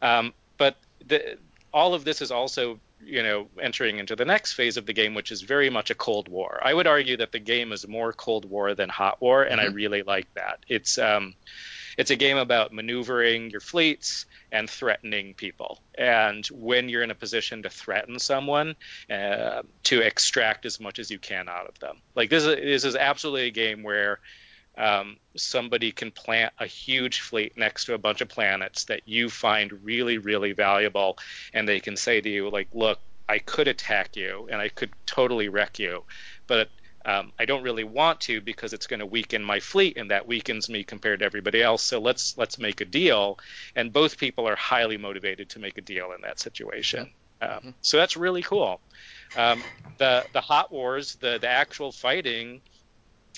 [0.00, 0.76] Um, but
[1.06, 1.36] the,
[1.72, 5.14] all of this is also, you know, entering into the next phase of the game,
[5.14, 6.60] which is very much a Cold War.
[6.62, 9.66] I would argue that the game is more Cold War than Hot War, and I
[9.66, 10.60] really like that.
[10.68, 11.34] It's um,
[11.98, 15.80] it's a game about maneuvering your fleets and threatening people.
[15.96, 18.74] And when you're in a position to threaten someone,
[19.10, 21.98] uh, to extract as much as you can out of them.
[22.14, 24.20] Like this is this is absolutely a game where
[24.80, 29.28] um, somebody can plant a huge fleet next to a bunch of planets that you
[29.28, 31.18] find really, really valuable,
[31.52, 32.98] and they can say to you, like, look,
[33.28, 36.04] I could attack you and I could totally wreck you,
[36.46, 36.70] but
[37.04, 40.26] um, I don't really want to because it's going to weaken my fleet, and that
[40.26, 41.82] weakens me compared to everybody else.
[41.82, 43.38] So let's let's make a deal,
[43.76, 47.10] and both people are highly motivated to make a deal in that situation.
[47.40, 48.80] Um, so that's really cool.
[49.36, 49.62] Um,
[49.98, 52.60] the the hot wars, the the actual fighting,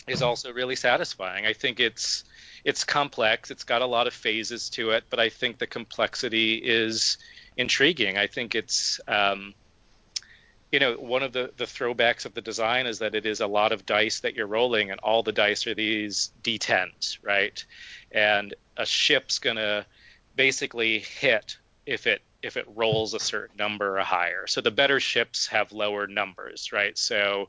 [0.09, 1.47] is also really satisfying.
[1.47, 2.25] I think it's
[2.65, 3.51] it's complex.
[3.51, 7.19] It's got a lot of phases to it, but I think the complexity is
[7.57, 8.19] intriguing.
[8.19, 9.55] I think it's um,
[10.71, 13.47] you know one of the the throwbacks of the design is that it is a
[13.47, 17.65] lot of dice that you're rolling, and all the dice are these d10s, right?
[18.11, 19.87] And a ship's gonna
[20.35, 24.47] basically hit if it if it rolls a certain number or higher.
[24.47, 26.99] So the better ships have lower numbers, right?
[26.99, 27.49] So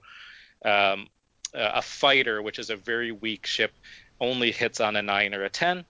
[0.64, 1.07] um,
[1.53, 3.71] a fighter, which is a very weak ship,
[4.19, 5.85] only hits on a nine or a ten,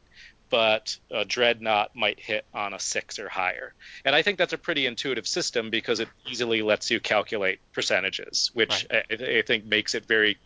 [0.49, 3.73] but a dreadnought might hit on a six or higher.
[4.05, 8.51] And I think that's a pretty intuitive system because it easily lets you calculate percentages,
[8.53, 10.37] which I, I think makes it very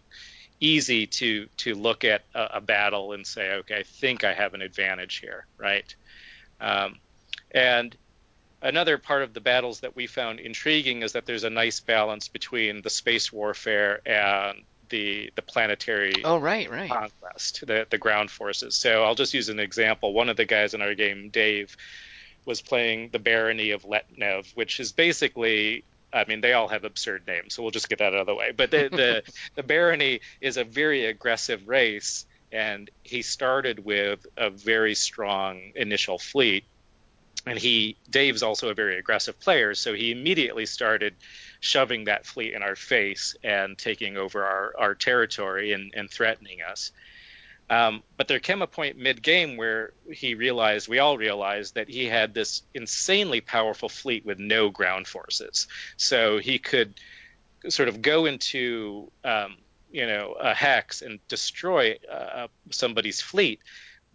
[0.59, 4.53] easy to to look at a, a battle and say, okay, I think I have
[4.53, 5.95] an advantage here, right?
[6.59, 6.99] Um,
[7.51, 7.95] and
[8.61, 12.27] another part of the battles that we found intriguing is that there's a nice balance
[12.27, 16.89] between the space warfare and the the planetary Oh, right, right.
[16.89, 18.77] conquest, the the ground forces.
[18.79, 20.13] So I'll just use an example.
[20.13, 21.75] One of the guys in our game, Dave,
[22.45, 27.27] was playing the barony of Letnev, which is basically I mean, they all have absurd
[27.27, 28.51] names, so we'll just get that out of the way.
[28.51, 29.23] But the the,
[29.55, 36.17] the barony is a very aggressive race, and he started with a very strong initial
[36.17, 36.63] fleet.
[37.45, 41.15] and he Dave's also a very aggressive player, so he immediately started
[41.59, 46.59] shoving that fleet in our face and taking over our, our territory and, and threatening
[46.61, 46.91] us.
[47.69, 51.89] Um, but there came a point mid game where he realized, we all realized, that
[51.89, 55.67] he had this insanely powerful fleet with no ground forces.
[55.97, 56.93] So he could
[57.67, 59.57] sort of go into, um,
[59.91, 63.59] you know, a hex and destroy uh, somebody's fleet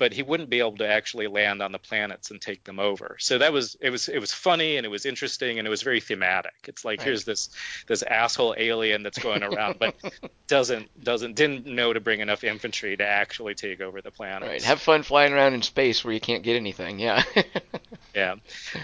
[0.02, 3.14] but he wouldn't be able to actually land on the planets and take them over.
[3.20, 5.82] So that was it was it was funny and it was interesting and it was
[5.82, 6.54] very thematic.
[6.66, 7.06] It's like right.
[7.06, 7.50] here's this
[7.86, 9.94] this asshole alien that's going around but
[10.48, 14.48] doesn't doesn't didn't know to bring enough infantry to actually take over the planet.
[14.48, 14.62] Right.
[14.64, 16.98] Have fun flying around in space where you can't get anything.
[16.98, 17.22] Yeah.
[18.12, 18.34] yeah.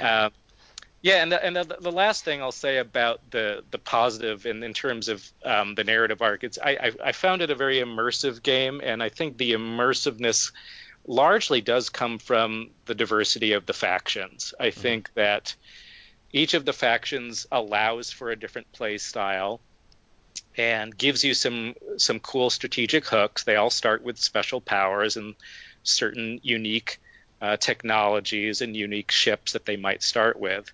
[0.01, 0.31] Uh,
[1.01, 4.65] yeah, and the, and the, the, last thing I'll say about the the positive in,
[4.65, 7.79] in terms of um, the narrative arc, it's I, I, I found it a very
[7.79, 10.51] immersive game, and I think the immersiveness
[11.09, 14.55] largely does come from the diversity of the factions.
[14.61, 14.81] I mm-hmm.
[14.81, 15.57] think that
[16.33, 19.61] each of the factions allows for a different play style
[20.57, 23.45] and gives you some some cool strategic hooks.
[23.45, 25.35] They all start with special powers and
[25.83, 27.01] certain unique
[27.41, 30.71] uh, technologies and unique ships that they might start with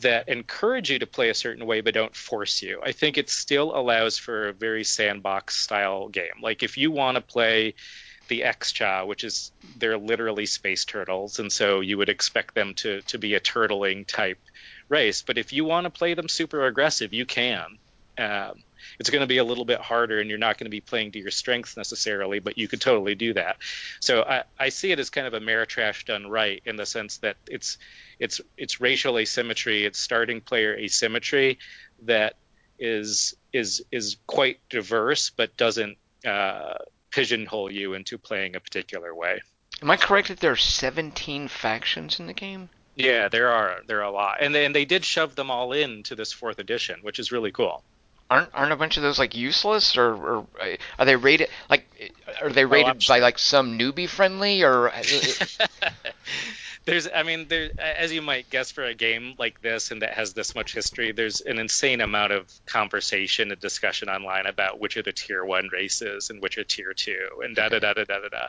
[0.00, 2.80] that encourage you to play a certain way but don't force you.
[2.82, 6.40] I think it still allows for a very sandbox style game.
[6.42, 7.74] Like if you want to play
[8.28, 13.00] the Xxcha, which is they're literally space turtles, and so you would expect them to
[13.02, 14.38] to be a turtling type
[14.88, 15.22] race.
[15.22, 17.78] But if you want to play them super aggressive, you can.
[18.16, 18.62] Um,
[18.98, 21.12] it's going to be a little bit harder, and you're not going to be playing
[21.12, 23.56] to your strengths necessarily, but you could totally do that.
[24.00, 27.18] So I, I see it as kind of a Ameritrash done right in the sense
[27.18, 27.78] that it's
[28.18, 31.58] it's it's racial asymmetry, it's starting player asymmetry
[32.02, 32.34] that
[32.78, 35.96] is is is quite diverse, but doesn't
[36.26, 36.74] uh,
[37.14, 39.40] pigeonhole you into playing a particular way.
[39.80, 42.70] Am I correct that there are 17 factions in the game?
[42.96, 45.72] Yeah, there are there are a lot, and they, and they did shove them all
[45.72, 47.82] into this fourth edition, which is really cool.
[48.30, 51.86] Aren't aren't a bunch of those like useless, or, or uh, are they rated like
[52.40, 54.90] are they oh, rated oh, by like some newbie friendly or?
[54.90, 55.02] Uh,
[56.84, 60.12] there's i mean there as you might guess for a game like this and that
[60.12, 64.96] has this much history there's an insane amount of conversation and discussion online about which
[64.96, 68.04] are the tier one races and which are tier two and da da da da
[68.04, 68.46] da da da.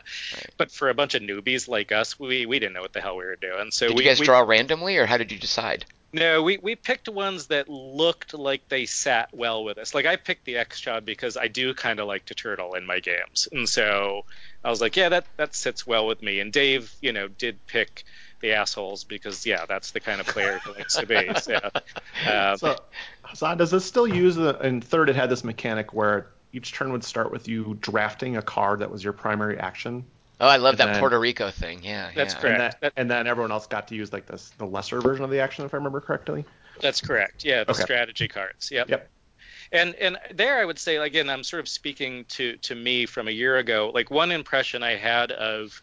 [0.56, 3.16] But for a bunch of newbies like us we we didn't know what the hell
[3.16, 3.70] we were doing.
[3.70, 5.84] So did we, you guys we, draw randomly or how did you decide?
[6.12, 9.94] No, we, we picked ones that looked like they sat well with us.
[9.94, 13.00] Like I picked the Xxcha because I do kind of like to turtle in my
[13.00, 14.24] games, and so
[14.64, 16.40] I was like, yeah, that that sits well with me.
[16.40, 18.04] And Dave, you know, did pick
[18.40, 21.16] the assholes because yeah, that's the kind of player he likes to be.
[21.46, 21.60] So,
[22.26, 22.76] uh, so
[23.22, 24.58] Hassan, does this still use the?
[24.60, 28.42] In third, it had this mechanic where each turn would start with you drafting a
[28.42, 30.04] card that was your primary action.
[30.40, 31.80] Oh, I love and that then, Puerto Rico thing.
[31.82, 32.40] Yeah, that's yeah.
[32.40, 32.60] correct.
[32.60, 35.30] And, that, and, then everyone else got to use like this the lesser version of
[35.30, 36.44] the action, if I remember correctly.
[36.80, 37.44] That's correct.
[37.44, 37.82] Yeah, the okay.
[37.82, 38.70] strategy cards.
[38.70, 38.90] Yep.
[38.90, 39.10] Yep.
[39.72, 43.28] And and there I would say again I'm sort of speaking to to me from
[43.28, 43.90] a year ago.
[43.92, 45.82] Like one impression I had of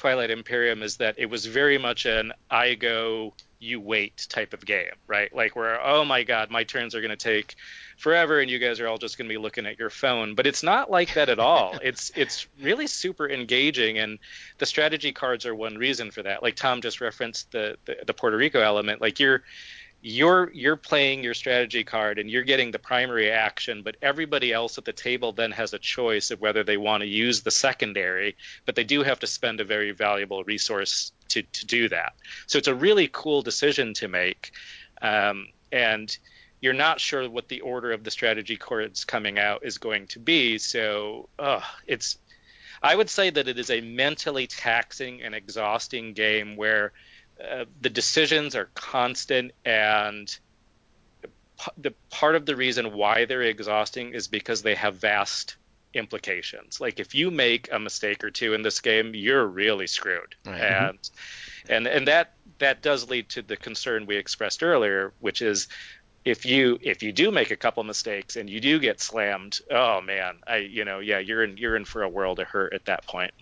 [0.00, 4.64] Twilight Imperium is that it was very much an I go, you wait type of
[4.64, 5.30] game, right?
[5.36, 7.56] Like where, oh my God, my turns are going to take
[7.98, 10.34] forever and you guys are all just going to be looking at your phone.
[10.34, 11.78] But it's not like that at all.
[11.82, 14.18] it's it's really super engaging and
[14.56, 16.42] the strategy cards are one reason for that.
[16.42, 19.02] Like Tom just referenced the, the, the Puerto Rico element.
[19.02, 19.42] Like you're
[20.02, 24.78] you're you're playing your strategy card and you're getting the primary action but everybody else
[24.78, 28.34] at the table then has a choice of whether they want to use the secondary
[28.64, 32.14] but they do have to spend a very valuable resource to, to do that.
[32.46, 34.52] So it's a really cool decision to make
[35.02, 36.16] um, and
[36.60, 40.18] you're not sure what the order of the strategy cards coming out is going to
[40.18, 40.58] be.
[40.58, 42.18] So uh, it's
[42.82, 46.92] i would say that it is a mentally taxing and exhausting game where
[47.40, 50.38] uh, the decisions are constant and
[51.76, 55.56] the part of the reason why they're exhausting is because they have vast
[55.92, 56.80] implications.
[56.80, 60.34] Like if you make a mistake or two in this game, you're really screwed.
[60.46, 60.60] Right.
[60.60, 61.10] And
[61.68, 65.68] and and that that does lead to the concern we expressed earlier, which is
[66.24, 70.00] if you if you do make a couple mistakes and you do get slammed, oh
[70.00, 72.86] man, I you know, yeah, you're in you're in for a world of hurt at
[72.86, 73.32] that point.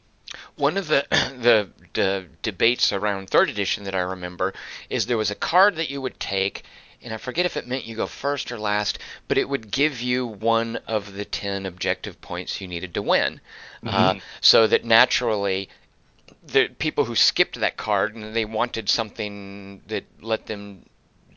[0.57, 4.55] One of the, the, the debates around third edition that I remember
[4.91, 6.65] is there was a card that you would take,
[7.03, 8.99] and I forget if it meant you go first or last,
[9.29, 13.41] but it would give you one of the ten objective points you needed to win.
[13.85, 13.89] Mm-hmm.
[13.89, 15.69] Uh, so that naturally,
[16.47, 20.85] the people who skipped that card and they wanted something that let them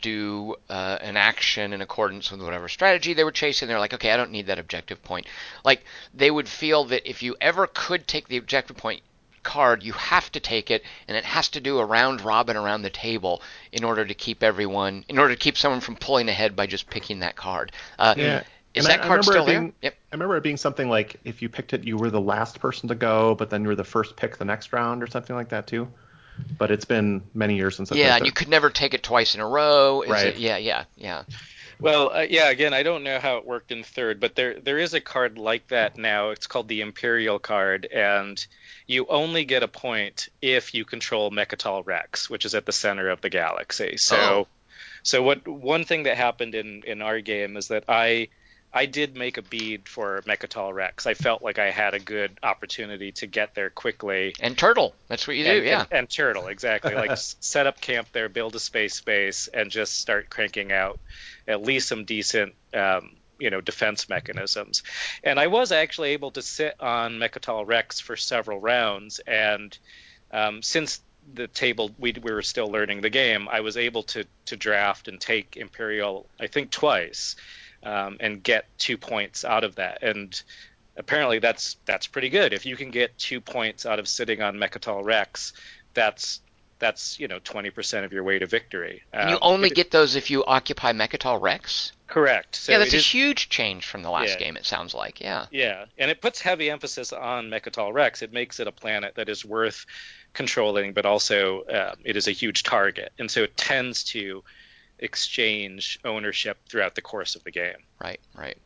[0.02, 3.68] do uh, an action in accordance with whatever strategy they were chasing.
[3.68, 5.28] They're like, okay, I don't need that objective point.
[5.64, 5.84] Like
[6.14, 9.02] they would feel that if you ever could take the objective point,
[9.44, 12.84] card, you have to take it, and it has to do a round robin around
[12.84, 13.42] the table
[13.72, 16.88] in order to keep everyone, in order to keep someone from pulling ahead by just
[16.90, 17.72] picking that card.
[17.98, 18.44] Uh, Yeah.
[18.74, 19.72] Is And that I- I card remember still it there?
[19.82, 19.96] Yep.
[20.12, 22.88] I remember it being something like if you picked it, you were the last person
[22.88, 25.50] to go, but then you were the first pick the next round or something like
[25.50, 25.90] that too.
[26.58, 29.36] But it's been many years since I Yeah, and you could never take it twice
[29.36, 30.02] in a row.
[30.02, 30.26] Is Right.
[30.28, 31.24] it- yeah, yeah, yeah.
[31.80, 32.50] Well, uh, yeah.
[32.50, 35.40] Again, I don't know how it worked in third, but there there is a card
[35.40, 36.30] like that now.
[36.30, 38.44] It's called the Imperial card, and
[38.86, 43.10] you only get a point if you control Mecatol Rex, which is at the center
[43.10, 43.98] of the galaxy.
[43.98, 44.48] So, Oh.
[45.02, 45.48] so what?
[45.48, 48.28] One thing that happened in in our game is that I.
[48.74, 51.06] I did make a bead for Mecatol Rex.
[51.06, 54.34] I felt like I had a good opportunity to get there quickly.
[54.40, 54.96] And turtle.
[55.08, 55.52] That's what you do.
[55.52, 55.80] and, yeah.
[55.82, 60.00] and, and turtle exactly like set up camp there build a space base and just
[60.00, 61.00] start cranking out
[61.48, 64.84] at least some decent um, you know defense mechanisms
[65.24, 69.78] and i was actually able to sit on mecatol rex for several rounds and
[70.32, 71.02] um, since
[71.34, 75.08] the table we, we were still learning the game i was able to to draft
[75.08, 77.36] and take imperial i think twice
[77.84, 80.42] um, and get two points out of that and
[80.98, 82.54] apparently that's that's pretty good.
[82.54, 85.54] If you can get two points out of sitting on Mecatol Rex,
[85.94, 86.42] that's
[86.80, 89.04] that's you know 20% of your way to victory.
[89.14, 91.94] And you Um, only it- get those if you occupy Mecatol Rex.
[92.08, 92.56] correct.
[92.58, 94.38] So yeah, that's a is- huge change from the last Yeah.
[94.40, 94.58] game.
[94.58, 95.22] It sounds like.
[95.22, 95.46] Yeah.
[95.50, 98.22] Yeah, and it puts heavy emphasis on Mecatol Rex.
[98.22, 99.86] It makes it a planet that is worth
[100.34, 104.44] controlling, but also uh, it is a huge target, and so it tends to
[105.02, 107.78] exchange ownership throughout the course of the game.
[108.00, 108.20] Right.
[108.36, 108.58] Right.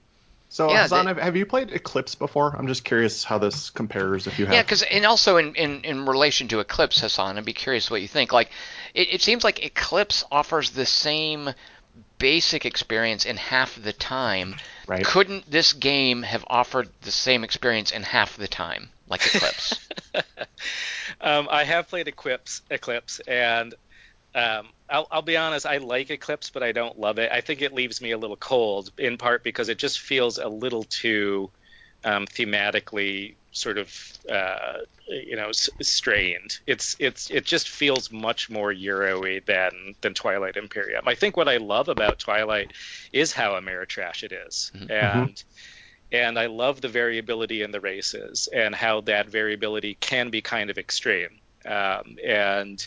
[0.50, 2.56] So, Yeah, Hassan, they- have- have you played Eclipse before?
[2.56, 4.28] I'm just curious how this compares.
[4.28, 7.44] If you have, Yeah, because and also in, in, in relation to Eclipse, Hassan, I'd
[7.46, 8.32] be curious what you think.
[8.32, 8.52] Like,
[8.94, 11.50] it, it seems like Eclipse offers the same
[12.20, 14.56] basic experience in half the time.
[14.88, 15.04] Right.
[15.04, 19.80] Couldn't this game have offered the same experience in half the time, like Eclipse?
[21.22, 23.74] Um, I have played Eclipse, Eclipse, and
[24.36, 25.66] um, I'll, I'll be honest.
[25.66, 27.32] I like Eclipse, but I don't love it.
[27.32, 30.48] I think it leaves me a little cold, in part because it just feels a
[30.50, 31.52] little too
[32.04, 33.94] um, thematically sort of
[34.30, 36.52] uh, you know s- strained.
[36.68, 41.08] It's it's it just feels much more Euro-y than than Twilight Imperium.
[41.08, 42.74] I think what I love about Twilight
[43.14, 44.72] is how Ameritrash it is.
[44.90, 45.44] and
[46.12, 50.70] and I love the variability in the races and how that variability can be kind
[50.70, 51.42] of extreme.
[51.66, 52.80] Um, and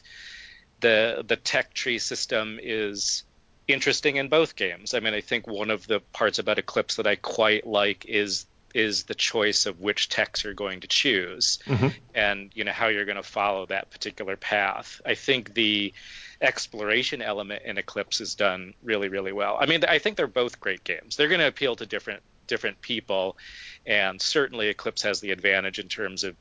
[0.80, 3.24] the the tech tree system is
[3.66, 4.94] interesting in both games.
[4.94, 8.46] I mean, I think one of the parts about Eclipse that I quite like is
[8.74, 11.94] is the choice of which techs you're going to choose Mhm.
[12.14, 15.00] and you know how you're going to follow that particular path.
[15.06, 15.94] I think the
[16.40, 19.56] exploration element in Eclipse is done really really well.
[19.60, 21.16] I mean, I think they're both great games.
[21.16, 23.36] They're going to appeal to different different people,
[23.86, 26.36] and certainly Eclipse has the advantage in terms of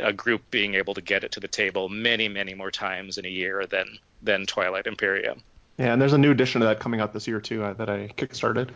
[0.00, 3.24] a group being able to get it to the table many many more times in
[3.24, 5.42] a year than than Twilight Imperium.
[5.78, 7.88] yeah, and there's a new edition of that coming out this year too uh, that
[7.88, 8.70] I kickstarted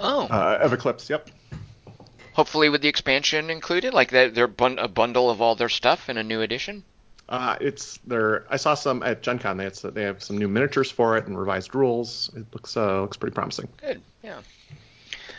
[0.00, 1.08] oh, uh, of Eclipse.
[1.08, 1.30] Yep.
[2.32, 6.08] hopefully with the expansion included, like they're, they're bun- a bundle of all their stuff
[6.08, 6.84] in a new edition.
[7.28, 8.46] Uh, it's there.
[8.48, 9.58] I saw some at Gen Con.
[9.58, 12.30] They, had, they have some new miniatures for it and revised rules.
[12.34, 13.68] It looks uh, looks pretty promising.
[13.78, 14.00] Good.
[14.22, 14.40] Yeah.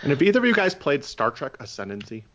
[0.01, 2.25] And have either of you guys played Star Trek Ascendancy?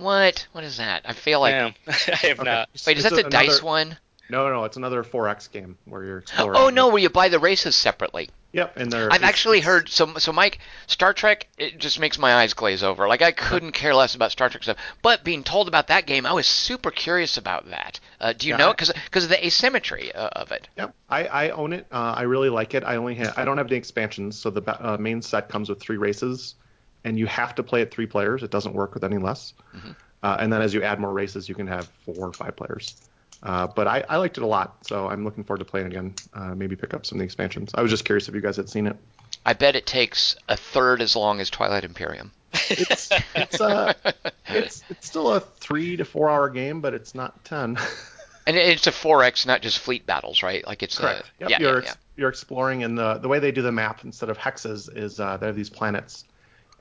[0.00, 0.46] What?
[0.52, 1.02] What is that?
[1.04, 1.52] I feel like.
[1.52, 1.92] yeah, I
[2.28, 2.44] have Okay.
[2.50, 2.68] not.
[2.86, 3.98] Wait, is It's that the another- dice one?
[4.30, 6.56] No, no, it's another 4X game where you're exploring.
[6.56, 8.30] Oh no, where you buy the races separately.
[8.52, 9.12] Yep, and they're.
[9.12, 13.08] I've actually heard so so Mike Star Trek it just makes my eyes glaze over.
[13.08, 16.26] Like I couldn't care less about Star Trek stuff, but being told about that game,
[16.26, 17.98] I was super curious about that.
[18.20, 20.68] Uh, do you Yeah, know it because because of the asymmetry uh, of it?
[20.76, 21.86] Yep, I, I own it.
[21.90, 22.84] Uh, I really like it.
[22.84, 25.80] I only ha- I don't have the expansions, so the uh, main set comes with
[25.80, 26.54] three races,
[27.04, 28.42] and you have to play it three players.
[28.42, 29.54] It doesn't work with any less.
[29.74, 29.90] Mm-hmm.
[30.22, 32.94] Uh, and then as you add more races, you can have four or five players.
[33.42, 36.14] Uh, but I, I liked it a lot, so I'm looking forward to playing again.
[36.34, 37.70] Uh, maybe pick up some of the expansions.
[37.74, 38.96] I was just curious if you guys had seen it.
[39.46, 42.32] I bet it takes a third as long as Twilight Imperium.
[42.68, 43.94] It's it's uh
[44.48, 47.78] it's it's still a three to four hour game, but it's not ten.
[48.46, 50.66] And it's a 4X, not just fleet battles, right?
[50.66, 51.30] Like it's Correct.
[51.40, 51.50] A, Yep.
[51.50, 51.94] yeah, you're yeah, yeah.
[52.16, 55.36] you're exploring, and the the way they do the map instead of hexes is uh,
[55.36, 56.24] they have these planets,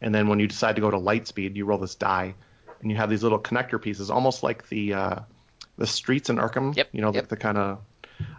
[0.01, 2.33] and then when you decide to go to light speed, you roll this die,
[2.81, 5.15] and you have these little connector pieces, almost like the uh,
[5.77, 6.75] the streets in Arkham.
[6.75, 7.23] Yep, You know, yep.
[7.23, 7.79] the, the kind of,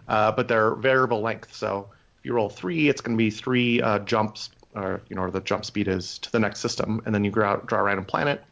[0.07, 1.55] uh, but they're variable length.
[1.55, 1.89] So
[2.19, 5.31] if you roll three, it's going to be three uh, jumps, or you know, or
[5.31, 8.05] the jump speed is to the next system, and then you draw draw a random
[8.05, 8.43] planet.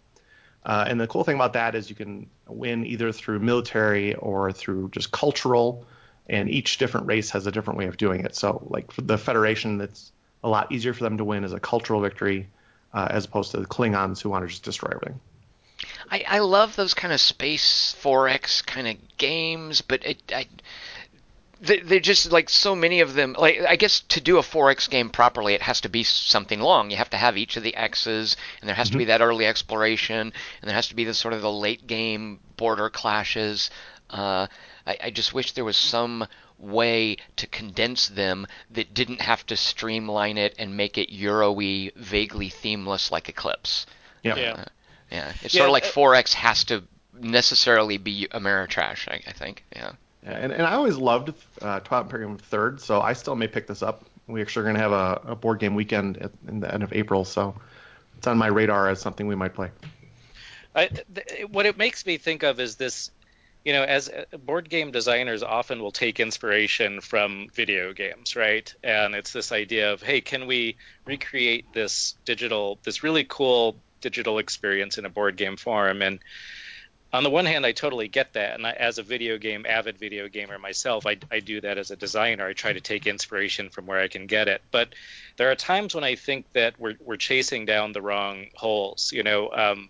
[0.66, 4.52] Uh, and the cool thing about that is you can win either through military or
[4.52, 5.86] through just cultural,
[6.28, 8.36] and each different race has a different way of doing it.
[8.36, 10.12] So, like for the Federation, it's
[10.44, 12.48] a lot easier for them to win as a cultural victory,
[12.94, 15.20] uh, as opposed to the Klingons who want to just destroy everything.
[16.12, 20.48] I, I love those kind of space 4X kind of games, but it, I,
[21.62, 23.36] they're just like so many of them.
[23.38, 26.90] Like I guess to do a 4X game properly, it has to be something long.
[26.90, 28.94] You have to have each of the X's, and there has mm-hmm.
[28.94, 29.10] to be mm-hmm.
[29.10, 32.90] that early exploration, and there has to be the sort of the late game border
[32.90, 33.70] clashes.
[34.10, 34.48] Uh,
[34.86, 36.28] I, I just wish there was some
[36.58, 42.50] way to condense them that didn't have to streamline it and make it Euro-y, vaguely
[42.50, 43.86] themeless like Eclipse.
[44.24, 44.38] Yep.
[44.38, 44.52] Yeah.
[44.52, 44.66] Uh,
[45.12, 45.34] yeah.
[45.42, 46.84] It's yeah, sort of like 4X has to
[47.20, 49.64] necessarily be Ameritrash, I, I think.
[49.76, 49.94] Yeah.
[50.24, 53.68] Yeah, and, and I always loved uh, Twilight Imperium Third, so I still may pick
[53.68, 54.04] this up.
[54.28, 56.84] We actually are going to have a, a, board game weekend at, in the end
[56.84, 57.56] of April, so
[58.18, 59.72] it's on my radar as something we might play.
[60.76, 63.12] I, th- what it makes me think of is this
[63.66, 68.74] you know, as uh, board game designers often will take inspiration from video games, right?
[68.84, 74.38] And it's this idea of, hey, can we recreate this digital, this really cool digital
[74.38, 76.02] experience in a board game form?
[76.02, 76.20] And
[77.12, 78.56] on the one hand, I totally get that.
[78.56, 81.92] And I, as a video game, avid video gamer myself, I, I do that as
[81.92, 82.48] a designer.
[82.48, 84.62] I try to take inspiration from where I can get it.
[84.72, 84.94] But
[85.36, 89.12] there are times when I think that we're, we're chasing down the wrong holes.
[89.12, 89.90] You know, um,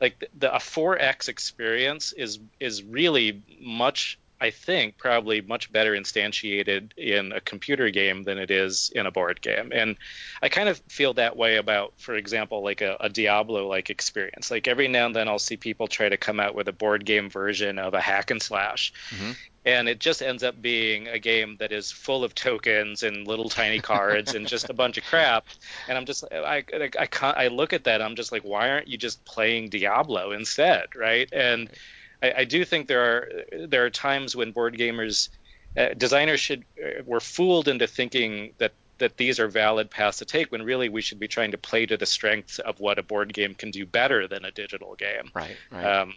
[0.00, 5.92] like the, the a 4x experience is is really much I think probably much better
[5.92, 9.70] instantiated in a computer game than it is in a board game.
[9.72, 9.96] And
[10.42, 14.50] I kind of feel that way about, for example, like a, a Diablo like experience.
[14.50, 17.06] Like every now and then I'll see people try to come out with a board
[17.06, 18.92] game version of a hack and slash.
[19.10, 19.32] Mm-hmm
[19.66, 23.48] and it just ends up being a game that is full of tokens and little
[23.48, 25.44] tiny cards and just a bunch of crap.
[25.88, 28.70] And I'm just I I, I, can't, I look at that I'm just like why
[28.70, 31.28] aren't you just playing Diablo instead, right?
[31.32, 31.68] And
[32.22, 35.28] I, I do think there are there are times when board gamers
[35.76, 40.24] uh, designers should uh, were fooled into thinking that that these are valid paths to
[40.24, 43.02] take when really we should be trying to play to the strengths of what a
[43.02, 45.30] board game can do better than a digital game.
[45.34, 45.56] Right.
[45.70, 45.84] right.
[45.84, 46.14] Um,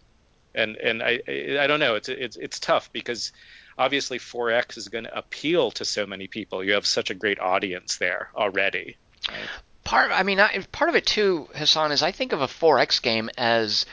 [0.60, 1.20] and and I
[1.60, 3.32] I don't know it's it's it's tough because
[3.78, 6.64] obviously 4X is going to appeal to so many people.
[6.64, 8.98] You have such a great audience there already.
[9.28, 9.38] Right?
[9.84, 13.02] Part I mean I, part of it too, Hassan, is I think of a 4X
[13.02, 13.86] game as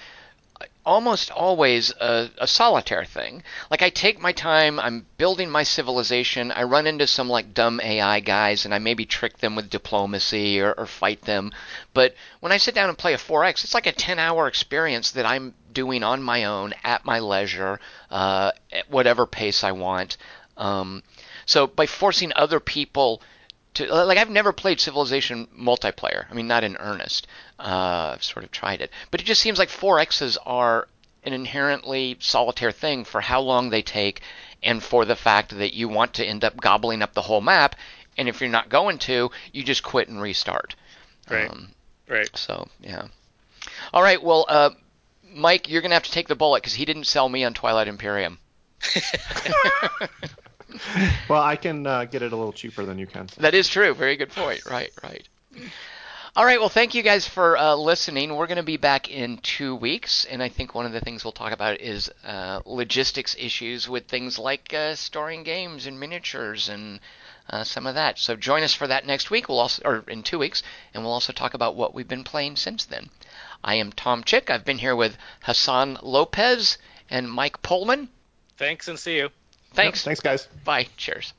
[0.86, 3.42] almost always a, a, solitaire thing.
[3.70, 7.80] Like I take my time, I'm building my civilization, I run into some like dumb
[7.82, 11.52] AI guys and I maybe trick them with diplomacy or, or fight them.
[11.92, 15.10] But when I sit down and play a 4X, it's like a 10 hour experience
[15.12, 17.78] that I'm doing on my own at my leisure,
[18.10, 20.16] uh, at whatever pace I want.
[20.56, 21.02] Um,
[21.44, 23.20] so by forcing other people
[23.74, 26.24] to like I've never played Civilization multiplayer.
[26.30, 27.26] I mean, not in earnest.
[27.58, 30.88] Uh, I've sort of tried it, but it just seems like 4Xs are
[31.24, 34.22] an inherently solitaire thing for how long they take,
[34.62, 37.76] and for the fact that you want to end up gobbling up the whole map,
[38.16, 40.74] and if you're not going to, you just quit and restart.
[41.28, 41.50] Right.
[41.50, 41.68] Um,
[42.08, 42.34] right.
[42.34, 43.08] So yeah.
[43.92, 44.22] All right.
[44.22, 44.70] Well, uh,
[45.36, 47.88] Mike, you're gonna have to take the bullet because he didn't sell me on Twilight
[47.88, 48.38] Imperium.
[51.28, 53.28] well, I can uh, get it a little cheaper than you can.
[53.38, 53.94] That is true.
[53.94, 54.64] Very good point.
[54.66, 55.28] Right, right.
[56.34, 56.60] All right.
[56.60, 58.36] Well, thank you guys for uh, listening.
[58.36, 61.24] We're going to be back in two weeks, and I think one of the things
[61.24, 66.68] we'll talk about is uh, logistics issues with things like uh, storing games and miniatures
[66.68, 67.00] and
[67.48, 68.18] uh, some of that.
[68.18, 69.48] So join us for that next week.
[69.48, 72.56] We'll also, or in two weeks, and we'll also talk about what we've been playing
[72.56, 73.08] since then.
[73.66, 74.48] I am Tom Chick.
[74.48, 76.78] I've been here with Hassan Lopez
[77.10, 78.08] and Mike Pullman.
[78.56, 79.30] Thanks, and see you.
[79.74, 80.00] Thanks.
[80.00, 80.48] Yep, thanks, guys.
[80.64, 80.86] Bye.
[80.96, 81.34] Cheers.